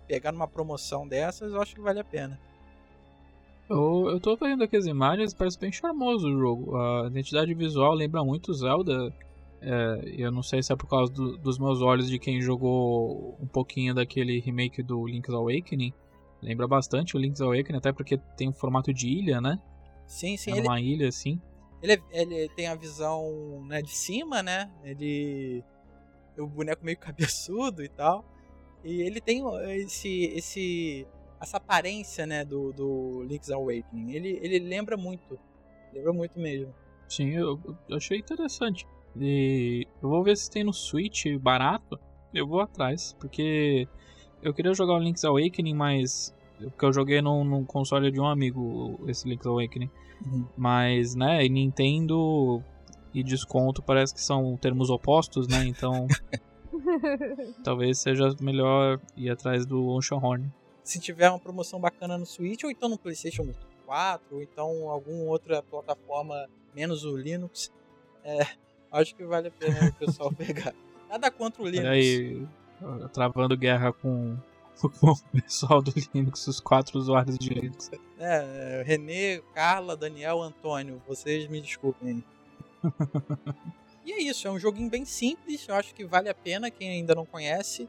pegar 0.07 0.32
numa 0.32 0.48
promoção 0.48 1.07
dessas, 1.07 1.52
eu 1.52 1.61
acho 1.61 1.74
que 1.74 1.80
vale 1.80 2.00
a 2.00 2.04
pena. 2.04 2.38
Eu, 3.68 4.09
eu 4.11 4.20
tô 4.20 4.36
vendo 4.36 4.62
aqui 4.62 4.76
as 4.76 4.86
imagens, 4.86 5.34
parece 5.34 5.59
bem 5.59 5.72
charmoso 5.72 6.28
o 6.28 6.38
jogo. 6.38 6.76
A 6.76 7.07
identidade 7.09 7.52
visual 7.52 7.92
lembra 7.94 8.24
muito 8.24 8.54
Zelda. 8.54 9.12
É, 9.61 10.14
eu 10.16 10.30
não 10.30 10.42
sei 10.42 10.62
se 10.62 10.72
é 10.72 10.76
por 10.76 10.88
causa 10.88 11.12
do, 11.12 11.36
dos 11.36 11.59
meus 11.59 11.82
olhos 11.82 12.09
de 12.09 12.18
quem 12.18 12.40
jogou 12.40 13.36
um 13.40 13.46
pouquinho 13.46 13.94
daquele 13.94 14.38
remake 14.38 14.82
do 14.82 15.04
Link's 15.07 15.34
Awakening. 15.34 15.92
Lembra 16.40 16.68
bastante 16.68 17.16
o 17.16 17.18
Link's 17.18 17.40
Awakening, 17.40 17.78
até 17.78 17.92
porque 17.92 18.18
tem 18.36 18.48
um 18.48 18.52
formato 18.52 18.94
de 18.94 19.09
ilha, 19.09 19.40
né? 19.40 19.61
Sim, 20.07 20.36
sim. 20.36 20.52
É 20.52 20.61
uma 20.61 20.78
ele, 20.78 20.92
ilha, 20.92 21.09
assim. 21.09 21.40
Ele, 21.82 22.00
ele 22.12 22.48
tem 22.50 22.68
a 22.68 22.74
visão 22.76 23.64
né, 23.66 23.82
de 23.82 23.90
cima, 23.90 24.42
né? 24.42 24.70
Ele. 24.84 25.64
O 26.38 26.46
boneco 26.46 26.84
meio 26.84 26.98
cabeçudo 27.00 27.82
e 27.82 27.88
tal. 27.88 28.24
E 28.87 29.03
ele 29.03 29.20
tem 29.20 29.43
esse, 29.82 30.26
esse, 30.26 31.07
essa 31.41 31.57
aparência, 31.57 32.24
né, 32.24 32.45
do, 32.45 32.72
do 32.72 33.24
Link's 33.24 33.51
Awakening. 33.51 34.12
Ele, 34.12 34.39
ele 34.41 34.61
lembra 34.61 34.97
muito, 34.97 35.37
lembra 35.93 36.12
muito 36.12 36.39
mesmo. 36.39 36.72
Sim, 37.09 37.30
eu, 37.30 37.61
eu 37.89 37.97
achei 37.97 38.18
interessante. 38.18 38.87
E 39.16 39.89
eu 40.01 40.09
vou 40.09 40.22
ver 40.22 40.37
se 40.37 40.49
tem 40.49 40.62
no 40.62 40.72
Switch 40.72 41.26
barato. 41.41 41.99
Eu 42.32 42.47
vou 42.47 42.61
atrás, 42.61 43.16
porque 43.18 43.89
eu 44.41 44.55
queria 44.55 44.72
jogar 44.72 44.95
o 44.95 44.99
Link's 45.01 45.24
Awakening, 45.24 45.74
mas 45.74 46.32
porque 46.61 46.84
eu 46.84 46.93
joguei 46.93 47.20
no, 47.20 47.43
no 47.43 47.64
console 47.64 48.11
de 48.12 48.20
um 48.20 48.26
amigo 48.26 49.01
esse 49.09 49.28
Link's 49.28 49.47
Awakening. 49.47 49.91
Uhum. 50.24 50.47
Mas, 50.57 51.16
né, 51.16 51.47
Nintendo 51.49 52.62
e 53.12 53.24
desconto 53.24 53.82
parece 53.82 54.14
que 54.14 54.20
são 54.20 54.57
termos 54.57 54.91
opostos, 54.91 55.49
né? 55.49 55.64
Então 55.66 56.07
Talvez 57.62 57.98
seja 57.98 58.34
melhor 58.40 59.00
ir 59.16 59.30
atrás 59.30 59.66
do 59.66 59.86
Ocean 59.88 60.18
Horn. 60.18 60.52
Se 60.82 61.00
tiver 61.00 61.28
uma 61.28 61.38
promoção 61.38 61.80
bacana 61.80 62.16
no 62.16 62.26
Switch, 62.26 62.62
ou 62.64 62.70
então 62.70 62.88
no 62.88 62.98
PlayStation 62.98 63.46
4, 63.84 64.36
ou 64.36 64.42
então 64.42 64.88
alguma 64.88 65.24
outra 65.24 65.62
plataforma 65.62 66.48
menos 66.74 67.04
o 67.04 67.16
Linux, 67.16 67.72
é, 68.24 68.46
acho 68.92 69.14
que 69.14 69.24
vale 69.24 69.48
a 69.48 69.50
pena 69.50 69.88
o 69.88 69.92
pessoal 69.94 70.32
pegar. 70.34 70.74
Nada 71.08 71.30
contra 71.30 71.62
o 71.62 71.66
Linux. 71.66 71.88
Aí, 71.88 72.46
travando 73.12 73.56
guerra 73.56 73.92
com, 73.92 74.36
com 75.00 75.10
o 75.10 75.16
pessoal 75.32 75.82
do 75.82 75.92
Linux, 76.14 76.46
os 76.46 76.60
quatro 76.60 76.98
usuários 76.98 77.38
de 77.38 77.50
Linux. 77.50 77.90
É, 78.18 78.82
Renê, 78.86 79.42
Carla, 79.54 79.96
Daniel, 79.96 80.42
Antônio, 80.42 81.02
vocês 81.06 81.48
me 81.48 81.60
desculpem. 81.60 82.22
E 84.07 84.12
é 84.12 84.22
isso, 84.22 84.46
é 84.46 84.50
um 84.52 84.59
joguinho 84.59 84.88
bem 84.88 85.04
simples, 85.04 85.66
eu 85.66 85.74
acho 85.74 85.92
que 85.92 86.04
vale 86.04 86.28
a 86.28 86.34
pena 86.34 86.70
quem 86.70 86.88
ainda 86.88 87.12
não 87.12 87.26
conhece. 87.26 87.88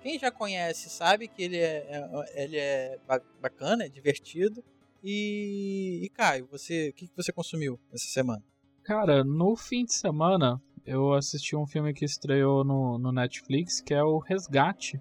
Quem 0.00 0.18
já 0.18 0.30
conhece 0.30 0.88
sabe 0.88 1.28
que 1.28 1.42
ele 1.42 1.58
é, 1.58 1.86
é 1.90 2.42
ele 2.42 2.56
é 2.56 2.98
bacana, 3.38 3.84
é 3.84 3.88
divertido. 3.88 4.64
E, 5.04 6.00
e 6.02 6.08
Caio, 6.08 6.48
você, 6.50 6.88
o 6.88 6.94
que, 6.94 7.06
que 7.06 7.14
você 7.14 7.30
consumiu 7.30 7.78
essa 7.92 8.06
semana? 8.06 8.42
Cara, 8.82 9.22
no 9.22 9.54
fim 9.56 9.84
de 9.84 9.92
semana 9.92 10.58
eu 10.86 11.12
assisti 11.12 11.54
um 11.54 11.66
filme 11.66 11.92
que 11.92 12.06
estreou 12.06 12.64
no, 12.64 12.96
no 12.96 13.12
Netflix, 13.12 13.82
que 13.82 13.92
é 13.92 14.02
o 14.02 14.16
Resgate. 14.16 14.98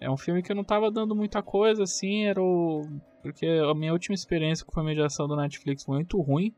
É 0.00 0.10
um 0.10 0.16
filme 0.16 0.42
que 0.42 0.50
eu 0.50 0.56
não 0.56 0.64
tava 0.64 0.90
dando 0.90 1.14
muita 1.14 1.40
coisa, 1.40 1.84
assim, 1.84 2.24
era 2.24 2.42
o... 2.42 2.84
Porque 3.22 3.46
a 3.46 3.72
minha 3.74 3.92
última 3.92 4.14
experiência 4.14 4.66
com 4.66 4.80
a 4.80 4.82
mediação 4.82 5.28
do 5.28 5.36
Netflix 5.36 5.84
foi 5.84 5.98
muito 5.98 6.20
ruim. 6.20 6.52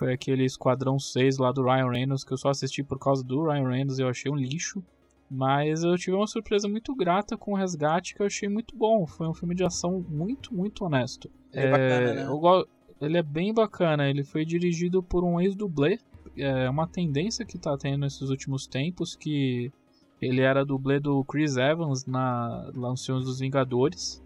Foi 0.00 0.14
aquele 0.14 0.46
Esquadrão 0.46 0.98
6 0.98 1.36
lá 1.36 1.52
do 1.52 1.62
Ryan 1.62 1.90
Reynolds, 1.90 2.24
que 2.24 2.32
eu 2.32 2.38
só 2.38 2.48
assisti 2.48 2.82
por 2.82 2.98
causa 2.98 3.22
do 3.22 3.44
Ryan 3.44 3.68
Reynolds 3.68 3.98
e 3.98 4.02
eu 4.02 4.08
achei 4.08 4.32
um 4.32 4.34
lixo. 4.34 4.82
Mas 5.30 5.84
eu 5.84 5.94
tive 5.98 6.16
uma 6.16 6.26
surpresa 6.26 6.66
muito 6.66 6.94
grata 6.94 7.36
com 7.36 7.52
o 7.52 7.54
Resgate 7.54 8.14
que 8.14 8.22
eu 8.22 8.26
achei 8.26 8.48
muito 8.48 8.74
bom. 8.74 9.06
Foi 9.06 9.28
um 9.28 9.34
filme 9.34 9.54
de 9.54 9.62
ação 9.62 10.02
muito, 10.08 10.54
muito 10.54 10.86
honesto. 10.86 11.30
É, 11.52 11.66
é 11.66 11.70
bacana, 11.70 12.14
né? 12.14 12.24
Eu, 12.24 12.68
ele 12.98 13.18
é 13.18 13.22
bem 13.22 13.52
bacana. 13.52 14.08
Ele 14.08 14.24
foi 14.24 14.42
dirigido 14.46 15.02
por 15.02 15.22
um 15.22 15.38
ex-dublê. 15.38 15.98
É 16.34 16.70
uma 16.70 16.86
tendência 16.86 17.44
que 17.44 17.58
tá 17.58 17.76
tendo 17.76 17.98
nesses 17.98 18.30
últimos 18.30 18.66
tempos 18.66 19.14
que 19.14 19.70
ele 20.18 20.40
era 20.40 20.64
dublê 20.64 20.98
do 20.98 21.22
Chris 21.24 21.58
Evans 21.58 22.06
na 22.06 22.70
Lanções 22.74 23.26
dos 23.26 23.38
Vingadores. 23.38 24.24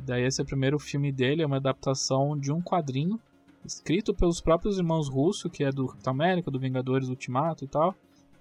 Daí 0.00 0.24
esse 0.24 0.40
é 0.40 0.42
o 0.42 0.46
primeiro 0.46 0.80
filme 0.80 1.12
dele, 1.12 1.42
é 1.42 1.46
uma 1.46 1.58
adaptação 1.58 2.36
de 2.36 2.50
um 2.50 2.60
quadrinho 2.60 3.20
escrito 3.64 4.14
pelos 4.14 4.40
próprios 4.40 4.78
irmãos 4.78 5.08
Russo, 5.08 5.48
que 5.48 5.64
é 5.64 5.70
do 5.70 5.86
Capitão 5.86 6.12
América, 6.12 6.50
do 6.50 6.58
Vingadores 6.58 7.08
Ultimato 7.08 7.64
e 7.64 7.68
tal. 7.68 7.94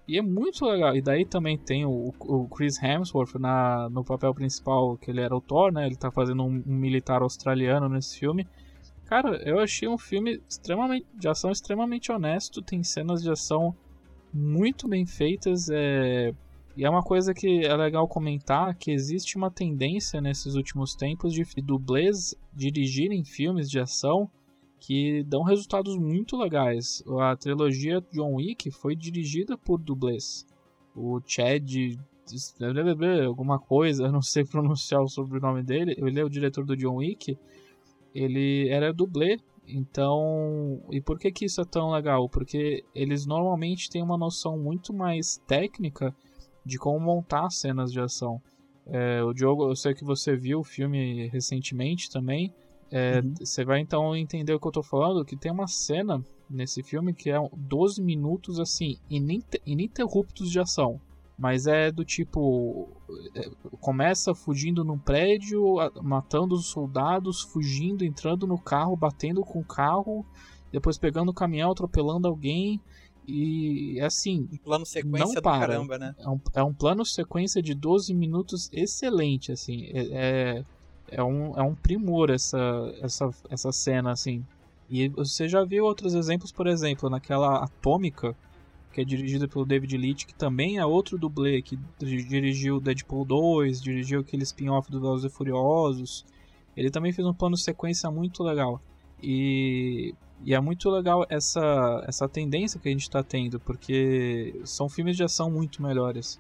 E 0.08 0.18
é 0.18 0.22
muito 0.22 0.66
legal. 0.66 0.96
E 0.96 1.02
daí 1.02 1.26
também 1.26 1.58
tem 1.58 1.86
o, 1.86 2.14
o 2.20 2.48
Chris 2.48 2.82
Hemsworth 2.82 3.36
na, 3.36 3.88
no 3.90 4.04
papel 4.04 4.34
principal, 4.34 4.98
que 4.98 5.12
ele 5.12 5.22
era 5.22 5.36
o 5.36 5.42
Thor, 5.42 5.72
né? 5.72 5.86
Ele 5.86 5.96
tá 5.96 6.12
fazendo 6.12 6.44
um, 6.44 6.64
um, 6.66 6.76
militar 6.76 7.22
australiano 7.22 7.88
nesse 7.88 8.20
filme. 8.20 8.48
Cara, 9.06 9.42
eu 9.48 9.60
achei 9.60 9.88
um 9.88 9.98
filme 9.98 10.42
extremamente 10.50 11.06
de 11.14 11.28
ação 11.28 11.52
extremamente 11.52 12.12
honesto. 12.12 12.62
Tem 12.62 12.84
cenas 12.84 13.22
de 13.22 13.32
ação 13.32 13.76
muito 14.34 14.88
bem 14.88 15.06
feitas. 15.06 15.70
É... 15.70 16.34
E 16.76 16.86
é 16.86 16.90
uma 16.90 17.04
coisa 17.04 17.34
que 17.34 17.66
é 17.66 17.76
legal 17.76 18.08
comentar 18.08 18.76
que 18.76 18.92
existe 18.92 19.36
uma 19.36 19.52
tendência 19.52 20.22
nesses 20.22 20.56
últimos 20.56 20.96
tempos 20.96 21.34
de 21.34 21.44
dublês 21.62 22.34
dirigirem 22.54 23.24
filmes 23.24 23.70
de 23.70 23.80
ação 23.80 24.30
que 24.82 25.24
dão 25.24 25.44
resultados 25.44 25.96
muito 25.96 26.36
legais. 26.36 27.04
A 27.22 27.38
trilogia 27.38 28.04
John 28.12 28.36
Wick 28.36 28.72
foi 28.72 28.96
dirigida 28.96 29.56
por 29.56 29.80
dublês. 29.80 30.46
O 30.96 31.22
Chad 31.26 31.98
alguma 33.28 33.60
coisa, 33.60 34.10
não 34.12 34.22
sei 34.22 34.44
pronunciar 34.44 35.02
o 35.02 35.08
sobrenome 35.08 35.64
dele, 35.64 35.96
ele 35.98 36.20
é 36.20 36.26
o 36.26 36.30
diretor 36.30 36.66
do 36.66 36.76
John 36.76 36.96
Wick, 36.96 37.38
ele 38.14 38.70
era 38.70 38.92
dublê, 38.92 39.38
então, 39.68 40.82
e 40.92 41.00
por 41.00 41.20
que 41.20 41.32
que 41.32 41.46
isso 41.46 41.62
é 41.62 41.66
tão 41.66 41.92
legal? 41.92 42.28
Porque 42.28 42.84
eles 42.96 43.26
normalmente 43.26 43.90
têm 43.90 44.02
uma 44.02 44.18
noção 44.18 44.58
muito 44.58 44.94
mais 44.94 45.38
técnica 45.48 46.14
de 46.66 46.78
como 46.78 47.00
montar 47.00 47.50
cenas 47.52 47.92
de 47.92 48.00
ação. 48.00 48.42
É, 48.88 49.24
o 49.24 49.32
Diogo, 49.32 49.70
eu 49.70 49.76
sei 49.76 49.94
que 49.94 50.04
você 50.04 50.36
viu 50.36 50.60
o 50.60 50.64
filme 50.64 51.28
recentemente 51.28 52.10
também, 52.10 52.52
é, 52.92 53.22
uhum. 53.22 53.34
Você 53.40 53.64
vai 53.64 53.80
então 53.80 54.14
entender 54.16 54.54
o 54.54 54.60
que 54.60 54.68
eu 54.68 54.72
tô 54.72 54.84
falando, 54.84 55.24
que 55.24 55.38
tem 55.38 55.52
uma 55.52 55.68
cena 55.68 56.22
nesse 56.50 56.84
filme 56.84 57.14
que 57.14 57.30
é 57.32 57.38
12 57.56 58.02
minutos 58.02 58.60
assim, 58.60 58.98
ininterruptos 59.66 60.52
de 60.52 60.60
ação. 60.60 61.00
Mas 61.40 61.66
é 61.66 61.90
do 61.90 62.04
tipo. 62.04 62.90
É, 63.34 63.50
começa 63.80 64.36
fugindo 64.36 64.84
num 64.84 65.00
prédio, 65.00 65.78
matando 66.04 66.54
os 66.54 66.68
soldados, 66.68 67.42
fugindo, 67.42 68.04
entrando 68.04 68.46
no 68.46 68.60
carro, 68.60 68.96
batendo 68.96 69.42
com 69.42 69.60
o 69.60 69.66
carro, 69.66 70.24
depois 70.72 71.00
pegando 71.00 71.30
o 71.30 71.34
caminhão, 71.34 71.72
atropelando 71.72 72.28
alguém. 72.28 72.80
E 73.26 74.00
assim. 74.02 74.48
Um 74.52 74.58
plano 74.58 74.86
sequência 74.86 75.36
não 75.36 75.42
para. 75.42 75.68
caramba, 75.68 75.98
né? 75.98 76.14
É 76.20 76.30
um, 76.30 76.40
é 76.56 76.64
um 76.64 76.74
plano 76.74 77.06
sequência 77.06 77.62
de 77.62 77.74
12 77.74 78.14
minutos 78.14 78.70
excelente, 78.72 79.52
assim. 79.52 79.86
é, 79.94 80.58
é 80.60 80.66
é 81.12 81.24
um, 81.24 81.54
é 81.60 81.62
um 81.62 81.76
primor 81.76 82.30
essa, 82.30 82.58
essa, 83.02 83.30
essa 83.50 83.72
cena, 83.72 84.12
assim. 84.12 84.44
E 84.90 85.08
você 85.10 85.48
já 85.48 85.64
viu 85.64 85.86
outros 85.86 86.16
exemplos, 86.16 86.52
por 86.52 86.68
exemplo, 86.68 87.10
naquela 87.10 87.64
Atômica, 87.64 88.36
que 88.92 89.02
é 89.02 89.06
dirigida 89.06 89.48
pelo 89.48 89.66
David 89.66 89.98
Leitch, 89.98 90.26
que 90.26 90.34
também 90.34 90.78
é 90.78 90.86
outro 90.86 91.18
dublê, 91.18 91.62
que 91.62 91.78
dirigiu 92.00 92.80
Deadpool 92.80 93.24
2, 93.24 93.82
dirigiu 93.82 94.22
aquele 94.22 94.44
spin-off 94.44 94.92
do 94.92 95.00
Velozes 95.00 95.32
e 95.32 95.36
Furiosos. 95.36 96.26
Ele 96.76 96.90
também 96.90 97.14
fez 97.14 97.26
um 97.28 97.34
plano 97.34 97.56
sequência 97.56 98.10
muito 98.10 98.44
legal. 98.44 98.82
E, 99.22 100.14
e 100.44 100.54
é 100.54 100.60
muito 100.60 100.90
legal 100.90 101.26
essa, 101.30 102.04
essa 102.08 102.28
tendência 102.28 102.80
que 102.80 102.90
a 102.90 102.92
gente 102.92 103.04
está 103.04 103.24
tendo, 103.24 103.60
porque 103.60 104.60
são 104.66 104.90
filmes 104.90 105.16
de 105.16 105.24
ação 105.24 105.50
muito 105.50 105.82
melhores. 105.82 106.40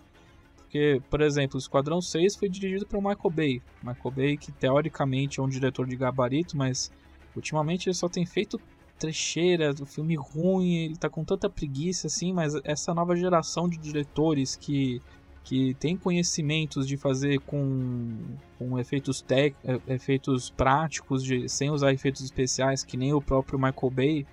Porque, 0.71 1.01
por 1.09 1.19
exemplo, 1.19 1.57
o 1.57 1.59
Esquadrão 1.59 1.99
6 2.01 2.37
foi 2.37 2.47
dirigido 2.47 2.87
pelo 2.87 3.01
Michael 3.01 3.29
Bay. 3.29 3.61
Michael 3.83 4.15
Bay, 4.15 4.37
que 4.37 4.53
teoricamente 4.53 5.41
é 5.41 5.43
um 5.43 5.49
diretor 5.49 5.85
de 5.85 5.97
gabarito, 5.97 6.55
mas 6.55 6.89
ultimamente 7.35 7.89
ele 7.89 7.93
só 7.93 8.07
tem 8.07 8.25
feito 8.25 8.57
trecheira, 8.97 9.75
o 9.81 9.85
filme 9.85 10.15
ruim, 10.15 10.75
ele 10.85 10.95
tá 10.95 11.09
com 11.09 11.25
tanta 11.25 11.49
preguiça 11.49 12.07
assim, 12.07 12.31
mas 12.31 12.53
essa 12.63 12.93
nova 12.93 13.17
geração 13.17 13.67
de 13.67 13.77
diretores 13.77 14.55
que 14.55 15.01
que 15.43 15.73
tem 15.73 15.97
conhecimentos 15.97 16.87
de 16.87 16.95
fazer 16.97 17.39
com, 17.39 18.15
com 18.59 18.77
efeitos 18.77 19.21
tec, 19.21 19.55
eh, 19.65 19.79
efeitos 19.87 20.51
práticos 20.51 21.23
de, 21.23 21.49
sem 21.49 21.71
usar 21.71 21.91
efeitos 21.91 22.21
especiais 22.21 22.83
que 22.83 22.95
nem 22.95 23.11
o 23.11 23.19
próprio 23.19 23.57
Michael 23.57 23.89
Bay 23.89 24.27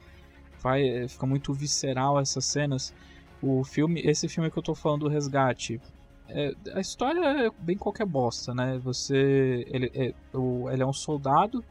vai 0.60 0.86
eh, 0.86 1.08
fica 1.08 1.26
muito 1.26 1.54
visceral 1.54 2.20
essas 2.20 2.44
cenas 2.44 2.92
o 3.40 3.64
filme 3.64 4.02
esse 4.04 4.28
filme 4.28 4.50
que 4.50 4.58
eu 4.58 4.62
tô 4.62 4.74
falando 4.74 5.06
do 5.06 5.08
resgate 5.08 5.80
é, 6.28 6.54
a 6.74 6.80
história 6.80 7.46
é 7.46 7.50
bem 7.58 7.76
qualquer 7.76 8.06
bosta 8.06 8.54
né 8.54 8.78
você 8.78 9.66
ele 9.68 9.90
é, 9.94 10.14
o, 10.36 10.68
ele 10.70 10.82
é 10.82 10.86
um 10.86 10.92
soldado 10.92 11.64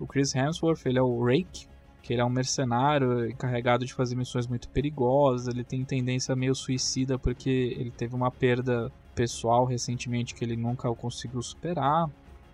o 0.00 0.06
Chris 0.06 0.34
Hemsworth 0.34 0.86
ele 0.86 0.98
é 0.98 1.02
o 1.02 1.24
Rake 1.24 1.68
que 2.08 2.14
ele 2.14 2.22
é 2.22 2.24
um 2.24 2.30
mercenário 2.30 3.28
encarregado 3.28 3.84
de 3.84 3.92
fazer 3.92 4.16
missões 4.16 4.46
muito 4.46 4.66
perigosas, 4.70 5.46
ele 5.46 5.62
tem 5.62 5.84
tendência 5.84 6.34
meio 6.34 6.54
suicida 6.54 7.18
porque 7.18 7.76
ele 7.78 7.90
teve 7.90 8.14
uma 8.14 8.30
perda 8.30 8.90
pessoal 9.14 9.66
recentemente 9.66 10.34
que 10.34 10.42
ele 10.42 10.56
nunca 10.56 10.90
conseguiu 10.94 11.42
superar. 11.42 12.08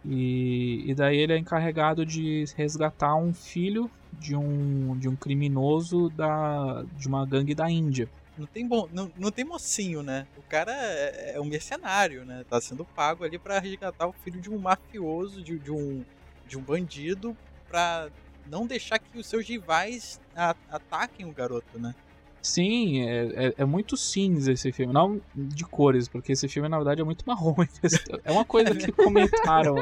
E, 0.05 0.83
e 0.91 0.93
daí 0.93 1.19
ele 1.19 1.35
é 1.35 1.39
encarregado 1.39 2.05
de 2.05 2.45
resgatar 2.57 3.15
um 3.15 3.33
filho 3.33 3.89
de 4.19 4.35
um, 4.35 4.97
de 4.99 5.09
um 5.09 5.15
criminoso 5.15 6.11
da, 6.11 6.85
de 6.99 7.07
uma 7.07 7.25
gangue 7.25 7.55
da 7.55 7.71
Índia. 7.71 8.09
Não 8.37 8.47
tem, 8.47 8.66
bom, 8.66 8.89
não, 8.93 9.11
não 9.16 9.30
tem 9.30 9.45
mocinho, 9.45 10.03
né? 10.03 10.26
O 10.37 10.43
cara 10.43 10.72
é, 10.72 11.35
é 11.37 11.41
um 11.41 11.45
mercenário, 11.45 12.24
né? 12.24 12.45
Tá 12.49 12.61
sendo 12.61 12.85
pago 12.85 13.24
ali 13.24 13.39
para 13.39 13.61
resgatar 13.61 14.09
o 14.09 14.12
filho 14.12 14.41
de 14.41 14.51
um 14.51 14.59
mafioso, 14.59 15.43
de, 15.43 15.59
de, 15.59 15.70
um, 15.70 16.05
de 16.47 16.59
um 16.59 16.61
bandido, 16.61 17.37
pra 17.68 18.09
não 18.47 18.66
deixar 18.66 18.99
que 18.99 19.18
os 19.18 19.26
seus 19.26 19.47
rivais 19.49 20.20
a, 20.35 20.55
ataquem 20.68 21.26
o 21.26 21.32
garoto, 21.32 21.78
né? 21.78 21.95
Sim, 22.43 23.01
é, 23.09 23.47
é, 23.47 23.55
é, 23.59 23.64
muito 23.64 23.97
cinza 23.97 24.53
esse 24.53 24.70
filme. 24.70 24.93
Não 24.93 25.18
de 25.35 25.64
cores, 25.64 26.09
porque 26.09 26.32
esse 26.32 26.47
filme 26.47 26.68
na 26.68 26.76
verdade 26.76 27.01
é 27.01 27.05
muito 27.05 27.24
marrom. 27.26 27.55
É 28.22 28.30
uma 28.30 28.45
coisa 28.45 28.74
que 28.74 28.91
comentaram. 28.93 29.76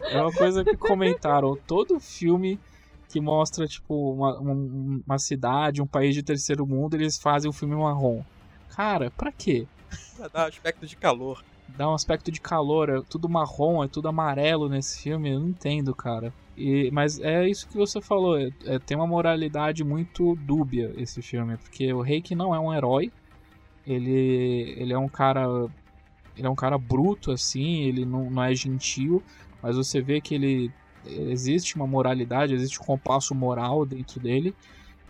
É 0.00 0.20
uma 0.20 0.32
coisa 0.32 0.62
que 0.62 0.76
comentaram. 0.76 1.56
Todo 1.66 1.98
filme 1.98 2.60
que 3.12 3.20
mostra, 3.20 3.66
tipo, 3.66 4.14
uma, 4.14 4.38
uma 5.06 5.18
cidade, 5.18 5.82
um 5.82 5.86
país 5.86 6.14
de 6.14 6.22
terceiro 6.22 6.66
mundo, 6.66 6.94
eles 6.94 7.18
fazem 7.18 7.50
um 7.50 7.52
filme 7.52 7.76
marrom. 7.76 8.22
Cara, 8.70 9.10
pra 9.10 9.30
quê? 9.30 9.66
Pra 10.16 10.28
dar 10.28 10.44
um 10.44 10.48
aspecto 10.48 10.86
de 10.86 10.96
calor. 10.96 11.44
Dá 11.68 11.90
um 11.90 11.94
aspecto 11.94 12.32
de 12.32 12.40
calor, 12.40 12.88
é 12.88 13.02
tudo 13.08 13.28
marrom, 13.28 13.84
é 13.84 13.88
tudo 13.88 14.08
amarelo 14.08 14.68
nesse 14.68 15.02
filme. 15.02 15.30
Eu 15.30 15.40
não 15.40 15.48
entendo, 15.48 15.94
cara. 15.94 16.32
E, 16.56 16.90
mas 16.90 17.18
é 17.20 17.46
isso 17.46 17.68
que 17.68 17.76
você 17.76 18.00
falou, 18.00 18.38
é, 18.38 18.48
é, 18.64 18.78
tem 18.78 18.96
uma 18.96 19.06
moralidade 19.06 19.84
muito 19.84 20.34
dúbia 20.36 20.90
esse 20.96 21.20
filme, 21.20 21.56
porque 21.58 21.92
o 21.92 22.00
Reiki 22.00 22.34
não 22.34 22.54
é 22.54 22.58
um 22.58 22.72
herói, 22.72 23.10
ele, 23.86 24.74
ele 24.78 24.92
é 24.92 24.98
um 24.98 25.08
cara 25.08 25.46
ele 26.36 26.46
é 26.46 26.50
um 26.50 26.54
cara 26.54 26.78
bruto 26.78 27.30
assim, 27.30 27.82
ele 27.82 28.06
não, 28.06 28.30
não 28.30 28.42
é 28.42 28.54
gentil, 28.54 29.22
mas 29.62 29.76
você 29.76 30.00
vê 30.00 30.20
que 30.20 30.34
ele 30.34 30.70
existe 31.04 31.76
uma 31.76 31.86
moralidade, 31.86 32.54
existe 32.54 32.80
um 32.80 32.84
compasso 32.84 33.34
moral 33.34 33.84
dentro 33.84 34.20
dele, 34.20 34.54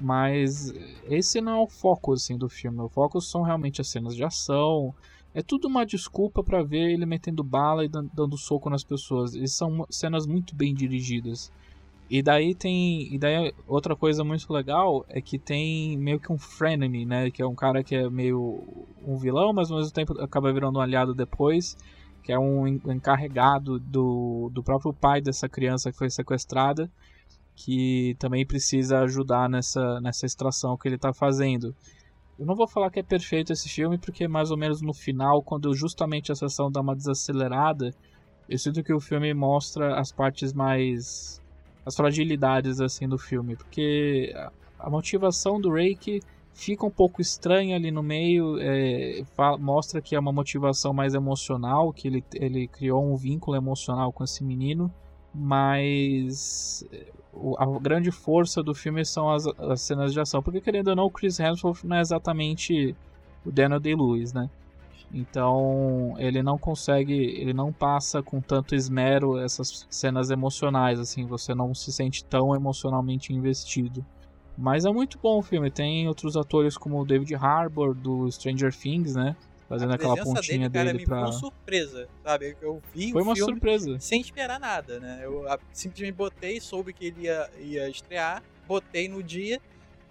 mas 0.00 0.72
esse 1.04 1.40
não 1.40 1.52
é 1.52 1.62
o 1.62 1.68
foco 1.68 2.12
assim 2.12 2.36
do 2.36 2.48
filme. 2.48 2.80
O 2.80 2.88
foco 2.88 3.20
são 3.20 3.42
realmente 3.42 3.80
as 3.80 3.88
cenas 3.88 4.16
de 4.16 4.24
ação, 4.24 4.94
é 5.34 5.40
tudo 5.42 5.66
uma 5.66 5.86
desculpa 5.86 6.44
para 6.44 6.62
ver 6.62 6.90
ele 6.92 7.06
metendo 7.06 7.42
bala 7.42 7.84
e 7.84 7.88
dando 7.88 8.36
soco 8.36 8.68
nas 8.68 8.84
pessoas. 8.84 9.34
E 9.34 9.46
são 9.48 9.86
cenas 9.88 10.26
muito 10.26 10.54
bem 10.54 10.74
dirigidas. 10.74 11.50
E 12.10 12.22
daí 12.22 12.54
tem. 12.54 13.12
E 13.14 13.18
daí 13.18 13.54
outra 13.66 13.96
coisa 13.96 14.22
muito 14.22 14.52
legal 14.52 15.04
é 15.08 15.22
que 15.22 15.38
tem 15.38 15.96
meio 15.96 16.20
que 16.20 16.30
um 16.30 16.36
frenemy, 16.36 17.06
né? 17.06 17.30
Que 17.30 17.40
é 17.40 17.46
um 17.46 17.54
cara 17.54 17.82
que 17.82 17.94
é 17.94 18.10
meio 18.10 18.62
um 19.02 19.16
vilão, 19.16 19.54
mas 19.54 19.70
ao 19.70 19.78
mesmo 19.78 19.92
tempo 19.92 20.12
acaba 20.20 20.52
virando 20.52 20.78
um 20.78 20.82
aliado 20.82 21.14
depois. 21.14 21.76
Que 22.22 22.32
é 22.32 22.38
um 22.38 22.66
encarregado 22.66 23.78
do, 23.78 24.50
do 24.52 24.62
próprio 24.62 24.92
pai 24.92 25.20
dessa 25.20 25.48
criança 25.48 25.90
que 25.90 25.98
foi 25.98 26.10
sequestrada. 26.10 26.90
Que 27.54 28.16
também 28.18 28.46
precisa 28.46 29.00
ajudar 29.00 29.48
nessa, 29.48 30.00
nessa 30.00 30.24
extração 30.24 30.76
que 30.76 30.88
ele 30.88 30.96
está 30.96 31.12
fazendo. 31.12 31.74
Eu 32.38 32.46
não 32.46 32.56
vou 32.56 32.66
falar 32.66 32.90
que 32.90 33.00
é 33.00 33.02
perfeito 33.02 33.52
esse 33.52 33.68
filme, 33.68 33.98
porque 33.98 34.26
mais 34.26 34.50
ou 34.50 34.56
menos 34.56 34.80
no 34.80 34.94
final, 34.94 35.42
quando 35.42 35.72
justamente 35.74 36.32
a 36.32 36.34
sessão 36.34 36.70
dá 36.70 36.80
uma 36.80 36.96
desacelerada, 36.96 37.90
eu 38.48 38.58
sinto 38.58 38.82
que 38.82 38.92
o 38.92 39.00
filme 39.00 39.32
mostra 39.34 39.98
as 39.98 40.10
partes 40.10 40.52
mais. 40.52 41.40
as 41.84 41.94
fragilidades 41.94 42.80
assim 42.80 43.08
do 43.08 43.18
filme. 43.18 43.56
Porque 43.56 44.32
a 44.78 44.90
motivação 44.90 45.60
do 45.60 45.72
Reiki 45.72 46.20
fica 46.52 46.86
um 46.86 46.90
pouco 46.90 47.20
estranha 47.20 47.76
ali 47.76 47.90
no 47.90 48.02
meio, 48.02 48.58
é, 48.60 49.22
mostra 49.58 50.00
que 50.00 50.14
é 50.14 50.18
uma 50.18 50.32
motivação 50.32 50.92
mais 50.92 51.14
emocional, 51.14 51.92
que 51.92 52.08
ele, 52.08 52.24
ele 52.34 52.68
criou 52.68 53.04
um 53.04 53.16
vínculo 53.16 53.56
emocional 53.56 54.12
com 54.12 54.22
esse 54.22 54.44
menino, 54.44 54.92
mas 55.34 56.86
a 57.58 57.66
grande 57.80 58.10
força 58.10 58.62
do 58.62 58.74
filme 58.74 59.04
são 59.04 59.30
as, 59.30 59.46
as, 59.46 59.80
cenas 59.80 60.12
de 60.12 60.20
ação. 60.20 60.42
Porque, 60.42 60.60
querendo 60.60 60.88
ou 60.88 60.96
não, 60.96 61.04
o 61.04 61.10
Chris 61.10 61.40
Hemsworth 61.40 61.84
não 61.84 61.96
é 61.96 62.00
exatamente 62.00 62.94
o 63.44 63.50
Daniel 63.50 63.80
Day-Lewis, 63.80 64.32
né? 64.32 64.50
Então, 65.12 66.14
ele 66.18 66.42
não 66.42 66.56
consegue, 66.56 67.12
ele 67.12 67.52
não 67.52 67.72
passa 67.72 68.22
com 68.22 68.40
tanto 68.40 68.74
esmero 68.74 69.38
essas 69.38 69.86
cenas 69.90 70.30
emocionais, 70.30 70.98
assim, 70.98 71.26
você 71.26 71.54
não 71.54 71.74
se 71.74 71.92
sente 71.92 72.24
tão 72.24 72.54
emocionalmente 72.54 73.32
investido. 73.32 74.04
Mas 74.56 74.84
é 74.84 74.90
muito 74.90 75.18
bom 75.18 75.38
o 75.38 75.42
filme, 75.42 75.70
tem 75.70 76.06
outros 76.08 76.36
atores 76.36 76.76
como 76.76 77.00
o 77.00 77.04
David 77.04 77.34
Harbour, 77.34 77.94
do 77.94 78.30
Stranger 78.30 78.74
Things, 78.74 79.14
né? 79.14 79.36
fazendo 79.72 79.94
aquela 79.94 80.16
pontinha 80.22 80.68
dele, 80.68 80.84
cara, 80.84 80.92
dele 80.92 81.06
pra... 81.06 81.16
Foi 81.16 81.26
uma 81.26 81.32
surpresa, 81.32 82.08
sabe? 82.22 82.56
Eu 82.60 82.82
vi 82.94 83.10
Foi 83.10 83.22
uma 83.22 83.34
surpresa. 83.34 83.98
sem 83.98 84.20
esperar 84.20 84.60
nada, 84.60 85.00
né? 85.00 85.20
Eu 85.22 85.46
simplesmente 85.72 86.14
botei, 86.14 86.60
soube 86.60 86.92
que 86.92 87.06
ele 87.06 87.22
ia, 87.22 87.50
ia 87.58 87.88
estrear, 87.88 88.42
botei 88.68 89.08
no 89.08 89.22
dia 89.22 89.58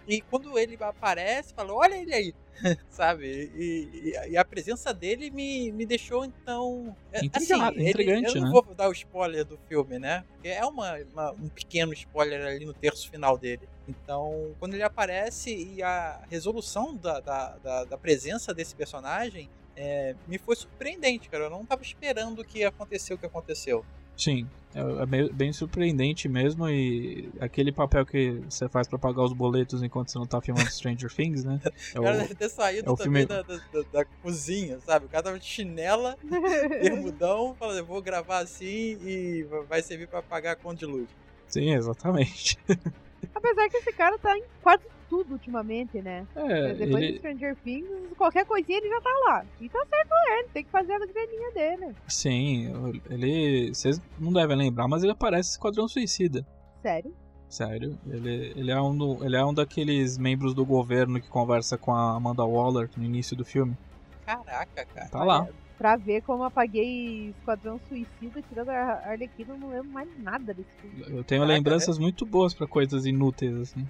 e 0.06 0.20
quando 0.20 0.58
ele 0.58 0.76
aparece, 0.80 1.54
falou, 1.54 1.78
olha 1.78 1.94
ele 1.94 2.14
aí, 2.14 2.34
sabe? 2.90 3.50
E, 3.54 3.88
e, 3.92 4.30
e, 4.30 4.36
a 4.36 4.44
presença 4.44 4.92
dele 4.92 5.30
me, 5.30 5.70
me 5.72 5.86
deixou, 5.86 6.24
então... 6.24 6.96
É, 7.12 7.24
Intrigado, 7.24 7.76
assim, 7.76 7.88
intrigante, 7.88 8.30
ele, 8.30 8.38
eu 8.38 8.42
não 8.42 8.52
né? 8.52 8.60
vou 8.64 8.74
dar 8.74 8.88
o 8.88 8.92
spoiler 8.92 9.44
do 9.44 9.58
filme, 9.68 9.98
né? 9.98 10.24
Porque 10.32 10.48
é 10.48 10.64
uma, 10.64 10.96
uma, 11.12 11.32
um 11.32 11.48
pequeno 11.48 11.92
spoiler 11.92 12.44
ali 12.44 12.64
no 12.64 12.74
terço 12.74 13.10
final 13.10 13.38
dele. 13.38 13.68
Então, 13.88 14.54
quando 14.58 14.74
ele 14.74 14.82
aparece 14.82 15.54
e 15.54 15.82
a 15.82 16.22
resolução 16.30 16.94
da, 16.94 17.20
da, 17.20 17.56
da, 17.58 17.84
da 17.84 17.98
presença 17.98 18.54
desse 18.54 18.74
personagem 18.74 19.48
é, 19.76 20.14
me 20.26 20.38
foi 20.38 20.56
surpreendente, 20.56 21.28
cara. 21.28 21.44
Eu 21.44 21.50
não 21.50 21.62
estava 21.62 21.82
esperando 21.82 22.44
que 22.44 22.58
ia 22.58 22.68
acontecer 22.68 23.14
o 23.14 23.18
que 23.18 23.26
aconteceu. 23.26 23.84
Sim, 24.22 24.46
é, 24.72 24.80
é 24.80 25.32
bem 25.32 25.52
surpreendente 25.52 26.28
mesmo 26.28 26.68
e 26.68 27.28
aquele 27.40 27.72
papel 27.72 28.06
que 28.06 28.40
você 28.48 28.68
faz 28.68 28.86
para 28.86 28.96
pagar 28.96 29.24
os 29.24 29.32
boletos 29.32 29.82
enquanto 29.82 30.12
você 30.12 30.18
não 30.18 30.28
tá 30.28 30.40
filmando 30.40 30.70
Stranger 30.70 31.10
Things, 31.12 31.42
né? 31.42 31.60
É 31.92 31.98
o 31.98 32.04
cara 32.04 32.18
deve 32.18 32.34
ter 32.36 32.48
saído 32.48 32.92
é 32.92 32.96
também 32.96 33.26
filme... 33.26 33.42
da, 33.42 33.42
da, 33.42 33.82
da, 33.92 34.04
cozinha, 34.22 34.78
sabe? 34.86 35.06
O 35.06 35.08
cara 35.08 35.24
tava 35.24 35.40
de 35.40 35.44
chinela, 35.44 36.16
bermudão, 36.80 37.56
falando, 37.58 37.78
eu 37.78 37.84
vou 37.84 38.00
gravar 38.00 38.38
assim 38.38 38.96
e 39.04 39.44
vai 39.68 39.82
servir 39.82 40.06
para 40.06 40.22
pagar 40.22 40.52
a 40.52 40.56
conta 40.56 40.76
de 40.76 40.86
luz. 40.86 41.08
Sim, 41.48 41.74
exatamente. 41.74 42.56
Apesar 43.34 43.68
que 43.70 43.78
esse 43.78 43.92
cara 43.92 44.16
tá 44.18 44.38
em 44.38 44.44
quase 44.62 44.84
tudo 45.12 45.34
ultimamente, 45.34 46.00
né? 46.00 46.26
É, 46.34 46.72
Depois 46.72 47.02
ele... 47.02 47.12
de 47.12 47.18
Stranger 47.18 47.56
Things, 47.56 48.16
qualquer 48.16 48.46
coisinha 48.46 48.78
ele 48.78 48.88
já 48.88 49.00
tá 49.02 49.10
lá. 49.26 49.44
E 49.60 49.68
tá 49.68 49.78
certo 49.84 50.10
ele, 50.30 50.48
tem 50.54 50.64
que 50.64 50.70
fazer 50.70 50.94
a 50.94 50.98
graninha 50.98 51.50
dele. 51.52 51.94
Sim, 52.08 52.72
ele. 53.10 53.74
Vocês 53.74 54.00
não 54.18 54.32
devem 54.32 54.56
lembrar, 54.56 54.88
mas 54.88 55.02
ele 55.02 55.12
aparece 55.12 55.50
em 55.50 55.52
Esquadrão 55.52 55.86
Suicida. 55.86 56.46
Sério? 56.80 57.14
Sério, 57.46 57.98
ele, 58.08 58.54
ele, 58.56 58.70
é 58.70 58.80
um 58.80 58.96
do, 58.96 59.22
ele 59.22 59.36
é 59.36 59.44
um 59.44 59.52
daqueles 59.52 60.16
membros 60.16 60.54
do 60.54 60.64
governo 60.64 61.20
que 61.20 61.28
conversa 61.28 61.76
com 61.76 61.92
a 61.92 62.16
Amanda 62.16 62.42
Waller 62.42 62.88
no 62.96 63.04
início 63.04 63.36
do 63.36 63.44
filme. 63.44 63.76
Caraca, 64.24 64.86
cara. 64.86 65.08
Tá 65.10 65.22
lá 65.22 65.46
pra 65.82 65.96
ver 65.96 66.22
como 66.22 66.44
apaguei 66.44 67.30
Esquadrão 67.30 67.80
Suicida, 67.88 68.40
tirando 68.48 68.68
a 68.68 69.02
Arlequina, 69.04 69.52
eu 69.52 69.58
não 69.58 69.68
lembro 69.68 69.90
mais 69.90 70.08
nada 70.20 70.54
desse 70.54 70.70
filme. 70.80 71.00
Eu 71.00 71.24
tenho 71.24 71.40
Caraca, 71.40 71.46
lembranças 71.46 71.98
né? 71.98 72.04
muito 72.04 72.24
boas 72.24 72.54
para 72.54 72.68
coisas 72.68 73.04
inúteis, 73.04 73.52
assim. 73.56 73.84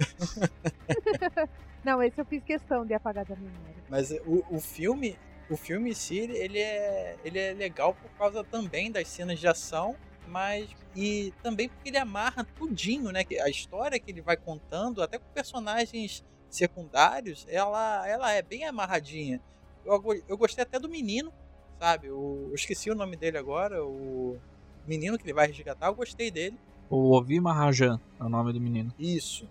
não, 1.85 2.03
esse 2.03 2.19
eu 2.19 2.25
fiz 2.25 2.43
questão 2.43 2.87
de 2.87 2.95
apagar 2.95 3.27
da 3.27 3.37
memória. 3.37 3.77
Mas 3.91 4.11
o, 4.25 4.43
o 4.49 4.59
filme, 4.59 5.19
o 5.51 5.57
filme 5.59 5.91
em 5.91 5.95
si, 5.95 6.17
ele 6.17 6.59
é, 6.59 7.19
ele 7.23 7.39
é 7.39 7.53
legal 7.53 7.95
por 7.95 8.11
causa 8.13 8.43
também 8.43 8.91
das 8.91 9.07
cenas 9.09 9.39
de 9.39 9.47
ação, 9.47 9.95
mas 10.27 10.71
e 10.97 11.31
também 11.43 11.69
porque 11.69 11.91
ele 11.91 11.99
amarra 11.99 12.43
tudinho, 12.57 13.13
né? 13.13 13.23
A 13.45 13.51
história 13.51 14.01
que 14.01 14.11
ele 14.11 14.23
vai 14.23 14.39
contando, 14.39 15.03
até 15.03 15.19
com 15.19 15.29
personagens 15.35 16.25
secundários, 16.49 17.45
ela, 17.51 18.09
ela 18.09 18.33
é 18.33 18.41
bem 18.41 18.65
amarradinha. 18.65 19.43
Eu, 19.85 20.03
eu 20.27 20.39
gostei 20.39 20.63
até 20.63 20.79
do 20.79 20.89
menino, 20.89 21.31
sabe? 21.83 22.13
O, 22.13 22.47
eu 22.49 22.55
esqueci 22.55 22.93
o 22.93 22.95
nome 22.95 23.17
dele 23.17 23.37
agora, 23.37 23.85
o 23.85 24.39
menino 24.87 25.19
que 25.19 25.25
ele 25.25 25.33
vai 25.33 25.49
resgatar, 25.49 25.89
eu 25.89 25.95
gostei 25.97 26.31
dele. 26.31 26.57
O 26.89 27.17
Ovi 27.17 27.41
Mahajan 27.41 27.99
é 28.21 28.23
o 28.23 28.29
nome 28.29 28.53
do 28.53 28.61
menino. 28.61 28.95
Isso, 28.97 29.49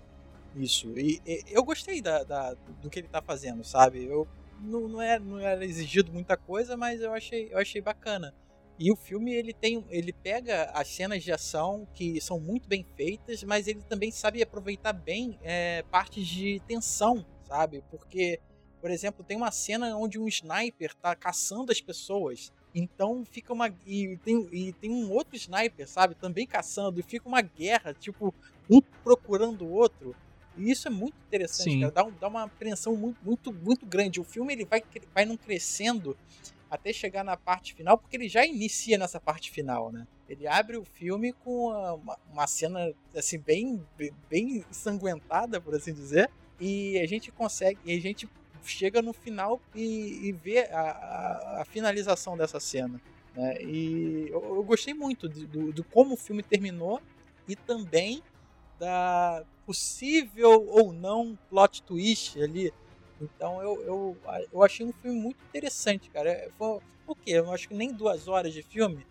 isso. 0.56 0.98
E, 0.98 1.22
e 1.26 1.44
eu 1.52 1.62
gostei 1.62 2.02
da, 2.02 2.24
da, 2.24 2.54
do 2.82 2.90
que 2.90 3.00
ele 3.00 3.10
tá 3.10 3.22
fazendo, 3.22 3.66
sabe? 3.66 4.06
Eu 4.06 4.26
não, 4.62 4.88
não, 4.88 5.02
é, 5.02 5.20
não 5.20 5.40
era 5.40 5.66
exigido 5.66 6.14
muita 6.14 6.38
coisa, 6.38 6.78
mas 6.78 7.02
eu 7.02 7.14
achei, 7.14 7.50
eu 7.52 7.58
achei 7.58 7.82
bacana. 7.82 8.34
E 8.80 8.90
o 8.94 8.96
filme 8.96 9.34
ele 9.34 9.52
tem, 9.52 9.84
ele 9.90 10.14
pega 10.14 10.72
as 10.74 10.88
cenas 10.88 11.22
de 11.22 11.34
ação 11.34 11.86
que 11.94 12.22
são 12.22 12.40
muito 12.40 12.66
bem 12.66 12.86
feitas, 12.96 13.44
mas 13.44 13.68
ele 13.68 13.82
também 13.82 14.10
sabe 14.10 14.42
aproveitar 14.42 14.94
bem 14.94 15.38
é, 15.44 15.84
partes 15.92 16.26
de 16.26 16.62
tensão, 16.66 17.26
sabe? 17.44 17.84
Porque, 17.92 18.40
por 18.82 18.90
exemplo, 18.90 19.24
tem 19.24 19.38
uma 19.38 19.52
cena 19.52 19.96
onde 19.96 20.20
um 20.20 20.28
sniper 20.28 20.94
tá 20.96 21.16
caçando 21.16 21.72
as 21.72 21.80
pessoas. 21.80 22.52
Então 22.74 23.24
fica 23.30 23.54
uma. 23.54 23.72
E 23.86 24.18
tem, 24.24 24.48
e 24.52 24.74
tem 24.74 24.90
um 24.90 25.12
outro 25.12 25.36
sniper, 25.36 25.88
sabe? 25.88 26.16
Também 26.16 26.48
caçando. 26.48 27.00
E 27.00 27.04
fica 27.04 27.28
uma 27.28 27.42
guerra, 27.42 27.94
tipo, 27.94 28.34
um 28.70 28.82
procurando 29.04 29.66
o 29.66 29.72
outro. 29.72 30.16
E 30.58 30.72
isso 30.72 30.88
é 30.88 30.92
muito 30.92 31.16
interessante, 31.28 31.80
cara. 31.80 31.92
Dá, 31.92 32.04
dá 32.20 32.28
uma 32.28 32.44
apreensão 32.44 32.96
muito, 32.96 33.18
muito, 33.24 33.54
muito 33.54 33.86
grande. 33.86 34.20
O 34.20 34.24
filme 34.24 34.54
ele 34.54 34.66
vai, 34.66 34.84
vai 35.14 35.26
não 35.26 35.38
crescendo 35.38 36.18
até 36.70 36.92
chegar 36.92 37.24
na 37.24 37.36
parte 37.36 37.74
final, 37.74 37.98
porque 37.98 38.16
ele 38.16 38.30
já 38.30 38.46
inicia 38.46 38.98
nessa 38.98 39.20
parte 39.20 39.52
final, 39.52 39.92
né? 39.92 40.08
Ele 40.28 40.48
abre 40.48 40.78
o 40.78 40.86
filme 40.86 41.34
com 41.34 41.68
uma, 41.68 42.18
uma 42.32 42.48
cena 42.48 42.94
assim 43.14 43.38
bem 43.38 43.86
bem 44.30 44.64
ensanguentada, 44.70 45.60
por 45.60 45.76
assim 45.76 45.94
dizer, 45.94 46.32
e 46.62 46.98
a 47.00 47.06
gente 47.06 47.30
consegue, 47.32 47.94
a 47.94 48.00
gente 48.00 48.30
chega 48.64 49.02
no 49.02 49.14
final 49.14 49.62
e, 49.74 50.28
e 50.28 50.32
vê 50.32 50.60
a, 50.72 50.82
a, 50.82 51.62
a, 51.62 51.66
finalização 51.66 52.38
dessa 52.38 52.60
cena. 52.60 53.02
Né? 53.36 53.62
E 53.62 54.28
eu, 54.30 54.56
eu 54.56 54.64
gostei 54.64 54.94
muito 54.94 55.28
de, 55.28 55.46
do, 55.46 55.84
como 55.86 56.14
o 56.14 56.18
filme 56.18 56.44
terminou 56.44 57.02
e 57.48 57.56
também 57.56 58.22
da 58.80 59.44
possível 59.66 60.66
ou 60.68 60.92
não 60.92 61.38
plot 61.50 61.84
twist 61.84 62.42
ali 62.42 62.74
então 63.22 63.62
eu, 63.62 63.82
eu, 63.84 64.18
eu 64.52 64.64
achei 64.64 64.86
um 64.86 64.92
filme 64.92 65.20
muito 65.20 65.38
interessante, 65.50 66.10
cara. 66.10 66.32
É, 66.32 66.50
foi 66.58 66.80
o 67.06 67.16
quê? 67.16 67.32
Eu 67.32 67.52
acho 67.52 67.68
que 67.68 67.76
nem 67.76 67.94
duas 67.94 68.28
horas 68.28 68.52
de 68.52 68.64
filme, 68.64 69.06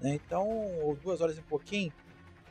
né? 0.00 0.14
Então, 0.14 0.48
ou 0.82 0.96
duas 0.96 1.20
horas 1.20 1.36
e 1.36 1.42
pouquinho. 1.42 1.92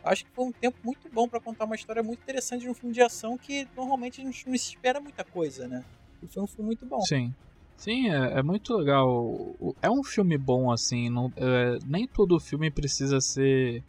Acho 0.04 0.24
que 0.24 0.32
foi 0.32 0.46
um 0.46 0.52
tempo 0.52 0.78
muito 0.84 1.10
bom 1.10 1.28
para 1.28 1.40
contar 1.40 1.66
uma 1.66 1.76
história 1.76 2.04
muito 2.04 2.22
interessante 2.22 2.62
de 2.62 2.70
um 2.70 2.74
filme 2.74 2.94
de 2.94 3.02
ação 3.02 3.38
que 3.38 3.68
normalmente 3.76 4.22
a 4.22 4.24
gente 4.24 4.48
não 4.48 4.56
espera 4.56 5.02
muita 5.02 5.24
coisa, 5.24 5.68
né? 5.68 5.84
E 6.22 6.28
foi 6.28 6.44
um 6.44 6.48
filme 6.48 6.68
muito 6.68 6.86
bom. 6.86 7.02
Sim. 7.02 7.34
Sim, 7.78 8.10
é, 8.10 8.40
é 8.40 8.44
muito 8.44 8.76
legal. 8.76 9.56
É 9.82 9.90
um 9.90 10.04
filme 10.04 10.38
bom, 10.38 10.72
assim. 10.72 11.10
Não, 11.10 11.32
é, 11.38 11.80
nem 11.86 12.06
todo 12.08 12.40
filme 12.40 12.70
precisa 12.70 13.22
ser 13.22 13.84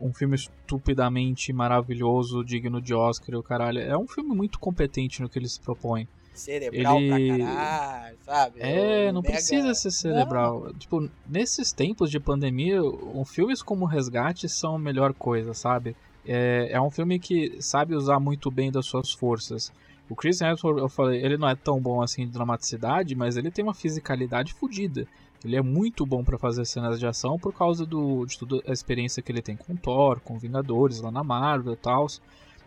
um 0.00 0.12
filme 0.12 0.36
estupidamente 0.36 1.52
maravilhoso, 1.52 2.44
digno 2.44 2.80
de 2.80 2.94
Oscar 2.94 3.34
e 3.34 3.36
o 3.36 3.42
caralho. 3.42 3.78
É 3.78 3.96
um 3.96 4.06
filme 4.06 4.34
muito 4.34 4.58
competente 4.58 5.22
no 5.22 5.28
que 5.28 5.38
ele 5.38 5.48
se 5.48 5.60
propõe 5.60 6.08
cerebral 6.38 7.00
ele... 7.00 7.36
pra 7.36 7.46
caralho, 7.46 8.18
sabe? 8.22 8.60
É, 8.60 9.12
não 9.12 9.22
precisa 9.22 9.74
ser 9.74 9.90
cerebral. 9.90 10.64
Não. 10.64 10.74
Tipo, 10.74 11.10
nesses 11.28 11.72
tempos 11.72 12.10
de 12.10 12.20
pandemia, 12.20 12.82
um, 12.82 13.24
filmes 13.24 13.62
como 13.62 13.84
Resgate 13.84 14.48
são 14.48 14.76
a 14.76 14.78
melhor 14.78 15.12
coisa, 15.12 15.52
sabe? 15.52 15.96
É, 16.24 16.68
é 16.70 16.80
um 16.80 16.90
filme 16.90 17.18
que 17.18 17.60
sabe 17.60 17.94
usar 17.94 18.20
muito 18.20 18.50
bem 18.50 18.70
das 18.70 18.86
suas 18.86 19.12
forças. 19.12 19.72
O 20.08 20.16
Chris 20.16 20.40
Hemsworth, 20.40 20.78
eu 20.78 20.88
falei, 20.88 21.22
ele 21.22 21.36
não 21.36 21.48
é 21.48 21.54
tão 21.54 21.80
bom 21.80 22.00
assim 22.00 22.26
de 22.26 22.32
dramaticidade, 22.32 23.14
mas 23.14 23.36
ele 23.36 23.50
tem 23.50 23.62
uma 23.62 23.74
fisicalidade 23.74 24.54
fodida. 24.54 25.06
Ele 25.44 25.56
é 25.56 25.62
muito 25.62 26.04
bom 26.04 26.24
para 26.24 26.38
fazer 26.38 26.64
cenas 26.64 26.98
de 26.98 27.06
ação 27.06 27.38
por 27.38 27.52
causa 27.52 27.86
do, 27.86 28.24
de 28.26 28.38
toda 28.38 28.62
a 28.66 28.72
experiência 28.72 29.22
que 29.22 29.30
ele 29.30 29.42
tem 29.42 29.56
com 29.56 29.76
Thor, 29.76 30.20
com 30.20 30.38
Vingadores, 30.38 31.00
lá 31.00 31.10
na 31.10 31.22
Marvel 31.22 31.74
e 31.74 31.76
tal. 31.76 32.06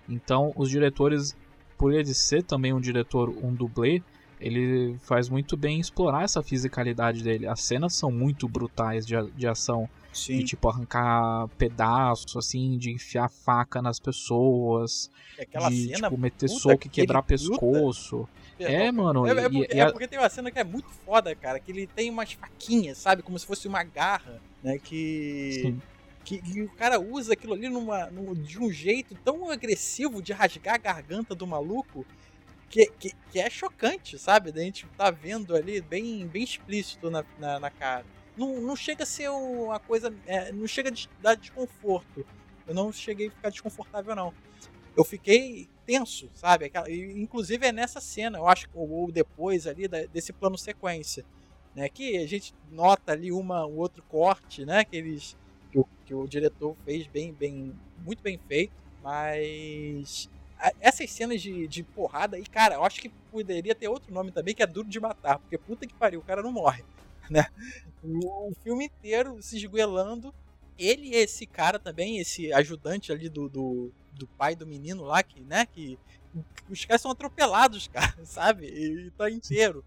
Então, 0.08 0.54
os 0.56 0.70
diretores 0.70 1.36
por 1.82 1.92
ele 1.92 2.14
ser 2.14 2.44
também 2.44 2.72
um 2.72 2.80
diretor, 2.80 3.30
um 3.44 3.52
dublê, 3.52 4.04
ele 4.40 4.96
faz 5.00 5.28
muito 5.28 5.58
bem 5.58 5.80
explorar 5.80 6.24
essa 6.24 6.44
fisicalidade 6.44 7.24
dele. 7.24 7.48
As 7.48 7.62
cenas 7.62 7.96
são 7.96 8.12
muito 8.12 8.48
brutais 8.48 9.04
de, 9.04 9.16
de 9.36 9.48
ação. 9.48 9.90
Sim. 10.14 10.40
De 10.40 10.44
tipo 10.44 10.68
arrancar 10.68 11.48
pedaços, 11.58 12.36
assim, 12.36 12.78
de 12.78 12.92
enfiar 12.92 13.30
faca 13.30 13.82
nas 13.82 14.00
pessoas. 14.00 15.10
Aquela 15.40 15.70
de 15.70 15.88
cena 15.88 16.10
tipo, 16.10 16.20
meter 16.20 16.50
soco 16.50 16.88
e 16.88 16.90
quebrar 16.90 17.24
pescoço. 17.24 18.28
É, 18.60 18.92
mano. 18.92 19.26
É, 19.26 19.32
é, 19.32 19.50
porque, 19.50 19.80
é, 19.80 19.92
porque, 19.92 20.08
tem 20.08 20.20
uma 20.20 20.30
cena 20.30 20.52
que 20.52 20.60
é 20.60 20.64
muito 20.64 20.90
foda, 21.06 21.34
cara. 21.36 21.60
Que 21.60 21.72
ele 21.72 21.88
tem 21.88 22.10
umas 22.10 22.34
faquinhas, 22.34 22.98
sabe? 22.98 23.22
Como 23.22 23.40
se 23.40 23.46
fosse 23.46 23.68
uma 23.68 23.84
garra, 23.84 24.42
né? 24.62 24.78
Que. 24.78 25.60
Sim. 25.62 25.82
Que, 26.24 26.40
que, 26.40 26.62
o 26.62 26.70
cara 26.70 27.00
usa 27.00 27.34
aquilo 27.34 27.54
ali 27.54 27.68
numa, 27.68 28.06
num, 28.12 28.36
de 28.36 28.60
um 28.60 28.72
jeito 28.72 29.16
tão 29.26 29.50
agressivo 29.50 30.22
de 30.22 30.32
rasgar 30.32 30.76
a 30.76 30.78
garganta 30.78 31.34
do 31.34 31.48
maluco 31.48 32.06
que, 32.70 32.86
que, 33.00 33.12
que, 33.32 33.40
é 33.40 33.50
chocante, 33.50 34.20
sabe? 34.20 34.52
A 34.56 34.60
gente 34.60 34.86
tá 34.96 35.10
vendo 35.10 35.56
ali 35.56 35.82
bem, 35.82 36.28
bem 36.28 36.44
explícito 36.44 37.10
na, 37.10 37.26
na, 37.40 37.60
na 37.60 37.70
cara. 37.72 38.06
Não, 38.42 38.60
não 38.60 38.76
chega 38.76 39.04
a 39.04 39.06
ser 39.06 39.30
uma 39.30 39.80
coisa. 39.80 40.12
É, 40.26 40.52
não 40.52 40.66
chega 40.66 40.90
a 40.90 41.22
dar 41.22 41.36
desconforto. 41.36 42.26
Eu 42.66 42.74
não 42.74 42.92
cheguei 42.92 43.28
a 43.28 43.32
ficar 43.32 43.50
desconfortável, 43.52 44.16
não. 44.16 44.34
Eu 44.98 45.04
fiquei 45.04 45.70
tenso, 45.86 46.28
sabe? 46.34 46.66
Aquela, 46.66 46.90
inclusive 46.90 47.68
é 47.68 47.72
nessa 47.72 48.02
cena, 48.02 48.40
eu 48.40 48.48
acho, 48.48 48.68
ou 48.74 49.12
depois 49.12 49.68
ali, 49.68 49.88
desse 49.88 50.34
plano 50.34 50.58
sequência. 50.58 51.24
Né, 51.74 51.88
que 51.88 52.18
a 52.18 52.28
gente 52.28 52.54
nota 52.70 53.14
ali 53.14 53.32
uma, 53.32 53.66
um 53.66 53.78
outro 53.78 54.04
corte, 54.10 54.66
né? 54.66 54.84
Que 54.84 54.98
eles 54.98 55.38
que 55.72 55.80
o, 55.80 55.88
que 56.06 56.14
o 56.14 56.28
diretor 56.28 56.76
fez 56.84 57.08
bem, 57.08 57.32
bem, 57.32 57.74
muito 58.04 58.22
bem 58.22 58.38
feito, 58.48 58.74
mas 59.02 60.30
essas 60.82 61.10
cenas 61.10 61.42
de, 61.42 61.68
de 61.68 61.82
porrada, 61.82 62.38
e 62.38 62.44
cara, 62.44 62.76
eu 62.76 62.84
acho 62.84 63.00
que 63.00 63.08
poderia 63.32 63.74
ter 63.74 63.88
outro 63.88 64.14
nome 64.14 64.32
também, 64.32 64.54
que 64.54 64.62
é 64.62 64.68
Duro 64.68 64.90
de 64.90 65.00
Matar, 65.00 65.40
porque 65.40 65.58
puta 65.58 65.88
que 65.88 65.94
pariu, 65.94 66.20
o 66.20 66.24
cara 66.24 66.44
não 66.44 66.52
morre, 66.52 66.84
né? 67.32 67.48
O, 68.04 68.52
filme 68.64 68.86
inteiro 68.86 69.42
se 69.42 69.58
esguelando, 69.58 70.34
ele 70.78 71.10
e 71.10 71.16
esse 71.16 71.46
cara 71.46 71.80
também, 71.80 72.18
esse 72.18 72.52
ajudante 72.52 73.12
ali 73.12 73.30
do, 73.30 73.48
do, 73.48 73.92
do 74.14 74.28
pai 74.28 74.56
do 74.56 74.68
menino 74.68 75.04
lá, 75.04 75.24
que, 75.24 75.42
né, 75.42 75.66
que 75.66 75.98
os 76.70 76.84
caras 76.86 77.02
são 77.02 77.12
atropelados, 77.12 77.88
cara, 77.94 78.26
sabe? 78.26 78.66
E 78.68 79.12
tá 79.12 79.30
inteiro. 79.30 79.84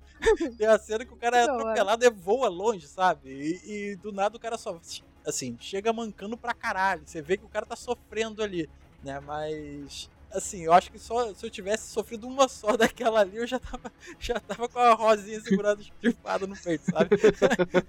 Tem 0.56 0.66
a 0.68 0.78
cena 0.78 1.04
que 1.04 1.12
o 1.12 1.16
cara 1.16 1.38
é 1.38 1.44
atropelado 1.44 2.04
e 2.04 2.10
voa 2.10 2.48
longe, 2.48 2.86
sabe? 2.86 3.30
E, 3.30 3.92
e, 3.92 3.96
do 3.96 4.12
nada 4.12 4.36
o 4.36 4.40
cara 4.40 4.56
só 4.56 4.80
assim, 5.26 5.56
chega 5.60 5.92
mancando 5.92 6.36
pra 6.36 6.54
caralho. 6.54 7.02
Você 7.04 7.20
vê 7.20 7.36
que 7.36 7.44
o 7.44 7.48
cara 7.48 7.66
tá 7.66 7.76
sofrendo 7.76 8.42
ali, 8.42 8.68
né? 9.02 9.20
Mas 9.20 10.08
assim, 10.34 10.64
eu 10.64 10.72
acho 10.72 10.90
que 10.90 10.98
só 10.98 11.32
se 11.34 11.44
eu 11.44 11.50
tivesse 11.50 11.88
sofrido 11.88 12.26
uma 12.26 12.48
só 12.48 12.76
daquela 12.76 13.20
ali, 13.20 13.36
eu 13.36 13.46
já 13.46 13.58
tava, 13.58 13.92
já 14.18 14.40
tava 14.40 14.68
com 14.68 14.78
a 14.78 14.94
rosinha 14.94 15.40
segurada 15.40 15.80
estripada 15.80 16.46
no 16.46 16.56
peito, 16.56 16.84
sabe? 16.90 17.10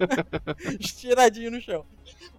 Estiradinho 0.80 1.52
no 1.52 1.62
chão. 1.62 1.86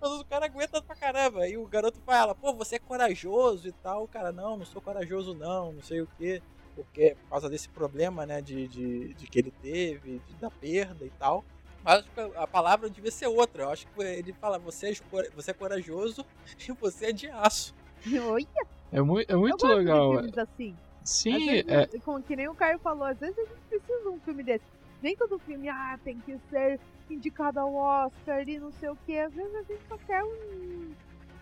Mas 0.00 0.11
o 0.12 0.24
cara 0.24 0.46
aguenta 0.46 0.80
pra 0.82 0.94
caramba. 0.94 1.48
E 1.48 1.57
o 1.57 1.66
garoto 1.66 1.98
fala, 2.04 2.34
pô, 2.34 2.52
você 2.54 2.76
é 2.76 2.78
corajoso 2.78 3.68
e 3.68 3.72
tal. 3.72 4.04
O 4.04 4.09
cara, 4.09 4.32
não, 4.32 4.57
não 4.57 4.64
sou 4.64 4.80
corajoso 4.80 5.34
não, 5.34 5.72
não 5.72 5.82
sei 5.82 6.00
o 6.00 6.09
que. 6.18 6.42
Porque 6.74 7.16
por 7.22 7.30
causa 7.30 7.48
desse 7.48 7.68
problema, 7.68 8.26
né, 8.26 8.42
de, 8.42 8.68
de, 8.68 9.14
de 9.14 9.26
que 9.26 9.38
ele 9.38 9.50
teve, 9.62 10.20
de, 10.26 10.34
da 10.34 10.50
perda 10.50 11.04
e 11.04 11.11
tal. 11.11 11.44
Mas 11.82 12.04
a 12.36 12.46
palavra 12.46 12.90
devia 12.90 13.11
ser 13.11 13.26
outra. 13.26 13.64
Eu 13.64 13.70
acho 13.70 13.86
que 13.86 14.02
ele 14.02 14.32
fala: 14.34 14.59
você 14.59 14.90
é, 14.90 15.30
você 15.34 15.50
é 15.50 15.54
corajoso 15.54 16.26
e 16.68 16.72
você 16.72 17.07
é 17.07 17.12
de 17.12 17.28
aço. 17.28 17.74
Olha! 18.22 18.76
É, 18.93 19.01
mu 19.01 19.20
é 19.20 19.37
muito 19.37 19.66
eu 19.66 19.76
legal. 19.76 20.22
De 20.22 20.41
assim. 20.41 20.76
Sim, 21.05 21.47
vezes, 21.47 21.95
é... 21.95 21.99
como 22.01 22.22
que 22.22 22.34
nem 22.34 22.49
o 22.49 22.55
Caio 22.55 22.78
falou, 22.80 23.05
às 23.05 23.18
vezes 23.18 23.39
a 23.39 23.43
gente 23.43 23.61
precisa 23.68 24.01
de 24.01 24.09
um 24.09 24.20
filme 24.20 24.43
desse. 24.43 24.64
Nem 25.01 25.16
todo 25.16 25.39
filme, 25.39 25.68
ah, 25.68 25.99
tem 26.03 26.18
que 26.20 26.37
ser 26.51 26.80
indicado 27.09 27.61
ao 27.61 27.72
Oscar 27.72 28.49
e 28.49 28.59
não 28.59 28.72
sei 28.72 28.89
o 28.89 28.97
que. 29.07 29.16
Às 29.16 29.32
vezes 29.32 29.55
a 29.55 29.62
gente 29.62 29.82
só 29.89 29.97
quer 29.99 30.24
um, 30.24 30.28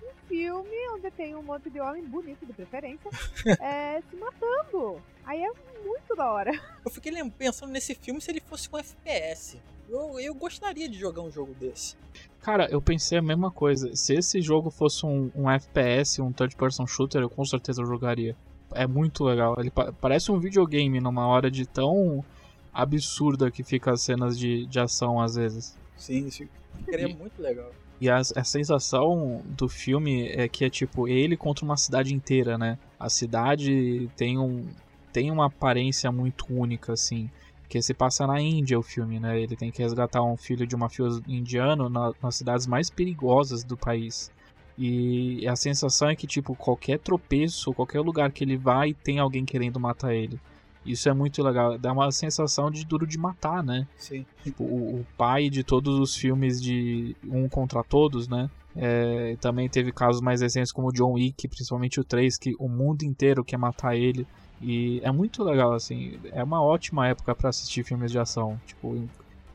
um 0.02 0.14
filme 0.28 0.88
onde 0.92 1.10
tem 1.12 1.34
um 1.34 1.42
monte 1.42 1.70
de 1.70 1.80
homem 1.80 2.04
bonito, 2.04 2.44
de 2.44 2.52
preferência, 2.52 3.10
é, 3.60 4.02
se 4.02 4.16
matando. 4.16 5.00
Aí 5.24 5.42
é 5.42 5.50
muito 5.82 6.14
da 6.14 6.30
hora. 6.30 6.52
Eu 6.84 6.90
fiquei 6.90 7.12
pensando 7.30 7.72
nesse 7.72 7.94
filme 7.94 8.20
se 8.20 8.30
ele 8.30 8.40
fosse 8.40 8.68
com 8.68 8.76
FPS. 8.76 9.58
Eu, 9.88 10.18
eu 10.18 10.34
gostaria 10.34 10.88
de 10.88 10.98
jogar 10.98 11.22
um 11.22 11.30
jogo 11.30 11.54
desse. 11.54 11.96
Cara, 12.40 12.68
eu 12.70 12.80
pensei 12.80 13.18
a 13.18 13.22
mesma 13.22 13.50
coisa. 13.50 13.94
Se 13.94 14.14
esse 14.14 14.40
jogo 14.40 14.70
fosse 14.70 15.06
um, 15.06 15.30
um 15.34 15.50
FPS, 15.50 16.20
um 16.20 16.32
third 16.32 16.56
person 16.56 16.86
shooter, 16.86 17.22
eu 17.22 17.30
com 17.30 17.44
certeza 17.44 17.84
jogaria. 17.84 18.36
É 18.74 18.86
muito 18.86 19.24
legal. 19.24 19.56
Ele 19.58 19.70
pa 19.70 19.92
parece 19.92 20.30
um 20.30 20.38
videogame 20.38 21.00
numa 21.00 21.26
hora 21.26 21.50
de 21.50 21.66
tão 21.66 22.24
absurda 22.72 23.50
que 23.50 23.62
fica 23.62 23.92
as 23.92 24.02
cenas 24.02 24.38
de, 24.38 24.66
de 24.66 24.80
ação 24.80 25.20
às 25.20 25.36
vezes. 25.36 25.78
Sim, 25.96 26.26
isso 26.26 26.42
e, 26.88 27.14
muito 27.14 27.40
legal. 27.40 27.70
E 28.00 28.10
a, 28.10 28.18
a, 28.18 28.44
sensação 28.44 29.42
do 29.44 29.68
filme 29.68 30.28
é 30.28 30.48
que 30.48 30.64
é 30.64 30.70
tipo 30.70 31.08
ele 31.08 31.36
contra 31.36 31.64
uma 31.64 31.76
cidade 31.76 32.12
inteira, 32.12 32.58
né? 32.58 32.78
A 32.98 33.08
cidade 33.08 34.10
tem 34.16 34.38
um 34.38 34.66
tem 35.12 35.30
uma 35.30 35.46
aparência 35.46 36.10
muito 36.10 36.46
única 36.50 36.92
assim. 36.92 37.30
Que 37.68 37.80
se 37.82 37.94
passa 37.94 38.26
na 38.26 38.40
Índia 38.40 38.78
o 38.78 38.82
filme, 38.82 39.18
né? 39.18 39.40
Ele 39.40 39.56
tem 39.56 39.70
que 39.70 39.82
resgatar 39.82 40.22
um 40.22 40.36
filho 40.36 40.66
de 40.66 40.76
um 40.76 40.78
mafioso 40.78 41.22
indiano 41.26 41.88
na, 41.88 42.12
nas 42.22 42.36
cidades 42.36 42.66
mais 42.66 42.90
perigosas 42.90 43.64
do 43.64 43.76
país. 43.76 44.30
E 44.76 45.46
a 45.46 45.54
sensação 45.54 46.08
é 46.08 46.16
que, 46.16 46.26
tipo, 46.26 46.54
qualquer 46.56 46.98
tropeço, 46.98 47.72
qualquer 47.72 48.00
lugar 48.00 48.32
que 48.32 48.42
ele 48.42 48.56
vai, 48.56 48.92
tem 48.92 49.18
alguém 49.18 49.44
querendo 49.44 49.78
matar 49.78 50.14
ele. 50.14 50.38
Isso 50.84 51.08
é 51.08 51.14
muito 51.14 51.42
legal. 51.42 51.78
Dá 51.78 51.92
uma 51.92 52.10
sensação 52.10 52.70
de 52.70 52.84
duro 52.84 53.06
de 53.06 53.16
matar, 53.16 53.62
né? 53.62 53.86
Sim. 53.96 54.26
Tipo, 54.42 54.64
o, 54.64 55.00
o 55.00 55.06
pai 55.16 55.48
de 55.48 55.64
todos 55.64 55.98
os 55.98 56.14
filmes 56.14 56.60
de 56.60 57.16
Um 57.24 57.48
contra 57.48 57.82
Todos, 57.82 58.28
né? 58.28 58.50
É, 58.76 59.36
também 59.40 59.68
teve 59.68 59.92
casos 59.92 60.20
mais 60.20 60.40
recentes 60.40 60.72
como 60.72 60.88
o 60.88 60.92
John 60.92 61.12
Wick, 61.12 61.46
principalmente 61.48 62.00
o 62.00 62.04
3, 62.04 62.36
que 62.36 62.54
o 62.58 62.68
mundo 62.68 63.02
inteiro 63.02 63.44
quer 63.44 63.56
matar 63.56 63.96
ele. 63.96 64.26
E 64.66 65.00
é 65.02 65.12
muito 65.12 65.44
legal, 65.44 65.74
assim. 65.74 66.18
É 66.32 66.42
uma 66.42 66.62
ótima 66.62 67.06
época 67.06 67.34
para 67.34 67.50
assistir 67.50 67.84
filmes 67.84 68.10
de 68.10 68.18
ação. 68.18 68.58
Tipo, 68.64 69.06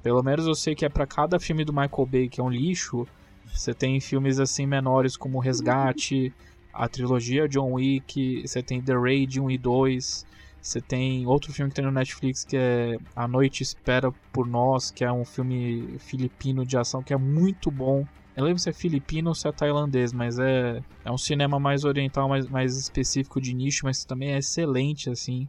pelo 0.03 0.22
menos 0.22 0.45
eu 0.45 0.53
sei 0.53 0.76
que 0.76 0.86
é 0.86 0.89
para 0.89 1.07
cada 1.07 1.39
filme 1.39 1.66
do 1.66 1.74
Michael 1.74 2.05
Bay 2.05 2.30
que 2.30 2.39
é 2.39 2.43
um 2.43 2.49
lixo, 2.49 3.07
você 3.51 3.74
tem 3.74 3.99
filmes 3.99 4.39
assim 4.39 4.66
menores 4.66 5.18
como 5.18 5.39
Resgate, 5.39 6.32
a 6.72 6.88
trilogia 6.88 7.49
John 7.49 7.74
Wick, 7.74 8.47
você 8.47 8.62
tem 8.62 8.82
The 8.82 8.93
Raid 8.93 9.41
1 9.41 9.51
e 9.51 9.57
2, 9.57 10.26
você 10.62 10.80
tem 10.80 11.26
outro 11.26 11.51
filme 11.51 11.70
que 11.70 11.76
tem 11.76 11.86
no 11.86 11.91
Netflix 11.91 12.45
que 12.45 12.55
é 12.55 12.97
A 13.16 13.28
Noite 13.28 13.64
Espera 13.64 14.12
por 14.32 14.47
Nós, 14.47 14.91
que 14.91 15.03
é 15.03 15.12
um 15.12 15.26
filme 15.26 15.97
filipino 15.97 16.66
de 16.66 16.78
ação 16.78 17.01
que 17.01 17.14
é 17.14 17.18
muito 17.18 17.72
bom. 17.72 18.05
Eu 18.36 18.46
lembro 18.46 18.60
se 18.60 18.70
é 18.70 18.74
filipino 18.74 19.30
ou 19.30 19.36
se 19.36 19.48
é 19.48 19.52
tailandês, 19.52 20.14
mas 20.14 20.40
é, 20.40 20.82
é 21.04 21.12
um 21.12 21.18
cinema 21.18 21.60
mais 21.60 21.84
oriental, 21.84 22.30
mais, 22.30 22.48
mais 22.48 22.78
específico 22.78 23.42
de 23.42 23.54
nicho, 23.54 23.86
mas 23.86 24.06
também 24.06 24.34
é 24.34 24.38
excelente, 24.38 25.10
assim. 25.10 25.48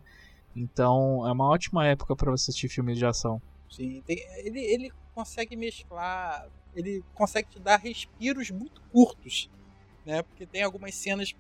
Então 0.55 1.26
é 1.26 1.33
uma 1.33 1.49
ótima 1.49 1.87
época 1.87 2.16
para 2.16 2.31
você 2.31 2.51
assistir 2.51 2.68
filmes 2.68 2.99
de 2.99 3.07
ação. 3.07 3.41
Sim, 3.70 4.03
tem, 4.05 4.18
ele, 4.45 4.61
ele 4.61 4.93
consegue 5.14 5.55
mesclar, 5.55 6.49
ele 6.74 7.05
consegue 7.14 7.49
te 7.49 7.61
dar 7.61 7.76
respiros 7.76 8.51
muito 8.51 8.81
curtos, 8.93 9.49
né? 10.05 10.22
Porque 10.22 10.45
tem 10.45 10.62
algumas 10.62 10.95
cenas 10.95 11.33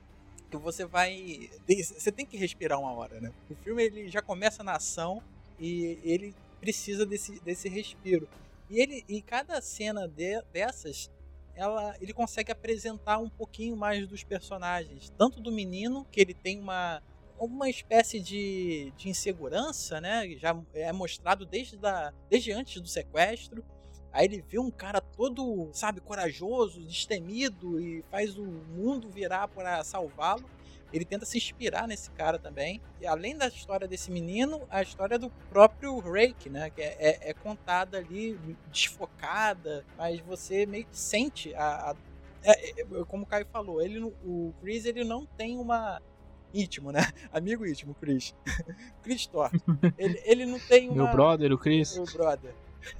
que 0.50 0.56
você 0.56 0.84
vai, 0.84 1.50
você 1.66 2.12
tem 2.12 2.26
que 2.26 2.36
respirar 2.36 2.78
uma 2.78 2.92
hora, 2.92 3.20
né? 3.20 3.32
O 3.48 3.54
filme 3.56 3.82
ele 3.82 4.08
já 4.08 4.22
começa 4.22 4.62
na 4.62 4.76
ação 4.76 5.22
e 5.58 5.98
ele 6.04 6.34
precisa 6.60 7.04
desse, 7.06 7.40
desse 7.40 7.68
respiro. 7.68 8.28
E 8.68 8.80
ele, 8.80 9.04
e 9.08 9.20
cada 9.20 9.60
cena 9.60 10.06
de, 10.06 10.40
dessas 10.52 11.10
ela, 11.60 11.94
ele 12.00 12.14
consegue 12.14 12.50
apresentar 12.50 13.18
um 13.18 13.28
pouquinho 13.28 13.76
mais 13.76 14.06
dos 14.06 14.24
personagens. 14.24 15.12
Tanto 15.18 15.40
do 15.40 15.52
menino, 15.52 16.06
que 16.10 16.18
ele 16.18 16.32
tem 16.32 16.58
uma, 16.58 17.02
uma 17.38 17.68
espécie 17.68 18.18
de, 18.18 18.90
de 18.96 19.10
insegurança, 19.10 20.00
né? 20.00 20.26
Já 20.38 20.56
é 20.72 20.90
mostrado 20.90 21.44
desde, 21.44 21.76
da, 21.76 22.14
desde 22.30 22.50
antes 22.50 22.80
do 22.80 22.88
sequestro. 22.88 23.62
Aí 24.10 24.24
ele 24.24 24.40
vê 24.40 24.58
um 24.58 24.70
cara 24.70 25.02
todo, 25.02 25.68
sabe, 25.74 26.00
corajoso, 26.00 26.80
destemido 26.80 27.78
e 27.78 28.02
faz 28.10 28.38
o 28.38 28.44
mundo 28.44 29.10
virar 29.10 29.46
para 29.48 29.84
salvá-lo 29.84 30.48
ele 30.92 31.04
tenta 31.04 31.24
se 31.24 31.38
inspirar 31.38 31.86
nesse 31.86 32.10
cara 32.10 32.38
também. 32.38 32.80
E 33.00 33.06
além 33.06 33.36
da 33.36 33.46
história 33.46 33.86
desse 33.86 34.10
menino, 34.10 34.62
a 34.68 34.82
história 34.82 35.18
do 35.18 35.30
próprio 35.48 35.98
Rake, 35.98 36.50
né? 36.50 36.70
Que 36.70 36.82
é, 36.82 36.96
é, 36.98 37.30
é 37.30 37.34
contada 37.34 37.98
ali, 37.98 38.38
desfocada, 38.70 39.84
mas 39.96 40.20
você 40.20 40.66
meio 40.66 40.84
que 40.84 40.96
sente 40.96 41.54
a. 41.54 41.90
a 41.90 41.96
é, 42.42 42.80
é 42.80 42.84
como 43.06 43.24
o 43.24 43.26
Caio 43.26 43.46
falou, 43.52 43.82
ele, 43.82 44.00
o 44.24 44.52
Chris 44.60 44.84
ele 44.84 45.04
não 45.04 45.26
tem 45.26 45.58
uma. 45.58 46.00
íntimo, 46.52 46.90
né? 46.90 47.00
Amigo 47.32 47.66
íntimo, 47.66 47.94
Chris. 47.94 48.34
Chris 49.02 49.26
Thor. 49.26 49.50
Ele, 49.96 50.20
ele 50.24 50.46
não 50.46 50.58
tem 50.58 50.88
uma. 50.88 51.04
Meu 51.04 51.12
brother, 51.12 51.52
o 51.52 51.58
Chris. 51.58 51.94
Meu 51.96 52.06
brother. 52.06 52.54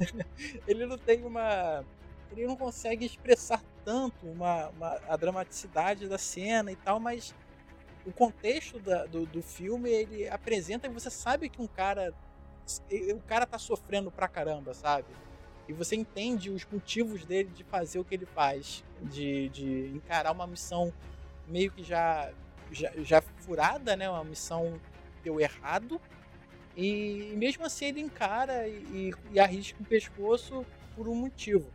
ele 0.67 0.87
não 0.87 0.99
tem 0.99 1.25
uma. 1.25 1.85
Ele 2.31 2.47
não 2.47 2.55
consegue 2.55 3.05
expressar 3.05 3.61
tanto 3.85 4.27
uma, 4.27 4.69
uma, 4.69 5.01
a 5.09 5.17
dramaticidade 5.17 6.07
da 6.07 6.19
cena 6.19 6.71
e 6.71 6.77
tal, 6.77 7.01
mas 7.01 7.35
o 8.07 8.13
contexto 8.13 8.79
da, 8.79 9.07
do, 9.07 9.27
do 9.27 9.43
filme 9.43 9.91
ele 9.91 10.29
apresenta 10.29 10.87
e 10.87 10.91
você 10.91 11.11
sabe 11.11 11.49
que 11.49 11.61
um 11.61 11.67
cara 11.67 12.15
o 13.15 13.21
cara 13.23 13.47
tá 13.47 13.59
sofrendo 13.59 14.11
pra 14.11 14.29
caramba, 14.29 14.73
sabe? 14.75 15.09
E 15.69 15.73
você 15.73 15.97
entende 15.97 16.51
os 16.51 16.65
motivos 16.65 17.25
dele 17.25 17.49
de 17.51 17.65
fazer 17.65 17.99
o 17.99 18.05
que 18.05 18.15
ele 18.15 18.27
faz, 18.27 18.85
de, 19.03 19.49
de 19.49 19.89
encarar 19.95 20.33
uma 20.33 20.47
missão 20.47 20.93
meio 21.49 21.71
que 21.71 21.83
já, 21.83 22.33
já, 22.71 22.93
já 22.99 23.21
furada, 23.21 23.97
né? 23.97 24.09
Uma 24.09 24.25
missão 24.25 24.81
deu 25.23 25.41
errado. 25.41 26.01
E 26.77 27.33
mesmo 27.37 27.65
assim 27.65 27.87
ele 27.87 28.01
encara 28.01 28.69
e, 28.69 29.13
e 29.33 29.41
arrisca 29.41 29.83
o 29.83 29.85
pescoço 29.87 30.65
por 30.95 31.09
um 31.09 31.15
motivo. 31.15 31.71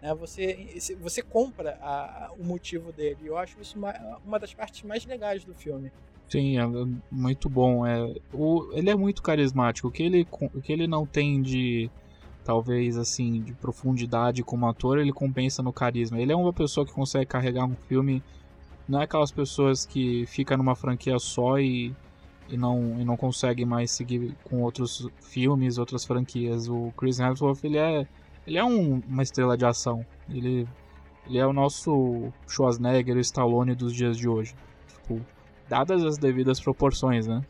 Né? 0.00 0.14
Você, 0.14 0.96
você 1.00 1.22
compra 1.22 1.78
a, 1.80 2.30
o 2.38 2.44
motivo 2.44 2.92
dele. 2.92 3.18
Eu 3.24 3.36
acho 3.36 3.60
isso 3.60 3.78
uma, 3.78 3.92
uma 4.24 4.38
das 4.38 4.54
partes 4.54 4.82
mais 4.82 5.04
legais 5.04 5.44
do 5.44 5.54
filme. 5.54 5.90
Sim, 6.28 6.58
é 6.58 6.62
muito 7.10 7.48
bom. 7.48 7.86
É, 7.86 8.14
o, 8.32 8.70
ele 8.72 8.90
é 8.90 8.94
muito 8.94 9.22
carismático. 9.22 9.88
O 9.88 9.90
que 9.90 10.02
ele, 10.02 10.26
o 10.30 10.60
que 10.60 10.72
ele 10.72 10.86
não 10.86 11.06
tem 11.06 11.40
de 11.40 11.90
talvez 12.44 12.96
assim 12.96 13.42
de 13.42 13.52
profundidade 13.52 14.42
como 14.42 14.66
ator, 14.66 14.98
ele 14.98 15.12
compensa 15.12 15.62
no 15.62 15.72
carisma. 15.72 16.20
Ele 16.20 16.32
é 16.32 16.36
uma 16.36 16.52
pessoa 16.52 16.86
que 16.86 16.92
consegue 16.92 17.26
carregar 17.26 17.64
um 17.64 17.76
filme. 17.88 18.22
Não 18.88 19.00
é 19.00 19.04
aquelas 19.04 19.30
pessoas 19.30 19.84
que 19.84 20.24
fica 20.26 20.56
numa 20.56 20.74
franquia 20.74 21.18
só 21.18 21.58
e, 21.58 21.94
e 22.48 22.56
não 22.56 22.98
e 23.00 23.04
não 23.04 23.16
consegue 23.16 23.64
mais 23.66 23.90
seguir 23.90 24.34
com 24.44 24.62
outros 24.62 25.06
filmes, 25.20 25.76
outras 25.78 26.04
franquias. 26.04 26.68
O 26.68 26.92
Chris 26.96 27.18
Hemsworth 27.18 27.64
ele 27.64 27.78
é 27.78 28.06
ele 28.48 28.56
é 28.56 28.64
um, 28.64 29.02
uma 29.06 29.22
estrela 29.22 29.58
de 29.58 29.66
ação. 29.66 30.04
Ele, 30.26 30.66
ele 31.26 31.36
é 31.36 31.46
o 31.46 31.52
nosso 31.52 32.32
Schwarzenegger, 32.48 33.14
o 33.14 33.20
Stallone 33.20 33.74
dos 33.74 33.92
dias 33.92 34.16
de 34.16 34.26
hoje. 34.26 34.54
Tipo, 34.88 35.20
dadas 35.68 36.02
as 36.02 36.16
devidas 36.16 36.58
proporções, 36.58 37.26
né? 37.26 37.42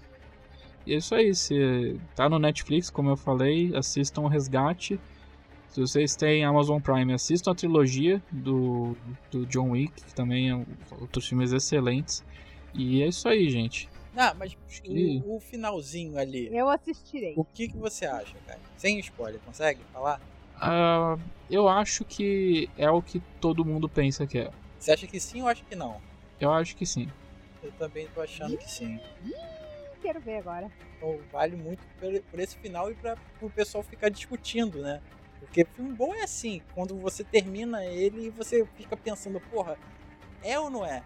E 0.85 0.95
é 0.95 0.97
isso 0.97 1.15
aí, 1.15 1.33
se 1.37 2.01
tá 2.17 2.29
no 2.29 2.41
Netflix, 2.41 2.91
como 2.91 3.11
eu 3.11 3.17
falei, 3.17 3.73
assistam 3.77 4.23
o 4.23 4.27
Resgate. 4.27 4.99
Se 5.69 5.81
vocês 5.81 6.17
têm 6.17 6.45
Amazon 6.45 6.81
Prime, 6.81 7.13
assistam 7.13 7.53
a 7.53 7.55
trilogia 7.55 8.21
do, 8.33 8.97
do 9.31 9.47
John 9.47 9.71
Wick, 9.71 10.03
que 10.03 10.15
também 10.15 10.51
é 10.51 10.67
outros 11.01 11.29
filmes 11.29 11.53
excelentes. 11.53 12.25
E 12.75 13.03
é 13.03 13.07
isso 13.07 13.29
aí, 13.29 13.49
gente. 13.51 13.89
Ah, 14.17 14.35
mas 14.37 14.57
e... 14.85 15.23
o, 15.25 15.39
finalzinho 15.39 16.19
ali. 16.19 16.49
Eu 16.53 16.69
assistirei. 16.69 17.35
O 17.37 17.45
que, 17.45 17.69
que 17.69 17.77
você 17.77 18.05
acha, 18.05 18.35
cara? 18.45 18.59
Sem 18.77 18.99
spoiler, 18.99 19.41
consegue 19.47 19.81
falar? 19.93 20.21
Uh, 20.59 21.21
eu 21.49 21.69
acho 21.69 22.05
que 22.05 22.69
é 22.77 22.91
o 22.91 23.01
que 23.01 23.21
todo 23.41 23.65
mundo 23.65 23.89
pensa 23.89 24.27
que 24.27 24.39
é. 24.39 24.51
Você 24.79 24.93
acha 24.93 25.07
que 25.07 25.21
sim 25.21 25.43
ou 25.43 25.49
acha 25.49 25.65
que 25.65 25.77
não? 25.77 26.01
Eu 26.41 26.53
acho 26.53 26.77
que 26.77 26.85
sim. 26.85 27.09
Eu 27.63 27.73
também 27.73 28.07
tô 28.09 28.21
achando 28.21 28.57
que 28.57 28.71
sim. 28.71 29.01
Quero 30.03 30.21
ver 30.21 30.39
agora. 30.39 30.71
Então, 30.97 31.19
vale 31.33 31.57
muito 31.57 31.83
por, 31.99 32.41
esse 32.41 32.57
final 32.59 32.91
e 32.91 32.95
para 32.95 33.17
o 33.41 33.51
pessoal 33.51 33.83
ficar 33.85 34.09
discutindo, 34.09 34.81
né? 34.83 35.01
Porque 35.41 35.65
filme 35.65 35.95
bom 35.95 36.15
é 36.15 36.23
assim, 36.23 36.61
quando 36.75 36.97
você 36.97 37.23
termina 37.23 37.85
ele 37.85 38.27
e 38.27 38.31
você 38.31 38.67
fica 38.77 38.97
pensando, 38.97 39.41
porra, 39.41 39.79
é 40.43 40.59
ou 40.59 40.71
não 40.71 40.85
é? 40.85 41.03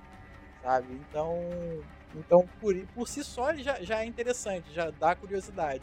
Sabe? 0.62 0.94
Então, 1.08 1.38
então 2.14 2.48
por, 2.60 2.74
por 2.94 3.08
si 3.08 3.22
só 3.22 3.50
ele 3.50 3.62
já, 3.62 3.82
já 3.82 4.00
é 4.00 4.06
interessante, 4.06 4.72
já 4.72 4.90
dá 4.90 5.14
curiosidade. 5.14 5.82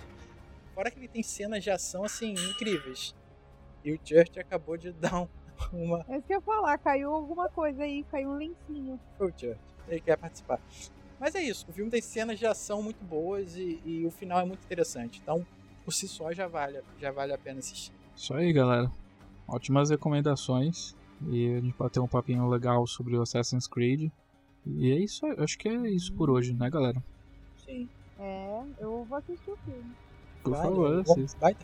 Fora 0.74 0.90
que 0.90 1.00
ele 1.00 1.08
tem 1.08 1.22
cenas 1.22 1.64
de 1.64 1.70
ação 1.70 2.04
assim 2.04 2.34
incríveis. 2.34 3.14
E 3.84 3.92
o 3.94 4.00
Church 4.04 4.40
acabou 4.40 4.78
de 4.78 4.92
dar 4.92 5.22
um, 5.22 5.28
uma. 5.74 6.06
É 6.08 6.18
isso 6.18 6.28
que 6.28 6.34
eu 6.34 6.38
ia 6.38 6.42
falar, 6.42 6.78
caiu 6.78 7.14
alguma 7.14 7.50
coisa 7.50 7.84
aí, 7.84 8.04
caiu 8.04 8.30
um 8.30 8.36
lencinho. 8.36 9.00
Foi 9.18 9.28
o 9.28 9.34
Church, 9.38 9.60
ele 9.88 10.02
quer 10.02 10.18
participar. 10.18 10.60
Mas 11.20 11.36
é 11.36 11.44
isso, 11.44 11.66
o 11.70 11.74
filme 11.74 11.92
tem 11.92 12.02
cenas 12.02 12.40
de 12.40 12.46
ação 12.46 12.82
muito 12.82 13.04
boas 13.04 13.56
e, 13.58 13.82
e 13.86 14.06
o 14.06 14.12
final 14.12 14.40
é 14.40 14.46
muito 14.46 14.64
interessante. 14.64 15.20
Então, 15.22 15.46
por 15.84 15.92
si 15.92 16.08
só, 16.08 16.32
já 16.32 16.48
vale, 16.48 16.82
já 17.00 17.12
vale 17.12 17.34
a 17.34 17.38
pena 17.38 17.60
assistir. 17.60 17.92
Isso 18.16 18.34
aí, 18.34 18.54
galera. 18.54 18.92
Ótimas 19.48 19.90
recomendações. 19.90 20.96
E 21.28 21.54
a 21.54 21.60
gente 21.60 21.74
pode 21.74 21.92
ter 21.92 22.00
um 22.00 22.08
papinho 22.08 22.48
legal 22.48 22.88
sobre 22.88 23.18
o 23.18 23.22
Assassin's 23.22 23.68
Creed. 23.68 24.10
E 24.66 24.92
é 24.92 24.96
isso, 24.96 25.26
acho 25.38 25.58
que 25.58 25.68
é 25.68 25.90
isso 25.90 26.14
por 26.14 26.30
hoje, 26.30 26.54
né, 26.54 26.70
galera? 26.70 27.04
Sim. 27.66 27.90
É, 28.20 28.64
eu 28.80 29.06
vou 29.06 29.18
assistir 29.18 29.52
o 29.52 29.58
filme. 29.58 29.92
Por 30.44 30.52
vale, 30.52 30.64
favor, 30.64 31.00
assista. 31.02 31.56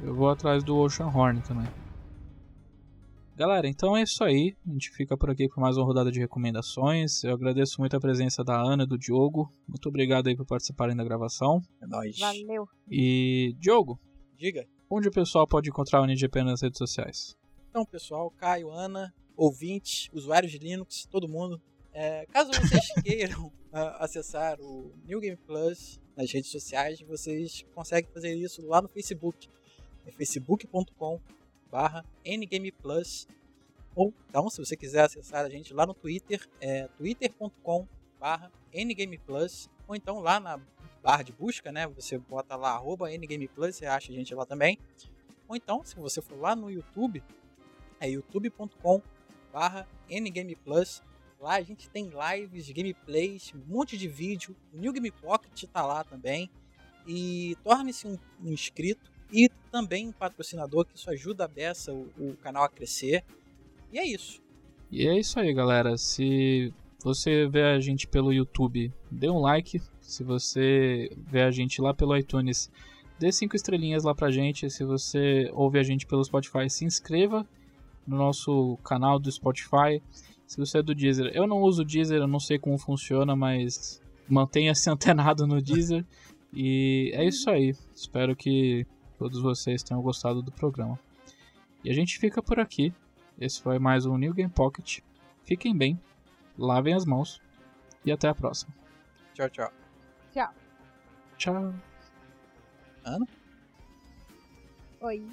Eu 0.00 0.14
vou 0.14 0.28
atrás 0.28 0.62
do 0.62 0.76
Ocean 0.76 1.06
Horn 1.06 1.40
também. 1.42 1.66
Galera, 3.36 3.66
então 3.66 3.96
é 3.96 4.02
isso 4.02 4.22
aí. 4.22 4.54
A 4.64 4.72
gente 4.72 4.90
fica 4.90 5.16
por 5.16 5.28
aqui 5.28 5.48
por 5.48 5.60
mais 5.60 5.76
uma 5.76 5.84
rodada 5.84 6.10
de 6.12 6.20
recomendações. 6.20 7.24
Eu 7.24 7.34
agradeço 7.34 7.80
muito 7.80 7.96
a 7.96 8.00
presença 8.00 8.44
da 8.44 8.56
Ana 8.56 8.84
e 8.84 8.86
do 8.86 8.96
Diogo. 8.96 9.52
Muito 9.66 9.88
obrigado 9.88 10.28
aí 10.28 10.36
por 10.36 10.46
participarem 10.46 10.94
da 10.94 11.02
gravação. 11.02 11.60
É 11.82 11.86
nóis. 11.86 12.16
Valeu. 12.18 12.68
E, 12.88 13.56
Diogo. 13.58 13.98
Diga. 14.36 14.64
Onde 14.88 15.08
o 15.08 15.10
pessoal 15.10 15.48
pode 15.48 15.68
encontrar 15.68 16.00
o 16.00 16.04
NGP 16.04 16.44
nas 16.44 16.62
redes 16.62 16.78
sociais? 16.78 17.36
Então, 17.70 17.84
pessoal, 17.84 18.30
Caio, 18.30 18.70
Ana, 18.70 19.12
ouvintes, 19.36 20.08
usuários 20.12 20.52
de 20.52 20.58
Linux, 20.58 21.04
todo 21.10 21.28
mundo. 21.28 21.60
É, 21.92 22.26
caso 22.26 22.52
vocês 22.52 22.86
queiram 23.02 23.46
uh, 23.46 23.52
acessar 23.98 24.60
o 24.60 24.92
New 25.04 25.18
Game 25.18 25.36
Plus, 25.36 26.00
nas 26.16 26.30
redes 26.30 26.50
sociais, 26.50 27.00
vocês 27.00 27.64
conseguem 27.74 28.10
fazer 28.12 28.34
isso 28.34 28.64
lá 28.66 28.80
no 28.80 28.88
Facebook. 28.88 29.48
É 30.06 30.12
facebook.com 30.12 31.20
barra 31.70 32.04
ngameplus 32.24 33.26
ou 33.96 34.12
então, 34.28 34.50
se 34.50 34.64
você 34.64 34.76
quiser 34.76 35.04
acessar 35.04 35.44
a 35.44 35.48
gente 35.48 35.72
lá 35.72 35.86
no 35.86 35.94
Twitter, 35.94 36.46
é 36.60 36.88
twitter.com 36.98 37.86
barra 38.18 38.50
ngameplus 38.74 39.70
ou 39.86 39.94
então 39.94 40.18
lá 40.18 40.40
na 40.40 40.60
barra 41.02 41.22
de 41.22 41.32
busca, 41.32 41.70
né? 41.70 41.86
Você 41.88 42.18
bota 42.18 42.56
lá 42.56 42.70
arroba 42.70 43.08
ngameplus, 43.08 43.76
você 43.76 43.86
acha 43.86 44.10
a 44.10 44.14
gente 44.14 44.34
lá 44.34 44.44
também. 44.44 44.78
Ou 45.46 45.54
então, 45.54 45.84
se 45.84 45.94
você 45.96 46.20
for 46.20 46.38
lá 46.40 46.56
no 46.56 46.70
YouTube, 46.70 47.22
é 48.00 48.08
youtube.com 48.08 49.00
barra 49.52 49.86
ngameplus. 50.10 51.02
Lá 51.44 51.56
a 51.56 51.62
gente 51.62 51.90
tem 51.90 52.08
lives, 52.08 52.70
gameplays, 52.70 53.52
um 53.54 53.70
monte 53.70 53.98
de 53.98 54.08
vídeo. 54.08 54.56
O 54.72 54.78
New 54.78 54.90
Game 54.94 55.10
Pocket 55.10 55.64
está 55.64 55.84
lá 55.84 56.02
também. 56.02 56.48
E 57.06 57.54
torne-se 57.62 58.06
um, 58.06 58.16
um, 58.42 58.50
inscrito 58.50 59.12
e 59.30 59.50
também 59.70 60.08
um 60.08 60.12
patrocinador, 60.12 60.86
que 60.86 60.96
isso 60.96 61.10
ajuda 61.10 61.44
a 61.44 61.48
beça 61.48 61.92
o, 61.92 62.08
o 62.18 62.34
canal 62.38 62.64
a 62.64 62.68
crescer. 62.70 63.22
E 63.92 63.98
é 63.98 64.06
isso. 64.06 64.40
E 64.90 65.06
é 65.06 65.18
isso 65.18 65.38
aí, 65.38 65.52
galera. 65.52 65.98
Se 65.98 66.72
você 67.02 67.46
vê 67.46 67.62
a 67.62 67.78
gente 67.78 68.08
pelo 68.08 68.32
YouTube, 68.32 68.90
dê 69.10 69.28
um 69.28 69.38
like. 69.38 69.82
Se 70.00 70.24
você 70.24 71.14
vê 71.14 71.42
a 71.42 71.50
gente 71.50 71.78
lá 71.78 71.92
pelo 71.92 72.16
iTunes, 72.16 72.70
dê 73.18 73.30
cinco 73.30 73.54
estrelinhas 73.54 74.02
lá 74.02 74.14
pra 74.14 74.30
gente. 74.30 74.70
Se 74.70 74.82
você 74.82 75.50
ouve 75.52 75.78
a 75.78 75.82
gente 75.82 76.06
pelo 76.06 76.24
Spotify, 76.24 76.70
se 76.70 76.86
inscreva 76.86 77.46
no 78.06 78.16
nosso 78.16 78.78
canal 78.82 79.18
do 79.18 79.30
Spotify. 79.30 80.00
Se 80.46 80.56
você 80.58 80.78
é 80.78 80.82
do 80.82 80.94
Deezer, 80.94 81.30
eu 81.34 81.46
não 81.46 81.60
uso 81.60 81.82
o 81.82 81.84
Deezer, 81.84 82.20
eu 82.20 82.28
não 82.28 82.38
sei 82.38 82.58
como 82.58 82.78
funciona, 82.78 83.34
mas 83.34 84.00
mantenha-se 84.28 84.88
antenado 84.90 85.46
no 85.46 85.60
Deezer. 85.60 86.04
e 86.52 87.10
é 87.14 87.24
isso 87.24 87.48
aí. 87.50 87.74
Espero 87.94 88.36
que 88.36 88.86
todos 89.18 89.40
vocês 89.40 89.82
tenham 89.82 90.02
gostado 90.02 90.42
do 90.42 90.52
programa. 90.52 90.98
E 91.82 91.90
a 91.90 91.94
gente 91.94 92.18
fica 92.18 92.42
por 92.42 92.60
aqui. 92.60 92.92
Esse 93.38 93.60
foi 93.60 93.78
mais 93.78 94.06
um 94.06 94.16
New 94.16 94.32
Game 94.32 94.50
Pocket. 94.50 95.00
Fiquem 95.44 95.76
bem, 95.76 96.00
lavem 96.56 96.94
as 96.94 97.04
mãos 97.04 97.40
e 98.04 98.12
até 98.12 98.28
a 98.28 98.34
próxima. 98.34 98.72
Tchau, 99.34 99.48
tchau. 99.50 99.72
Tchau. 100.32 100.54
Tchau. 101.36 101.74
Ana? 103.04 103.26
Oi. 105.00 105.26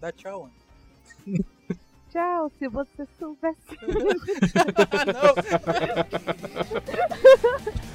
Dá 0.00 0.12
tchau, 0.12 0.44
Ana. 1.26 1.44
Tchau, 2.14 2.48
se 2.60 2.68
você 2.68 3.04
soubesse. 3.18 3.76
não. 5.12 5.34